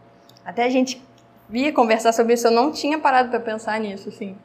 até 0.45 0.63
a 0.63 0.69
gente 0.69 1.01
via 1.49 1.71
conversar 1.71 2.11
sobre 2.13 2.33
isso, 2.33 2.47
eu 2.47 2.51
não 2.51 2.71
tinha 2.71 2.99
parado 2.99 3.29
para 3.29 3.39
pensar 3.39 3.79
nisso, 3.79 4.09
assim. 4.09 4.35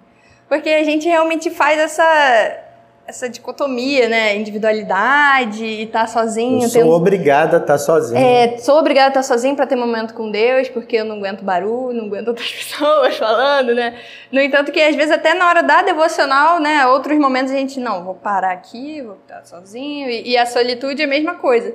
Porque 0.48 0.68
a 0.68 0.84
gente 0.84 1.08
realmente 1.08 1.50
faz 1.50 1.78
essa 1.78 2.71
essa 3.06 3.28
dicotomia, 3.28 4.08
né? 4.08 4.36
Individualidade 4.36 5.64
e 5.64 5.82
estar 5.82 6.02
tá 6.02 6.06
sozinho. 6.06 6.62
Eu 6.62 6.68
sou 6.68 6.92
obrigada 6.92 7.56
a 7.56 7.60
estar 7.60 7.74
tá 7.74 7.78
sozinho. 7.78 8.18
É, 8.18 8.58
sou 8.58 8.78
obrigada 8.78 9.08
a 9.08 9.10
estar 9.10 9.20
tá 9.20 9.24
sozinho 9.24 9.56
para 9.56 9.66
ter 9.66 9.76
momento 9.76 10.14
com 10.14 10.30
Deus, 10.30 10.68
porque 10.68 10.96
eu 10.96 11.04
não 11.04 11.16
aguento 11.16 11.42
barulho, 11.42 11.96
não 11.98 12.06
aguento 12.06 12.28
outras 12.28 12.50
pessoas 12.52 13.16
falando, 13.16 13.74
né? 13.74 13.98
No 14.30 14.40
entanto, 14.40 14.70
que 14.70 14.80
às 14.80 14.94
vezes 14.94 15.10
até 15.10 15.34
na 15.34 15.48
hora 15.48 15.62
da 15.62 15.82
devocional, 15.82 16.60
né? 16.60 16.86
Outros 16.86 17.18
momentos 17.18 17.52
a 17.52 17.56
gente, 17.56 17.80
não, 17.80 18.04
vou 18.04 18.14
parar 18.14 18.52
aqui, 18.52 19.02
vou 19.02 19.16
estar 19.16 19.44
sozinho. 19.44 20.08
E, 20.08 20.30
e 20.30 20.38
a 20.38 20.46
solitude 20.46 21.02
é 21.02 21.04
a 21.04 21.08
mesma 21.08 21.34
coisa. 21.34 21.74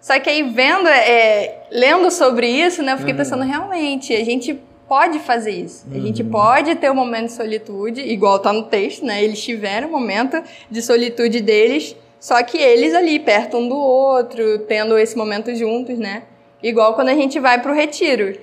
Só 0.00 0.18
que 0.20 0.30
aí 0.30 0.44
vendo, 0.44 0.88
é, 0.88 1.62
lendo 1.72 2.08
sobre 2.10 2.46
isso, 2.48 2.82
né? 2.84 2.92
Eu 2.92 2.98
fiquei 2.98 3.12
uhum. 3.12 3.18
pensando, 3.18 3.42
realmente, 3.42 4.14
a 4.14 4.24
gente 4.24 4.60
pode 4.88 5.18
fazer 5.18 5.50
isso. 5.50 5.86
Uhum. 5.86 5.96
A 5.96 6.00
gente 6.00 6.22
uhum. 6.22 6.30
pode 6.30 6.74
ter 6.76 6.90
um 6.90 6.94
momento 6.94 7.26
de 7.26 7.32
solitude, 7.32 8.00
igual 8.00 8.38
tá 8.38 8.52
no 8.52 8.64
texto, 8.64 9.04
né? 9.04 9.22
Eles 9.22 9.42
tiveram 9.42 9.88
um 9.88 9.90
momento 9.90 10.42
de 10.70 10.82
solitude 10.82 11.40
deles, 11.40 11.94
só 12.18 12.42
que 12.42 12.56
eles 12.56 12.94
ali, 12.94 13.20
perto 13.20 13.58
um 13.58 13.68
do 13.68 13.76
outro, 13.76 14.60
tendo 14.60 14.98
esse 14.98 15.16
momento 15.16 15.54
juntos, 15.54 15.98
né? 15.98 16.24
Igual 16.62 16.94
quando 16.94 17.10
a 17.10 17.14
gente 17.14 17.38
vai 17.38 17.60
pro 17.60 17.72
retiro. 17.72 18.36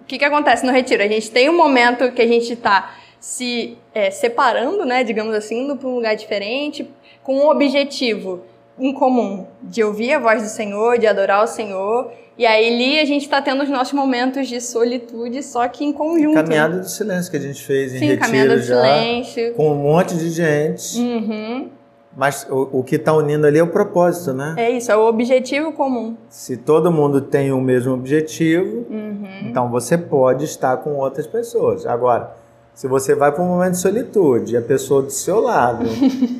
O 0.00 0.04
que 0.06 0.18
que 0.18 0.24
acontece 0.24 0.64
no 0.64 0.72
retiro? 0.72 1.02
A 1.02 1.08
gente 1.08 1.30
tem 1.30 1.48
um 1.48 1.56
momento 1.56 2.12
que 2.12 2.22
a 2.22 2.26
gente 2.26 2.54
tá 2.54 2.94
se 3.18 3.76
é, 3.94 4.10
separando, 4.10 4.84
né? 4.84 5.02
Digamos 5.02 5.34
assim, 5.34 5.64
indo 5.64 5.76
para 5.76 5.88
um 5.88 5.94
lugar 5.96 6.14
diferente, 6.14 6.88
com 7.22 7.36
um 7.36 7.48
objetivo 7.48 8.42
em 8.78 8.92
comum, 8.92 9.46
de 9.60 9.82
ouvir 9.82 10.14
a 10.14 10.18
voz 10.18 10.42
do 10.42 10.48
Senhor, 10.48 10.98
de 10.98 11.06
adorar 11.06 11.42
o 11.42 11.48
Senhor 11.48 12.12
e 12.38 12.46
aí 12.46 12.72
ali 12.72 13.00
a 13.00 13.04
gente 13.04 13.22
está 13.22 13.42
tendo 13.42 13.64
os 13.64 13.68
nossos 13.68 13.92
momentos 13.92 14.46
de 14.46 14.60
solitude, 14.60 15.42
só 15.42 15.66
que 15.66 15.84
em 15.84 15.92
conjunto. 15.92 16.34
Caminhada 16.34 16.78
do 16.78 16.88
silêncio 16.88 17.28
que 17.32 17.36
a 17.36 17.40
gente 17.40 17.64
fez 17.64 17.92
em 17.92 17.98
Sim, 17.98 18.06
retiro 18.06 18.20
caminhada 18.26 18.56
do 18.56 18.62
já, 18.62 18.76
silêncio. 18.76 19.54
com 19.54 19.72
um 19.72 19.74
monte 19.74 20.16
de 20.16 20.30
gente. 20.30 21.00
Uhum. 21.00 21.68
Mas 22.16 22.46
o, 22.48 22.78
o 22.78 22.84
que 22.84 22.94
está 22.94 23.12
unindo 23.12 23.44
ali 23.44 23.58
é 23.58 23.62
o 23.62 23.66
propósito, 23.66 24.32
né? 24.32 24.54
É 24.56 24.70
isso, 24.70 24.90
é 24.90 24.96
o 24.96 25.06
objetivo 25.06 25.72
comum. 25.72 26.16
Se 26.28 26.56
todo 26.56 26.92
mundo 26.92 27.20
tem 27.20 27.50
o 27.50 27.60
mesmo 27.60 27.92
objetivo, 27.92 28.86
uhum. 28.88 29.26
então 29.42 29.68
você 29.68 29.98
pode 29.98 30.44
estar 30.44 30.76
com 30.76 30.94
outras 30.94 31.26
pessoas. 31.26 31.86
Agora, 31.86 32.36
se 32.72 32.86
você 32.86 33.16
vai 33.16 33.32
para 33.32 33.42
um 33.42 33.48
momento 33.48 33.72
de 33.72 33.78
solitude 33.78 34.54
e 34.54 34.56
a 34.56 34.62
pessoa 34.62 35.02
do 35.02 35.10
seu 35.10 35.40
lado 35.40 35.86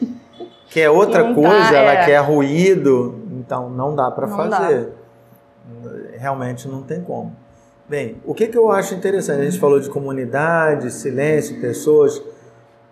quer 0.71 0.91
outra 0.91 1.25
não 1.25 1.35
coisa, 1.35 1.71
tá, 1.71 1.77
ela 1.77 1.93
é. 1.95 2.05
quer 2.05 2.19
ruído, 2.19 3.21
então 3.33 3.69
não 3.69 3.97
dá 3.97 4.13
para 4.13 4.29
fazer. 4.29 4.81
Dá 4.85 4.98
realmente 6.17 6.69
não 6.69 6.83
tem 6.83 7.01
como. 7.01 7.35
Bem, 7.89 8.21
o 8.25 8.35
que, 8.35 8.49
que 8.49 8.59
eu 8.59 8.71
acho 8.71 8.95
interessante? 8.95 9.41
A 9.41 9.45
gente 9.45 9.59
falou 9.59 9.81
de 9.81 9.89
comunidade, 9.89 10.91
silêncio, 10.93 11.59
pessoas. 11.61 12.23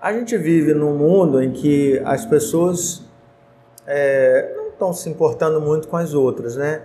A 0.01 0.13
gente 0.13 0.37
vive 0.39 0.73
num 0.73 0.97
mundo 0.97 1.43
em 1.43 1.53
que 1.53 2.01
as 2.05 2.25
pessoas 2.25 3.03
é, 3.87 4.55
não 4.57 4.69
estão 4.69 4.93
se 4.93 5.09
importando 5.11 5.61
muito 5.61 5.87
com 5.89 5.97
as 5.97 6.15
outras, 6.15 6.57
né? 6.57 6.83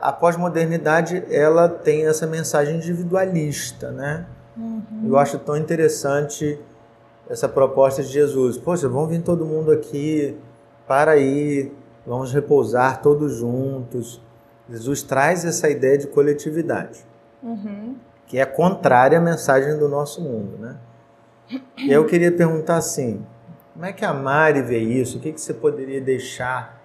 A 0.00 0.12
pós-modernidade 0.12 1.24
ela 1.30 1.68
tem 1.68 2.06
essa 2.06 2.26
mensagem 2.26 2.76
individualista, 2.76 3.90
né? 3.90 4.26
Uhum. 4.56 4.82
Eu 5.06 5.16
acho 5.16 5.38
tão 5.38 5.56
interessante 5.56 6.58
essa 7.28 7.48
proposta 7.48 8.02
de 8.02 8.08
Jesus. 8.08 8.58
Poxa, 8.58 8.88
vamos 8.88 9.10
vir 9.10 9.22
todo 9.22 9.44
mundo 9.46 9.70
aqui 9.70 10.36
para 10.86 11.12
aí, 11.12 11.72
vamos 12.06 12.32
repousar 12.32 13.00
todos 13.00 13.36
juntos. 13.36 14.20
Jesus 14.68 15.02
traz 15.02 15.44
essa 15.44 15.68
ideia 15.68 15.96
de 15.96 16.06
coletividade, 16.08 17.04
uhum. 17.42 17.96
que 18.26 18.38
é 18.38 18.44
contrária 18.44 19.18
à 19.18 19.20
mensagem 19.20 19.78
do 19.78 19.88
nosso 19.88 20.20
mundo, 20.20 20.58
né? 20.58 20.76
E 21.76 21.92
eu 21.92 22.04
queria 22.06 22.32
perguntar 22.32 22.76
assim, 22.76 23.24
como 23.72 23.84
é 23.84 23.92
que 23.92 24.04
a 24.04 24.12
Mari 24.12 24.62
vê 24.62 24.78
isso? 24.78 25.18
O 25.18 25.20
que, 25.20 25.32
que 25.32 25.40
você 25.40 25.54
poderia 25.54 26.00
deixar 26.00 26.82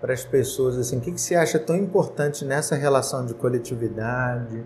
para 0.00 0.14
as 0.14 0.24
pessoas 0.24 0.78
assim? 0.78 0.98
O 0.98 1.00
que, 1.00 1.12
que 1.12 1.20
você 1.20 1.34
acha 1.34 1.58
tão 1.58 1.76
importante 1.76 2.44
nessa 2.44 2.74
relação 2.74 3.26
de 3.26 3.34
coletividade, 3.34 4.64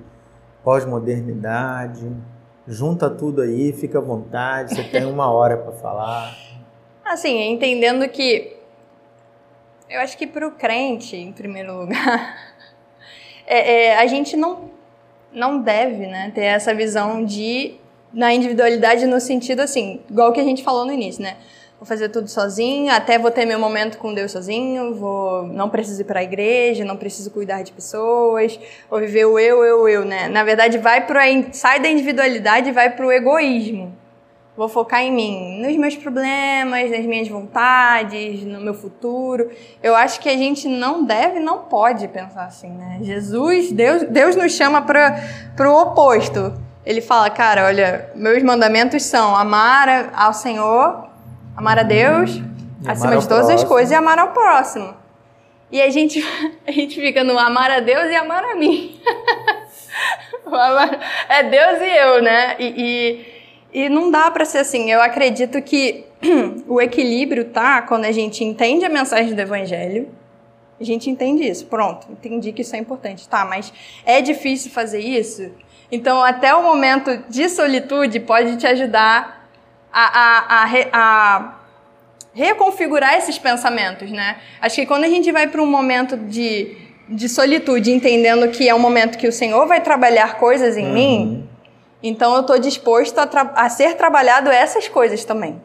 pós-modernidade? 0.62 2.12
Junta 2.68 3.11
tudo 3.11 3.42
aí, 3.42 3.72
fica 3.72 3.98
à 3.98 4.01
vontade, 4.01 4.75
você 4.75 4.85
tem 4.85 5.05
uma 5.05 5.29
hora 5.33 5.57
para 5.57 5.72
falar. 5.72 6.37
Assim, 7.05 7.51
entendendo 7.51 8.09
que 8.09 8.57
eu 9.92 10.01
acho 10.01 10.16
que 10.16 10.27
para 10.27 10.46
o 10.46 10.53
crente, 10.53 11.16
em 11.16 11.33
primeiro 11.33 11.77
lugar, 11.81 12.37
é, 13.46 13.87
é, 13.87 13.98
a 13.98 14.07
gente 14.07 14.37
não, 14.37 14.70
não 15.33 15.61
deve 15.61 16.07
né, 16.07 16.31
ter 16.35 16.44
essa 16.44 16.74
visão 16.74 17.24
de 17.24 17.76
na 18.12 18.33
individualidade 18.33 19.07
no 19.07 19.20
sentido 19.20 19.61
assim, 19.61 20.00
igual 20.11 20.33
que 20.33 20.40
a 20.40 20.44
gente 20.44 20.62
falou 20.62 20.85
no 20.85 20.92
início, 20.92 21.22
né? 21.22 21.37
Vou 21.78 21.87
fazer 21.87 22.11
tudo 22.11 22.28
sozinho, 22.28 22.92
até 22.92 23.18
vou 23.18 23.31
ter 23.31 23.44
meu 23.44 23.59
momento 23.59 23.98
com 23.98 24.14
Deus 24.14 24.31
sozinho, 24.31 24.94
vou 24.94 25.44
não 25.44 25.68
preciso 25.68 26.02
ir 26.02 26.05
para 26.05 26.20
a 26.20 26.22
igreja, 26.22 26.85
não 26.85 26.96
preciso 26.96 27.31
cuidar 27.31 27.62
de 27.62 27.72
pessoas, 27.72 28.61
vou 28.88 29.00
viver 29.00 29.24
o 29.24 29.37
eu, 29.37 29.64
eu, 29.64 29.88
eu, 29.88 30.05
né? 30.05 30.28
Na 30.28 30.44
verdade, 30.44 30.78
vai 30.78 31.05
para 31.05 31.22
sai 31.52 31.81
da 31.81 31.88
individualidade 31.88 32.68
e 32.68 32.72
vai 32.72 32.90
para 32.90 33.05
o 33.05 33.11
egoísmo. 33.11 33.92
Vou 34.55 34.69
focar 34.69 35.01
em 35.01 35.11
mim, 35.11 35.62
nos 35.62 35.75
meus 35.79 35.97
problemas, 35.97 36.91
nas 36.91 37.07
minhas 37.07 37.27
vontades, 37.27 38.45
no 38.45 38.61
meu 38.61 38.75
futuro. 38.75 39.51
Eu 39.83 39.97
acho 39.97 40.21
que 40.21 40.29
a 40.29 40.37
gente 40.37 40.69
não 40.69 41.05
deve, 41.05 41.41
não 41.41 41.61
pode 41.61 42.07
pensar 42.09 42.45
assim, 42.45 42.69
né? 42.69 42.99
Jesus, 43.01 43.73
Deus, 43.73 44.03
Deus 44.03 44.37
nos 44.37 44.53
chama 44.53 44.83
para 44.83 45.71
o 45.71 45.81
oposto. 45.81 46.53
Ele 46.85 47.01
fala, 47.01 47.31
cara, 47.31 47.65
olha, 47.65 48.11
meus 48.15 48.43
mandamentos 48.43 49.05
são 49.05 49.35
amar 49.35 50.12
ao 50.15 50.35
Senhor, 50.35 51.09
amar 51.57 51.79
a 51.79 51.83
Deus, 51.83 52.43
e 52.85 52.91
acima 52.91 53.17
de 53.17 53.27
todas 53.27 53.47
próximo. 53.47 53.55
as 53.55 53.65
coisas, 53.65 53.91
e 53.91 53.95
amar 53.95 54.19
ao 54.19 54.33
próximo. 54.33 54.95
E 55.71 55.81
a 55.81 55.88
gente, 55.88 56.23
a 56.69 56.71
gente 56.71 57.01
fica 57.01 57.25
no 57.25 57.38
amar 57.38 57.71
a 57.71 57.81
Deus 57.81 58.05
e 58.11 58.17
amar 58.17 58.45
a 58.45 58.55
mim. 58.55 59.01
é 61.31 61.43
Deus 61.45 61.81
e 61.81 61.97
eu, 61.97 62.23
né? 62.23 62.57
e, 62.59 62.67
e 62.67 63.32
e 63.73 63.89
não 63.89 64.11
dá 64.11 64.31
para 64.31 64.45
ser 64.45 64.59
assim. 64.59 64.91
Eu 64.91 65.01
acredito 65.01 65.61
que 65.63 66.05
o 66.69 66.81
equilíbrio 66.81 67.47
tá 67.47 67.83
quando 67.83 68.05
a 68.05 68.13
gente 68.13 68.45
entende 68.45 68.85
a 68.85 68.89
mensagem 68.89 69.35
do 69.35 69.41
evangelho. 69.41 70.09
A 70.79 70.85
gente 70.85 71.09
entende 71.09 71.49
isso. 71.49 71.67
Pronto, 71.67 72.07
entendi 72.11 72.53
que 72.53 72.63
isso 72.63 72.75
é 72.77 72.79
importante. 72.79 73.29
Tá, 73.29 73.45
mas 73.45 73.73
é 74.05 74.21
difícil 74.21 74.71
fazer 74.71 75.01
isso? 75.01 75.51
Então, 75.91 76.23
até 76.23 76.55
o 76.55 76.63
momento 76.63 77.23
de 77.29 77.49
solitude 77.49 78.19
pode 78.21 78.57
te 78.57 78.67
ajudar 78.67 79.49
a, 79.93 80.03
a, 80.03 80.65
a, 80.65 80.89
a 80.93 81.55
reconfigurar 82.35 83.15
esses 83.15 83.39
pensamentos, 83.39 84.11
né? 84.11 84.39
Acho 84.61 84.77
que 84.77 84.87
quando 84.87 85.05
a 85.05 85.09
gente 85.09 85.31
vai 85.31 85.47
para 85.47 85.63
um 85.63 85.67
momento 85.67 86.17
de, 86.17 86.77
de 87.09 87.29
solitude, 87.29 87.93
entendendo 87.93 88.49
que 88.49 88.69
é 88.69 88.75
um 88.75 88.79
momento 88.79 89.19
que 89.19 89.29
o 89.29 89.33
Senhor 89.33 89.67
vai 89.67 89.83
trabalhar 89.83 90.39
coisas 90.39 90.77
em 90.77 90.87
uhum. 90.87 90.93
mim, 90.95 91.49
então 92.03 92.35
eu 92.35 92.41
estou 92.41 92.59
disposto 92.59 93.19
a, 93.19 93.29
a, 93.55 93.69
ser 93.69 93.97
trabalhado 93.97 94.51
essas 94.51 94.88
coisas 94.88 95.25
também. 95.25 95.61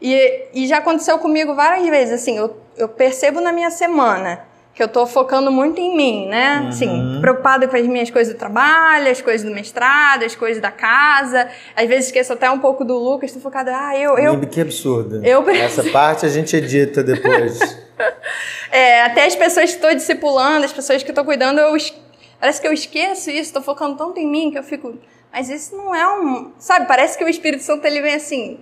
E, 0.00 0.46
e, 0.52 0.66
já 0.66 0.78
aconteceu 0.78 1.18
comigo 1.18 1.54
várias 1.54 1.88
vezes, 1.88 2.14
assim, 2.14 2.36
eu, 2.36 2.56
eu 2.76 2.88
percebo 2.88 3.40
na 3.40 3.52
minha 3.52 3.70
semana 3.70 4.44
que 4.74 4.82
eu 4.82 4.86
estou 4.86 5.06
focando 5.06 5.52
muito 5.52 5.80
em 5.80 5.94
mim, 5.94 6.26
né? 6.28 6.60
Uhum. 6.60 6.68
Assim, 6.68 7.18
preocupada 7.20 7.68
com 7.68 7.76
as 7.76 7.86
minhas 7.86 8.10
coisas 8.10 8.32
do 8.32 8.38
trabalho, 8.38 9.10
as 9.10 9.20
coisas 9.20 9.46
do 9.46 9.54
mestrado, 9.54 10.24
as 10.24 10.34
coisas 10.34 10.62
da 10.62 10.70
casa. 10.70 11.48
Às 11.76 11.86
vezes 11.86 12.06
esqueço 12.06 12.32
até 12.32 12.50
um 12.50 12.58
pouco 12.58 12.84
do 12.84 12.96
Lucas, 12.96 13.28
estou 13.28 13.42
focada, 13.42 13.70
ah, 13.74 13.96
eu... 13.96 14.16
eu 14.18 14.40
que 14.40 14.60
absurdo. 14.60 15.24
Eu 15.24 15.48
Essa 15.50 15.84
parte 15.84 16.24
a 16.24 16.28
gente 16.28 16.56
edita 16.56 17.02
depois. 17.02 17.60
é, 18.72 19.02
até 19.02 19.26
as 19.26 19.36
pessoas 19.36 19.70
que 19.70 19.76
estou 19.76 19.94
discipulando, 19.94 20.64
as 20.64 20.72
pessoas 20.72 21.02
que 21.02 21.10
estou 21.10 21.24
cuidando, 21.24 21.58
eu, 21.58 21.76
parece 22.40 22.60
que 22.60 22.66
eu 22.66 22.72
esqueço 22.72 23.30
isso, 23.30 23.40
estou 23.40 23.62
focando 23.62 23.96
tanto 23.96 24.18
em 24.18 24.26
mim 24.26 24.50
que 24.50 24.58
eu 24.58 24.62
fico 24.62 24.94
mas 25.32 25.48
isso 25.48 25.74
não 25.74 25.94
é 25.94 26.06
um. 26.20 26.52
Sabe, 26.58 26.86
parece 26.86 27.16
que 27.16 27.24
o 27.24 27.28
Espírito 27.28 27.62
Santo 27.62 27.86
ele 27.86 28.02
vem 28.02 28.14
assim. 28.14 28.60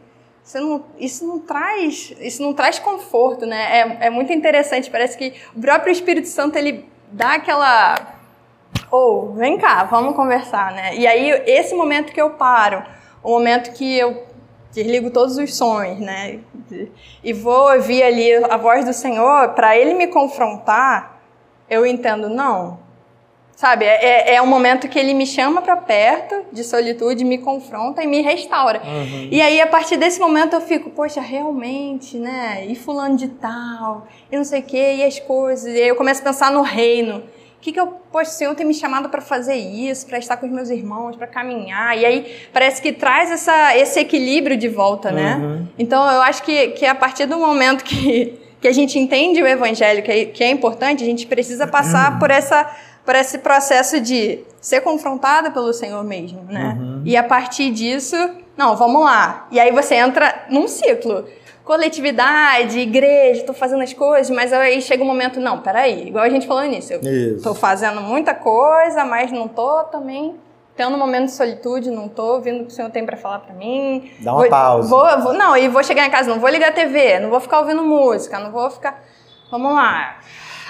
Não, 0.55 0.85
isso 0.99 1.27
não 1.27 1.39
traz 1.39 2.15
isso 2.19 2.43
não 2.43 2.53
traz 2.55 2.79
conforto, 2.79 3.45
né? 3.45 3.79
É, 3.81 4.07
é 4.07 4.11
muito 4.11 4.33
interessante. 4.33 4.91
Parece 4.91 5.19
que 5.19 5.35
o 5.55 5.61
próprio 5.61 5.93
Espírito 5.93 6.29
Santo 6.29 6.57
ele 6.57 6.89
dá 7.11 7.35
aquela. 7.35 8.15
Ou, 8.91 9.31
oh, 9.31 9.33
vem 9.35 9.59
cá, 9.59 9.85
vamos 9.85 10.15
conversar, 10.15 10.73
né? 10.73 10.97
E 10.97 11.07
aí, 11.07 11.31
esse 11.47 11.75
momento 11.75 12.13
que 12.13 12.21
eu 12.21 12.31
paro, 12.31 12.85
o 13.23 13.31
momento 13.31 13.73
que 13.73 13.99
eu 13.99 14.27
desligo 14.73 15.11
todos 15.11 15.37
os 15.37 15.57
sons, 15.57 15.99
né? 15.99 16.41
E 17.23 17.33
vou 17.33 17.73
ouvir 17.73 18.03
ali 18.03 18.35
a 18.45 18.57
voz 18.57 18.85
do 18.85 18.93
Senhor, 18.93 19.51
para 19.51 19.77
ele 19.77 19.95
me 19.95 20.09
confrontar, 20.09 21.21
eu 21.69 21.87
entendo, 21.87 22.29
não, 22.29 22.79
Sabe, 23.61 23.85
é, 23.85 24.31
é, 24.31 24.35
é 24.37 24.43
um 24.43 24.47
momento 24.47 24.89
que 24.89 24.99
ele 24.99 25.13
me 25.13 25.27
chama 25.27 25.61
para 25.61 25.77
perto 25.77 26.47
de 26.51 26.65
solitude, 26.65 27.27
me 27.27 27.37
confronta 27.37 28.03
e 28.03 28.07
me 28.07 28.23
restaura. 28.23 28.81
Uhum. 28.83 29.29
E 29.31 29.39
aí, 29.39 29.61
a 29.61 29.67
partir 29.67 29.99
desse 29.99 30.19
momento, 30.19 30.55
eu 30.55 30.63
fico, 30.63 30.89
poxa, 30.89 31.21
realmente, 31.21 32.17
né? 32.17 32.65
E 32.67 32.75
fulano 32.75 33.19
de 33.19 33.29
tal, 33.29 34.07
e 34.33 34.37
não 34.39 34.45
sei 34.45 34.61
o 34.61 34.63
quê, 34.63 34.95
e 35.01 35.05
as 35.05 35.21
coisas. 35.21 35.75
E 35.75 35.77
aí 35.77 35.89
eu 35.89 35.95
começo 35.95 36.23
a 36.23 36.25
pensar 36.25 36.51
no 36.51 36.63
reino. 36.63 37.23
que, 37.61 37.71
que 37.71 37.79
eu, 37.79 37.89
poxa, 38.11 38.31
o 38.31 38.35
Senhor 38.35 38.55
tem 38.55 38.65
me 38.65 38.73
chamado 38.73 39.11
para 39.11 39.21
fazer 39.21 39.57
isso, 39.57 40.07
para 40.07 40.17
estar 40.17 40.39
com 40.39 40.47
os 40.47 40.53
meus 40.53 40.71
irmãos, 40.71 41.15
para 41.17 41.27
caminhar. 41.27 41.99
E 41.99 42.07
aí 42.07 42.37
parece 42.55 42.81
que 42.81 42.95
traz 42.95 43.31
essa, 43.31 43.77
esse 43.77 44.01
equilíbrio 44.01 44.57
de 44.57 44.69
volta, 44.69 45.11
né? 45.13 45.37
Uhum. 45.37 45.69
Então 45.79 46.11
eu 46.11 46.23
acho 46.23 46.43
que, 46.45 46.69
que 46.69 46.87
a 46.87 46.95
partir 46.95 47.27
do 47.27 47.37
momento 47.37 47.85
que, 47.85 48.41
que 48.59 48.67
a 48.67 48.73
gente 48.73 48.99
entende 48.99 49.43
o 49.43 49.47
evangelho, 49.47 50.03
que 50.03 50.11
é, 50.11 50.25
que 50.25 50.43
é 50.43 50.49
importante, 50.49 51.03
a 51.03 51.07
gente 51.07 51.27
precisa 51.27 51.67
passar 51.67 52.17
por 52.19 52.31
essa 52.31 52.75
por 53.05 53.15
esse 53.15 53.39
processo 53.39 54.01
de 54.01 54.45
ser 54.61 54.81
confrontada 54.81 55.51
pelo 55.51 55.73
Senhor 55.73 56.05
mesmo, 56.05 56.45
né? 56.45 56.77
Uhum. 56.79 57.03
E 57.05 57.17
a 57.17 57.23
partir 57.23 57.71
disso, 57.71 58.17
não, 58.57 58.77
vamos 58.77 59.03
lá. 59.03 59.47
E 59.51 59.59
aí 59.59 59.73
você 59.73 59.95
entra 59.95 60.45
num 60.49 60.69
ciclo 60.69 61.25
coletividade, 61.71 62.81
igreja, 62.81 63.45
tô 63.45 63.53
fazendo 63.53 63.85
as 63.85 63.93
coisas, 63.93 64.29
mas 64.35 64.53
aí 64.53 64.83
chega 64.83 65.05
um 65.05 65.07
momento, 65.07 65.39
não, 65.39 65.61
peraí, 65.61 66.09
igual 66.09 66.25
a 66.25 66.29
gente 66.29 66.45
falou 66.45 66.65
nisso, 66.65 66.93
eu 66.93 67.01
Isso. 67.01 67.45
tô 67.45 67.55
fazendo 67.55 68.01
muita 68.01 68.35
coisa, 68.35 69.05
mas 69.05 69.31
não 69.31 69.47
tô 69.47 69.85
também 69.85 70.35
tendo 70.77 70.97
um 70.97 70.99
momento 70.99 71.27
de 71.27 71.33
solitude, 71.33 71.89
não 71.89 72.09
tô 72.09 72.25
ouvindo 72.35 72.63
o 72.63 72.67
que 72.67 72.73
o 72.73 72.75
Senhor 72.75 72.91
tem 72.91 73.07
para 73.07 73.17
falar 73.17 73.41
para 73.41 73.55
mim. 73.55 74.11
Dá 74.19 74.33
uma 74.33 74.41
vou, 74.41 74.51
pausa. 74.51 74.89
Vou, 74.89 75.23
vou, 75.23 75.33
não, 75.33 75.57
e 75.57 75.69
vou 75.69 75.85
chegar 75.85 76.07
em 76.07 76.11
casa, 76.11 76.29
não 76.29 76.41
vou 76.41 76.51
ligar 76.51 76.71
a 76.71 76.73
TV, 76.73 77.21
não 77.21 77.31
vou 77.31 77.39
ficar 77.39 77.61
ouvindo 77.61 77.83
música, 77.83 78.41
não 78.41 78.51
vou 78.51 78.69
ficar. 78.69 79.01
Vamos 79.49 79.73
lá. 79.73 80.19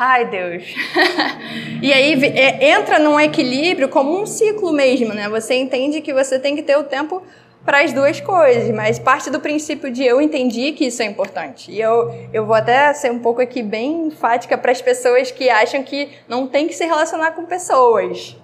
Ai, 0.02 0.24
Deus. 0.24 0.64
e 1.82 1.92
aí 1.92 2.14
é, 2.34 2.70
entra 2.70 2.98
num 2.98 3.20
equilíbrio 3.20 3.86
como 3.86 4.18
um 4.18 4.24
ciclo 4.24 4.72
mesmo, 4.72 5.12
né? 5.12 5.28
Você 5.28 5.54
entende 5.54 6.00
que 6.00 6.14
você 6.14 6.38
tem 6.38 6.56
que 6.56 6.62
ter 6.62 6.74
o 6.78 6.84
tempo 6.84 7.22
para 7.66 7.82
as 7.82 7.92
duas 7.92 8.18
coisas, 8.18 8.74
mas 8.74 8.98
parte 8.98 9.28
do 9.28 9.38
princípio 9.40 9.92
de 9.92 10.02
eu 10.02 10.18
entendi 10.18 10.72
que 10.72 10.86
isso 10.86 11.02
é 11.02 11.04
importante. 11.04 11.70
E 11.70 11.78
eu, 11.78 12.14
eu 12.32 12.46
vou 12.46 12.54
até 12.54 12.94
ser 12.94 13.12
um 13.12 13.18
pouco 13.18 13.42
aqui 13.42 13.62
bem 13.62 14.06
enfática 14.06 14.56
para 14.56 14.72
as 14.72 14.80
pessoas 14.80 15.30
que 15.30 15.50
acham 15.50 15.82
que 15.82 16.08
não 16.26 16.46
tem 16.46 16.66
que 16.66 16.72
se 16.72 16.86
relacionar 16.86 17.32
com 17.32 17.44
pessoas. 17.44 18.34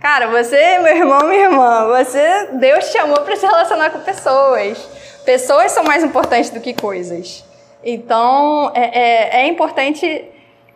Cara, 0.00 0.28
você, 0.28 0.78
meu 0.78 0.96
irmão, 0.96 1.26
minha 1.28 1.42
irmã, 1.42 1.88
você, 1.88 2.48
Deus 2.54 2.86
te 2.86 2.92
chamou 2.92 3.20
para 3.20 3.36
se 3.36 3.44
relacionar 3.44 3.90
com 3.90 4.00
pessoas. 4.00 4.78
Pessoas 5.26 5.72
são 5.72 5.84
mais 5.84 6.02
importantes 6.02 6.48
do 6.48 6.58
que 6.58 6.72
coisas. 6.72 7.44
Então, 7.84 8.72
é, 8.74 8.98
é, 8.98 9.42
é 9.42 9.46
importante 9.46 10.31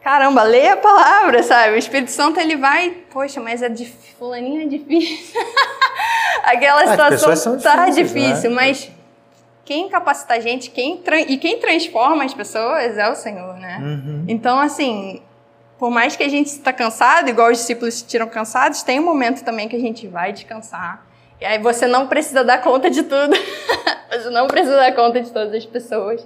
caramba, 0.06 0.44
leia 0.44 0.74
a 0.74 0.76
palavra, 0.76 1.42
sabe? 1.42 1.74
O 1.74 1.76
Espírito 1.76 2.12
Santo 2.12 2.38
ele 2.38 2.54
vai, 2.54 2.90
poxa, 3.10 3.40
mas 3.40 3.60
é 3.60 3.68
de 3.68 3.86
fulaninho 4.16 4.62
é 4.62 4.66
difícil. 4.66 5.34
Aquela 6.44 6.84
ah, 6.84 7.10
situação 7.10 7.58
tá 7.58 7.88
difícil, 7.88 8.50
né? 8.50 8.56
mas 8.56 8.88
quem 9.64 9.88
capacita 9.88 10.34
a 10.34 10.38
gente, 10.38 10.70
quem 10.70 11.02
e 11.26 11.36
quem 11.38 11.58
transforma 11.58 12.22
as 12.22 12.32
pessoas 12.32 12.96
é 12.96 13.10
o 13.10 13.16
Senhor, 13.16 13.54
né? 13.54 13.80
Uhum. 13.82 14.24
Então, 14.28 14.60
assim, 14.60 15.20
por 15.76 15.90
mais 15.90 16.14
que 16.14 16.22
a 16.22 16.28
gente 16.28 16.50
está 16.50 16.72
cansado, 16.72 17.28
igual 17.28 17.50
os 17.50 17.58
discípulos 17.58 17.94
se 17.94 18.06
tiram 18.06 18.28
cansados, 18.28 18.84
tem 18.84 19.00
um 19.00 19.04
momento 19.04 19.42
também 19.42 19.68
que 19.68 19.74
a 19.74 19.80
gente 19.80 20.06
vai 20.06 20.32
descansar. 20.32 21.04
E 21.40 21.44
aí 21.44 21.58
você 21.58 21.88
não 21.88 22.06
precisa 22.06 22.44
dar 22.44 22.58
conta 22.62 22.88
de 22.88 23.02
tudo. 23.02 23.34
você 24.08 24.30
não 24.30 24.46
precisa 24.46 24.76
dar 24.76 24.94
conta 24.94 25.20
de 25.20 25.32
todas 25.32 25.52
as 25.52 25.66
pessoas. 25.66 26.24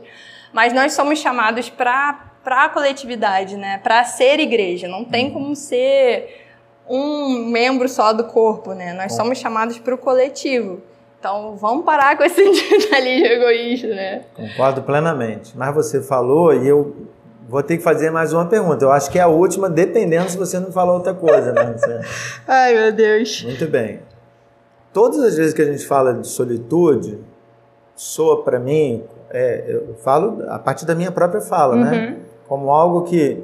Mas 0.53 0.74
nós 0.74 0.93
somos 0.93 1.18
chamados 1.18 1.70
para 1.70 2.30
para 2.43 2.64
a 2.64 2.68
coletividade, 2.68 3.57
né? 3.57 3.78
Para 3.82 4.05
ser 4.05 4.41
igreja. 4.41 4.88
Não 4.88 5.05
tem 5.05 5.26
uhum. 5.26 5.32
como 5.32 5.57
ser 5.57 6.47
um 6.88 7.47
membro 7.47 7.88
só 7.88 8.12
do 8.12 8.24
corpo, 8.24 8.72
né? 8.72 8.93
Nós 8.93 9.14
somos 9.14 9.38
chamados 9.38 9.78
para 9.78 9.95
o 9.95 9.99
coletivo. 9.99 10.80
Então, 11.18 11.55
vamos 11.57 11.84
parar 11.84 12.16
com 12.16 12.24
esse 12.24 12.41
individualismo 12.43 13.26
egoísta, 13.26 13.88
né? 13.88 14.22
Concordo 14.34 14.82
plenamente. 14.82 15.53
Mas 15.57 15.74
você 15.74 16.03
falou 16.03 16.55
e 16.55 16.66
eu 16.66 17.07
vou 17.49 17.62
ter 17.62 17.76
que 17.76 17.82
fazer 17.82 18.11
mais 18.11 18.32
uma 18.32 18.47
pergunta. 18.47 18.84
Eu 18.84 18.91
acho 18.91 19.11
que 19.11 19.18
é 19.18 19.22
a 19.22 19.28
última, 19.28 19.68
dependendo 19.68 20.30
se 20.30 20.38
você 20.38 20.59
não 20.59 20.72
falou 20.72 20.95
outra 20.95 21.12
coisa, 21.12 21.53
né? 21.53 21.74
Ai, 22.49 22.74
meu 22.74 22.93
Deus. 22.93 23.45
Muito 23.45 23.66
bem. 23.66 24.01
Todas 24.93 25.20
as 25.20 25.36
vezes 25.36 25.55
que 25.55 25.62
a 25.62 25.66
gente 25.66 25.86
fala 25.86 26.14
de 26.14 26.26
solitude, 26.26 27.18
soa 27.95 28.43
para 28.43 28.59
mim, 28.59 29.05
é, 29.30 29.64
eu 29.68 29.95
falo 29.97 30.43
a 30.49 30.59
partir 30.59 30.86
da 30.86 30.95
minha 30.95 31.12
própria 31.12 31.41
fala, 31.41 31.76
né? 31.76 31.91
uhum. 31.91 31.91
né? 31.91 32.16
Como 32.51 32.73
algo 32.73 33.05
que 33.05 33.41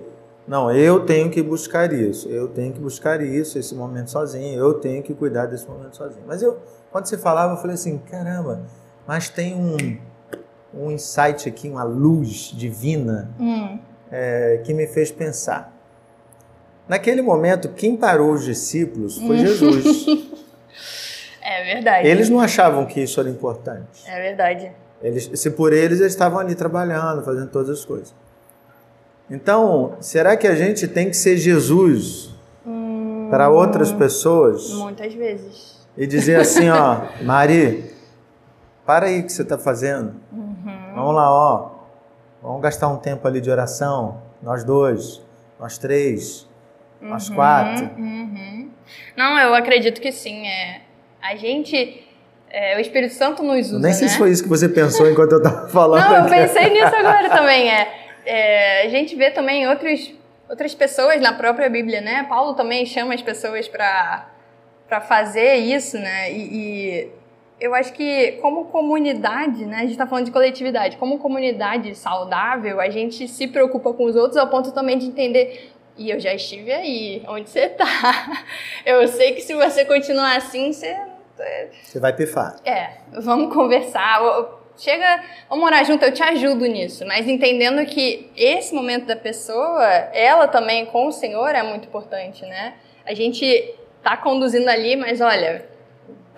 não, 0.48 0.68
eu 0.68 1.06
tenho 1.06 1.30
que 1.30 1.40
buscar 1.40 1.92
isso, 1.92 2.28
eu 2.28 2.48
tenho 2.48 2.72
que 2.72 2.80
buscar 2.80 3.20
isso, 3.20 3.56
esse 3.56 3.72
momento 3.72 4.10
sozinho, 4.10 4.58
eu 4.58 4.74
tenho 4.74 5.00
que 5.00 5.14
cuidar 5.14 5.46
desse 5.46 5.64
momento 5.68 5.96
sozinho. 5.96 6.24
Mas 6.26 6.42
eu, 6.42 6.58
quando 6.90 7.06
você 7.06 7.16
falava, 7.16 7.52
eu 7.52 7.56
falei 7.58 7.74
assim, 7.74 7.98
caramba, 7.98 8.62
mas 9.06 9.28
tem 9.28 9.54
um, 9.54 9.76
um 10.74 10.90
insight 10.90 11.48
aqui, 11.48 11.68
uma 11.68 11.84
luz 11.84 12.52
divina 12.52 13.30
hum. 13.38 13.78
é, 14.10 14.60
que 14.64 14.74
me 14.74 14.88
fez 14.88 15.12
pensar. 15.12 15.72
Naquele 16.88 17.22
momento, 17.22 17.68
quem 17.68 17.96
parou 17.96 18.32
os 18.32 18.44
discípulos 18.44 19.18
foi 19.18 19.36
hum. 19.36 19.46
Jesus. 19.46 20.06
é 21.42 21.74
verdade. 21.74 22.08
Eles 22.08 22.28
não 22.28 22.40
achavam 22.40 22.84
que 22.86 23.00
isso 23.00 23.20
era 23.20 23.30
importante. 23.30 24.02
É 24.04 24.20
verdade. 24.20 24.72
Eles, 25.00 25.30
se 25.32 25.50
por 25.52 25.72
eles, 25.72 26.00
eles 26.00 26.12
estavam 26.12 26.40
ali 26.40 26.56
trabalhando, 26.56 27.22
fazendo 27.22 27.48
todas 27.50 27.70
as 27.70 27.84
coisas. 27.84 28.25
Então, 29.30 29.96
será 30.00 30.36
que 30.36 30.46
a 30.46 30.54
gente 30.54 30.86
tem 30.86 31.10
que 31.10 31.16
ser 31.16 31.36
Jesus 31.36 32.30
hum, 32.64 33.26
para 33.30 33.50
outras 33.50 33.90
pessoas? 33.90 34.72
Muitas 34.74 35.12
vezes. 35.14 35.86
E 35.96 36.06
dizer 36.06 36.36
assim, 36.36 36.70
ó, 36.70 37.00
Mari, 37.24 37.90
para 38.84 39.06
aí 39.06 39.20
o 39.20 39.24
que 39.24 39.32
você 39.32 39.42
está 39.42 39.58
fazendo. 39.58 40.14
Uhum. 40.32 40.92
Vamos 40.94 41.14
lá, 41.14 41.30
ó. 41.30 41.70
Vamos 42.40 42.62
gastar 42.62 42.88
um 42.88 42.98
tempo 42.98 43.26
ali 43.26 43.40
de 43.40 43.50
oração. 43.50 44.22
Nós 44.40 44.62
dois, 44.62 45.20
nós 45.58 45.76
três, 45.76 46.46
uhum, 47.02 47.08
nós 47.08 47.28
quatro. 47.28 47.90
Uhum. 47.98 48.70
Não, 49.16 49.36
eu 49.38 49.54
acredito 49.54 50.00
que 50.00 50.12
sim. 50.12 50.46
É, 50.46 50.82
a 51.20 51.34
gente. 51.34 52.04
É, 52.48 52.76
o 52.76 52.80
Espírito 52.80 53.14
Santo 53.14 53.42
nos 53.42 53.72
usa. 53.72 53.80
Nem 53.80 53.92
sei 53.92 54.06
né? 54.06 54.12
se 54.12 54.18
foi 54.18 54.30
isso 54.30 54.44
que 54.44 54.48
você 54.48 54.68
pensou 54.68 55.10
enquanto 55.10 55.32
eu 55.32 55.38
estava 55.38 55.68
falando. 55.68 56.04
Não, 56.04 56.24
eu 56.24 56.30
pensei 56.30 56.70
nisso 56.70 56.94
agora 56.94 57.28
também. 57.28 57.68
É 57.68 58.05
é, 58.26 58.82
a 58.82 58.88
gente 58.88 59.14
vê 59.14 59.30
também 59.30 59.68
outros, 59.68 60.12
outras 60.48 60.74
pessoas 60.74 61.20
na 61.20 61.32
própria 61.32 61.70
Bíblia, 61.70 62.00
né? 62.00 62.26
Paulo 62.28 62.54
também 62.54 62.84
chama 62.84 63.14
as 63.14 63.22
pessoas 63.22 63.68
para 63.68 65.00
fazer 65.08 65.54
isso, 65.54 65.98
né? 65.98 66.32
E, 66.32 66.40
e, 66.40 67.12
eu 67.58 67.74
acho 67.74 67.92
que 67.94 68.32
como 68.42 68.66
comunidade, 68.66 69.64
né? 69.64 69.78
A 69.78 69.80
gente 69.80 69.92
está 69.92 70.06
falando 70.06 70.26
de 70.26 70.30
coletividade. 70.30 70.96
Como 70.98 71.18
comunidade 71.18 71.94
saudável, 71.94 72.80
a 72.80 72.90
gente 72.90 73.26
se 73.26 73.46
preocupa 73.46 73.94
com 73.94 74.04
os 74.04 74.16
outros 74.16 74.36
ao 74.36 74.48
ponto 74.48 74.72
também 74.72 74.98
de 74.98 75.06
entender 75.06 75.72
e 75.98 76.10
eu 76.10 76.20
já 76.20 76.34
estive 76.34 76.72
aí, 76.72 77.22
onde 77.26 77.48
você 77.48 77.60
está. 77.60 77.86
Eu 78.84 79.08
sei 79.08 79.32
que 79.32 79.40
se 79.40 79.54
você 79.54 79.84
continuar 79.84 80.36
assim, 80.36 80.72
você. 80.72 80.94
Você 81.82 82.00
vai 82.00 82.12
pifar. 82.14 82.56
É, 82.64 82.98
vamos 83.12 83.52
conversar 83.52 84.22
chega, 84.76 85.22
vamos 85.48 85.64
morar 85.64 85.84
junto, 85.84 86.04
eu 86.04 86.12
te 86.12 86.22
ajudo 86.22 86.66
nisso, 86.66 87.04
mas 87.06 87.26
entendendo 87.26 87.84
que 87.86 88.30
esse 88.36 88.74
momento 88.74 89.06
da 89.06 89.16
pessoa, 89.16 89.84
ela 90.12 90.46
também 90.48 90.86
com 90.86 91.06
o 91.06 91.12
Senhor 91.12 91.54
é 91.54 91.62
muito 91.62 91.88
importante, 91.88 92.44
né? 92.44 92.74
A 93.04 93.14
gente 93.14 93.74
tá 94.02 94.16
conduzindo 94.16 94.68
ali, 94.68 94.96
mas 94.96 95.20
olha, 95.20 95.64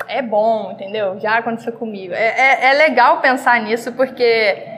é 0.07 0.23
bom, 0.23 0.73
entendeu? 0.73 1.19
Já 1.21 1.39
aconteceu 1.39 1.73
comigo. 1.73 2.15
É, 2.15 2.29
é, 2.29 2.71
é 2.71 2.73
legal 2.75 3.21
pensar 3.21 3.61
nisso 3.63 3.93
porque 3.93 4.77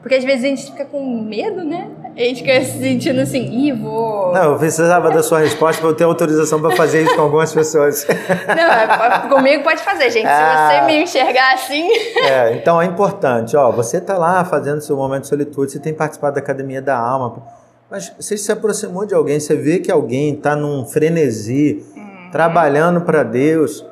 porque 0.00 0.14
às 0.14 0.24
vezes 0.24 0.44
a 0.44 0.48
gente 0.48 0.64
fica 0.64 0.86
com 0.86 1.04
medo, 1.04 1.62
né? 1.62 1.90
A 2.16 2.20
gente 2.20 2.42
fica 2.42 2.64
se 2.64 2.78
sentindo 2.78 3.20
assim, 3.20 3.42
ih, 3.42 3.72
vou. 3.72 4.32
Não, 4.32 4.52
eu 4.52 4.58
precisava 4.58 5.10
da 5.10 5.22
sua 5.22 5.38
resposta 5.38 5.80
para 5.80 5.90
eu 5.90 5.94
ter 5.94 6.04
autorização 6.04 6.60
para 6.60 6.76
fazer 6.76 7.02
isso 7.02 7.14
com 7.14 7.22
algumas 7.22 7.52
pessoas. 7.52 8.06
Não, 8.46 8.72
é, 8.72 9.28
comigo 9.28 9.62
pode 9.62 9.82
fazer, 9.82 10.10
gente. 10.10 10.26
Se 10.26 10.28
ah, 10.28 10.68
você 10.68 10.86
me 10.86 11.02
enxergar 11.02 11.54
assim. 11.54 11.88
É, 12.16 12.54
então 12.54 12.80
é 12.80 12.84
importante, 12.84 13.56
ó. 13.56 13.70
Você 13.70 13.98
está 13.98 14.18
lá 14.18 14.44
fazendo 14.44 14.80
seu 14.80 14.96
momento 14.96 15.22
de 15.22 15.28
solitude, 15.28 15.72
você 15.72 15.78
tem 15.78 15.94
participado 15.94 16.34
da 16.34 16.40
Academia 16.40 16.82
da 16.82 16.98
Alma, 16.98 17.42
mas 17.90 18.12
você 18.18 18.36
se 18.36 18.50
aproximou 18.52 19.06
de 19.06 19.14
alguém, 19.14 19.40
você 19.40 19.56
vê 19.56 19.78
que 19.78 19.90
alguém 19.90 20.34
está 20.34 20.54
num 20.54 20.84
frenesi, 20.84 21.84
uhum. 21.96 22.30
trabalhando 22.30 23.00
para 23.00 23.22
Deus, 23.22 23.84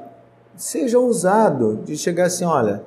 seja 0.57 0.99
ousado 0.99 1.83
de 1.85 1.97
chegar 1.97 2.27
assim, 2.27 2.45
olha 2.45 2.83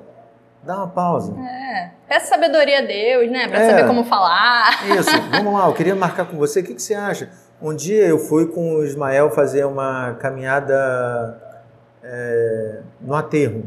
Dá 0.64 0.76
uma 0.76 0.88
pausa. 0.88 1.32
É. 1.38 1.90
Peça 2.12 2.26
sabedoria 2.26 2.80
a 2.80 2.82
Deus, 2.82 3.30
né? 3.30 3.48
Pra 3.48 3.58
é. 3.58 3.70
saber 3.70 3.86
como 3.86 4.04
falar. 4.04 4.84
Isso. 4.98 5.10
Vamos 5.30 5.54
lá, 5.54 5.66
eu 5.66 5.72
queria 5.72 5.96
marcar 5.96 6.26
com 6.26 6.36
você. 6.36 6.60
O 6.60 6.62
que, 6.62 6.74
que 6.74 6.82
você 6.82 6.92
acha? 6.92 7.30
Um 7.62 7.74
dia 7.74 8.06
eu 8.06 8.18
fui 8.18 8.48
com 8.48 8.74
o 8.74 8.84
Ismael 8.84 9.30
fazer 9.30 9.64
uma 9.64 10.12
caminhada 10.20 11.40
é, 12.04 12.80
no 13.00 13.14
aterro. 13.14 13.64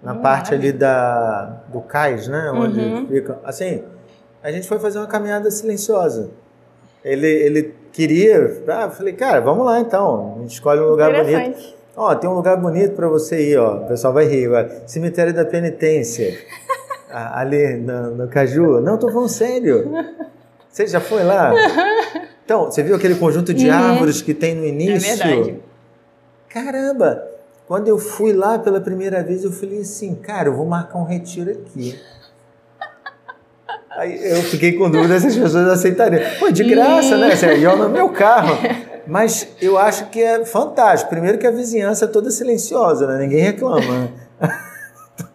Na 0.00 0.12
hum, 0.12 0.22
parte 0.22 0.54
ali 0.54 0.70
da, 0.70 1.62
do 1.72 1.80
cais, 1.80 2.28
né? 2.28 2.52
Onde 2.54 2.78
uhum. 2.78 3.08
fica. 3.08 3.40
Assim, 3.42 3.82
a 4.40 4.52
gente 4.52 4.68
foi 4.68 4.78
fazer 4.78 5.00
uma 5.00 5.08
caminhada 5.08 5.50
silenciosa. 5.50 6.30
Ele, 7.04 7.26
ele 7.26 7.74
queria. 7.92 8.62
Ah, 8.68 8.82
eu 8.82 8.90
falei, 8.92 9.14
cara, 9.14 9.40
vamos 9.40 9.66
lá 9.66 9.80
então. 9.80 10.36
A 10.36 10.42
gente 10.42 10.52
escolhe 10.52 10.80
um 10.80 10.86
lugar 10.86 11.12
bonito. 11.12 11.74
Ó, 11.96 12.14
tem 12.14 12.30
um 12.30 12.34
lugar 12.34 12.56
bonito 12.58 12.94
para 12.94 13.08
você 13.08 13.50
ir, 13.50 13.58
ó. 13.58 13.78
O 13.78 13.88
pessoal 13.88 14.14
vai 14.14 14.26
rir 14.26 14.46
agora. 14.46 14.84
Cemitério 14.86 15.34
da 15.34 15.44
Penitência. 15.44 16.38
Ali 17.12 17.76
no, 17.76 18.14
no 18.16 18.28
Caju. 18.28 18.80
Não, 18.80 18.96
tô 18.98 19.10
falando 19.10 19.28
sério. 19.28 19.90
Você 20.68 20.86
já 20.86 21.00
foi 21.00 21.22
lá? 21.22 21.52
Então, 22.44 22.64
você 22.66 22.82
viu 22.82 22.96
aquele 22.96 23.14
conjunto 23.14 23.52
de 23.54 23.68
Uhum. 23.68 23.74
árvores 23.74 24.22
que 24.22 24.32
tem 24.34 24.54
no 24.54 24.64
início? 24.64 25.10
É 25.12 25.16
verdade. 25.16 25.60
Caramba! 26.48 27.24
Quando 27.68 27.88
eu 27.88 27.98
fui 27.98 28.32
lá 28.32 28.58
pela 28.58 28.80
primeira 28.80 29.22
vez, 29.22 29.44
eu 29.44 29.52
falei 29.52 29.80
assim, 29.80 30.14
cara, 30.14 30.48
eu 30.48 30.54
vou 30.54 30.66
marcar 30.66 30.98
um 30.98 31.04
retiro 31.04 31.50
aqui. 31.50 31.98
Aí 33.90 34.30
eu 34.32 34.42
fiquei 34.42 34.72
com 34.72 34.90
dúvida 34.90 35.18
se 35.20 35.26
as 35.28 35.36
pessoas 35.36 35.68
aceitariam. 35.68 36.22
Pô, 36.38 36.50
de 36.50 36.64
graça, 36.64 37.16
né? 37.16 37.32
Assim, 37.32 37.46
eu 37.46 37.76
no 37.76 37.88
meu 37.88 38.08
carro. 38.08 38.56
Mas 39.06 39.48
eu 39.60 39.76
acho 39.78 40.06
que 40.10 40.22
é 40.22 40.44
fantástico. 40.44 41.10
Primeiro 41.10 41.36
que 41.38 41.46
a 41.46 41.50
vizinhança 41.50 42.06
é 42.06 42.08
toda 42.08 42.30
silenciosa, 42.30 43.06
né? 43.06 43.18
Ninguém 43.18 43.40
reclama. 43.40 44.10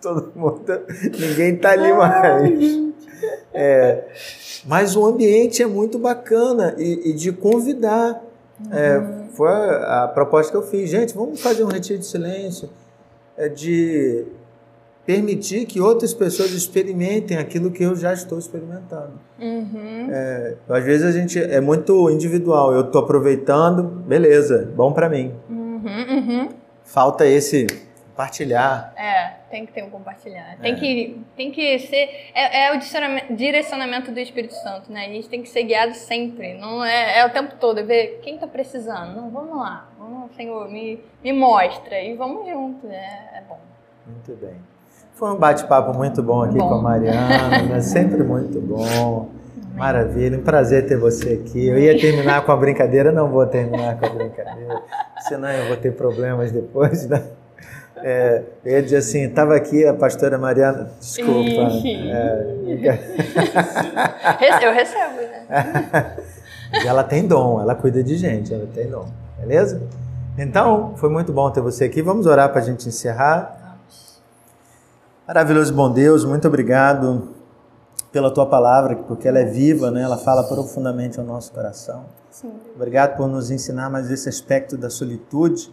Todo 0.08 0.32
mundo, 0.36 0.64
ninguém 1.20 1.58
tá 1.58 1.72
ali 1.72 1.91
mais. 1.91 2.88
É, 3.53 4.05
mas 4.66 4.95
o 4.95 5.05
ambiente 5.05 5.62
é 5.62 5.66
muito 5.66 5.99
bacana 5.99 6.76
e, 6.78 7.10
e 7.10 7.14
de 7.14 7.34
convidar. 7.34 8.24
É, 8.72 9.28
foi 9.34 9.49
a, 9.49 10.03
a 10.03 10.08
proposta 10.08 10.51
que 10.51 10.58
eu 10.58 10.62
fiz. 10.62 10.89
Gente, 10.89 11.14
vamos 11.14 11.41
fazer 11.41 11.64
um 11.64 11.68
retiro 11.68 11.99
de 11.99 12.05
silêncio. 12.05 12.70
É 13.36 13.49
de 13.49 14.26
permitir 15.05 15.66
que 15.66 15.82
outras 15.82 16.14
pessoas 16.14 16.51
experimentem 16.51 17.38
aquilo 17.38 17.70
que 17.70 17.84
eu 17.84 17.95
já 17.95 18.14
estou 18.14 18.39
experimentando. 18.39 19.14
Uhum. 19.39 20.08
É, 20.10 20.55
às 20.70 20.84
vezes 20.86 21.05
a 21.05 21.12
gente 21.12 21.38
é 21.38 21.60
muito 21.60 22.10
individual. 22.10 22.74
Eu 22.74 22.82
estou 22.82 23.01
aproveitando, 23.01 23.84
beleza, 23.84 24.72
bom 24.74 24.93
para 24.93 25.10
mim. 25.10 25.34
Uhum, 25.49 25.82
uhum. 25.84 26.49
Falta 26.84 27.26
esse 27.26 27.68
compartilhar. 28.22 28.93
É, 28.97 29.34
tem 29.51 29.65
que 29.65 29.72
ter 29.72 29.84
um 29.84 29.89
compartilhar. 29.91 30.57
Tem, 30.59 30.74
É. 30.74 30.76
que, 30.76 31.22
tem 31.36 31.51
que 31.51 31.78
ser. 31.80 32.09
É, 32.34 32.65
é 32.65 32.74
o 32.76 32.80
direcionamento- 33.36 34.11
do 34.11 34.20
Espírito 34.20 34.53
Santo, 34.55 34.91
né? 34.91 35.05
A 35.05 35.09
gente 35.09 35.30
tem 35.30 35.41
que 35.43 35.49
ser 35.49 35.63
guiado 35.63 35.93
sempre. 35.93 36.55
Não 36.55 36.84
é, 36.84 37.20
é 37.20 37.26
o 37.26 37.30
tempo 37.30 37.55
todo. 37.59 37.80
É 37.80 37.84
ver 37.84 38.20
quem 38.24 38.38
tá 38.38 38.47
precisando. 38.47 39.15
Não, 39.15 39.30
vamos 39.30 39.55
lá. 39.57 39.88
Vamos, 39.99 40.36
Senhor, 40.36 40.68
me, 40.70 40.99
me 41.24 41.32
mostra. 41.32 42.01
E 42.01 42.15
vamos 42.15 42.47
junto. 42.49 42.88
É, 42.88 42.95
é 43.36 43.43
bom. 43.47 43.59
Muito 44.07 44.34
bem. 44.43 44.55
Foi 45.13 45.32
um 45.34 45.38
bate-papo 45.38 45.93
muito 45.97 46.22
bom 46.24 46.43
aqui 46.43 46.57
Bom. 46.57 46.70
com 46.70 46.76
a 46.76 46.82
Mariana, 46.82 47.61
né? 47.63 47.82
sempre 47.82 48.24
muito 48.24 48.59
bom. 48.61 49.30
Maravilha, 49.76 50.38
um 50.38 50.43
prazer 50.43 50.88
ter 50.88 50.97
você 50.97 51.34
aqui. 51.43 51.68
Eu 51.68 51.78
ia 51.78 51.99
terminar 51.99 52.43
com 52.45 52.51
a 52.51 52.57
brincadeira, 52.57 53.11
não 53.11 53.30
vou 53.30 53.45
terminar 53.45 53.99
com 53.99 54.05
a 54.05 54.09
brincadeira, 54.13 54.82
senão 55.28 55.49
eu 55.49 55.68
vou 55.68 55.78
ter 55.78 55.91
problemas 55.95 56.51
depois, 56.51 57.07
né? 57.07 57.24
É, 58.04 58.43
eu 58.64 58.72
ia 58.74 58.84
dizer 58.84 58.98
assim, 58.98 59.24
estava 59.24 59.56
aqui 59.56 59.86
a 59.86 59.93
pastora 59.93 60.38
Mariana, 60.38 60.91
desculpa. 61.00 61.39
É, 61.41 62.45
Eu 64.64 64.74
recebo, 64.74 65.16
né? 65.16 66.18
Ela 66.86 67.04
tem 67.04 67.26
dom, 67.26 67.62
ela 67.62 67.74
cuida 67.76 68.04
de 68.04 68.18
gente, 68.18 68.54
ela 68.54 68.68
tem 68.68 68.89
dom, 68.89 69.08
beleza? 69.39 69.82
Então, 70.38 70.93
foi 70.98 71.10
muito 71.10 71.32
bom 71.32 71.50
ter 71.50 71.62
você 71.62 71.86
aqui. 71.86 72.02
Vamos 72.02 72.26
orar 72.26 72.50
para 72.52 72.60
a 72.60 72.64
gente 72.64 72.88
encerrar. 72.89 73.78
Maravilhoso 75.26 75.74
bom 75.74 75.89
Deus, 75.91 76.26
muito 76.26 76.48
obrigado 76.48 77.30
pela 78.12 78.32
tua 78.32 78.45
palavra, 78.45 78.95
porque 78.95 79.28
ela 79.28 79.39
é 79.39 79.45
viva, 79.45 79.91
né? 79.91 80.02
ela 80.02 80.18
fala 80.18 80.43
profundamente 80.43 81.20
ao 81.20 81.26
nosso 81.26 81.52
coração. 81.52 82.06
Sim. 82.32 82.52
Obrigado 82.76 83.18
por 83.18 83.28
nos 83.28 83.52
ensinar 83.52 83.89
mais 83.89 84.10
esse 84.12 84.30
aspecto 84.30 84.78
da 84.78 84.89
solitude, 84.89 85.72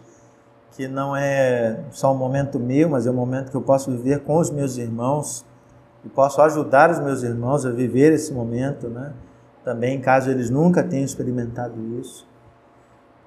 que 0.75 0.87
não 0.87 1.15
é 1.15 1.79
só 1.91 2.13
um 2.13 2.17
momento 2.17 2.59
meu, 2.59 2.89
mas 2.89 3.07
é 3.07 3.11
um 3.11 3.13
momento 3.13 3.49
que 3.49 3.55
eu 3.55 3.61
posso 3.61 3.89
viver 3.91 4.23
com 4.23 4.37
os 4.37 4.51
meus 4.51 4.77
irmãos 4.77 5.45
e 6.03 6.09
posso 6.09 6.41
ajudar 6.41 6.91
os 6.91 6.99
meus 6.99 7.23
irmãos 7.23 7.65
a 7.65 7.71
viver 7.71 8.11
esse 8.11 8.33
momento, 8.33 8.89
né? 8.89 9.13
Também, 9.63 9.99
caso 9.99 10.29
eles 10.29 10.49
nunca 10.49 10.83
tenham 10.83 11.05
experimentado 11.05 11.73
isso. 11.99 12.27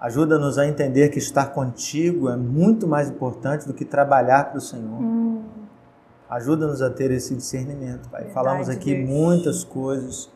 Ajuda-nos 0.00 0.58
a 0.58 0.66
entender 0.66 1.08
que 1.08 1.18
estar 1.18 1.46
contigo 1.46 2.28
é 2.28 2.36
muito 2.36 2.86
mais 2.86 3.10
importante 3.10 3.66
do 3.66 3.74
que 3.74 3.84
trabalhar 3.84 4.50
para 4.50 4.58
o 4.58 4.60
Senhor. 4.60 5.00
Hum, 5.00 5.42
Ajuda-nos 6.30 6.82
a 6.82 6.90
ter 6.90 7.10
esse 7.10 7.34
discernimento, 7.34 8.08
Pai. 8.10 8.24
Verdade, 8.24 8.34
Falamos 8.34 8.68
aqui 8.68 8.94
Deus. 8.94 9.08
muitas 9.08 9.64
coisas, 9.64 10.30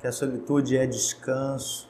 que 0.00 0.06
a 0.06 0.12
solitude 0.12 0.76
é 0.76 0.86
descanso. 0.86 1.88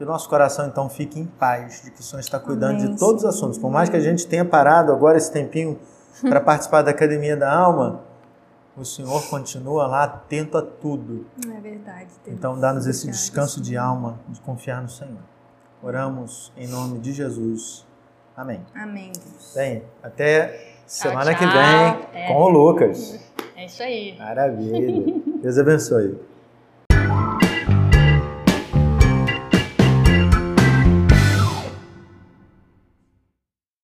Que 0.00 0.04
o 0.04 0.06
nosso 0.06 0.30
coração, 0.30 0.66
então, 0.66 0.88
fique 0.88 1.20
em 1.20 1.26
paz, 1.26 1.82
de 1.84 1.90
que 1.90 2.00
o 2.00 2.02
Senhor 2.02 2.20
está 2.20 2.40
cuidando 2.40 2.78
Amém, 2.78 2.90
de 2.94 2.98
todos 2.98 3.16
os 3.16 3.20
Senhor. 3.20 3.28
assuntos. 3.34 3.58
Por 3.58 3.70
mais 3.70 3.90
que 3.90 3.96
a 3.98 4.00
gente 4.00 4.26
tenha 4.26 4.46
parado 4.46 4.90
agora 4.92 5.18
esse 5.18 5.30
tempinho 5.30 5.78
para 6.22 6.40
participar 6.40 6.80
da 6.80 6.90
Academia 6.90 7.36
da 7.36 7.52
Alma, 7.54 8.00
o 8.74 8.82
Senhor 8.82 9.22
continua 9.28 9.86
lá 9.86 10.04
atento 10.04 10.56
a 10.56 10.62
tudo. 10.62 11.26
é 11.54 11.60
verdade. 11.60 12.08
Então, 12.26 12.58
dá-nos 12.58 12.86
esse 12.86 13.08
descanso 13.08 13.60
de 13.60 13.76
alma, 13.76 14.18
de 14.26 14.40
confiar 14.40 14.80
no 14.80 14.88
Senhor. 14.88 15.20
Oramos 15.82 16.50
em 16.56 16.66
nome 16.66 16.98
de 16.98 17.12
Jesus. 17.12 17.86
Amém. 18.34 18.62
Amém, 18.74 19.12
Deus. 19.12 19.52
Bem, 19.54 19.82
até 20.02 20.76
semana 20.86 21.34
que 21.34 21.44
tchau. 21.46 21.52
vem 21.52 22.22
É. 22.22 22.26
com 22.28 22.40
o 22.40 22.48
Lucas. 22.48 23.20
É 23.54 23.66
isso 23.66 23.82
aí. 23.82 24.16
Maravilha. 24.18 25.22
Deus 25.42 25.58
abençoe. 25.58 26.18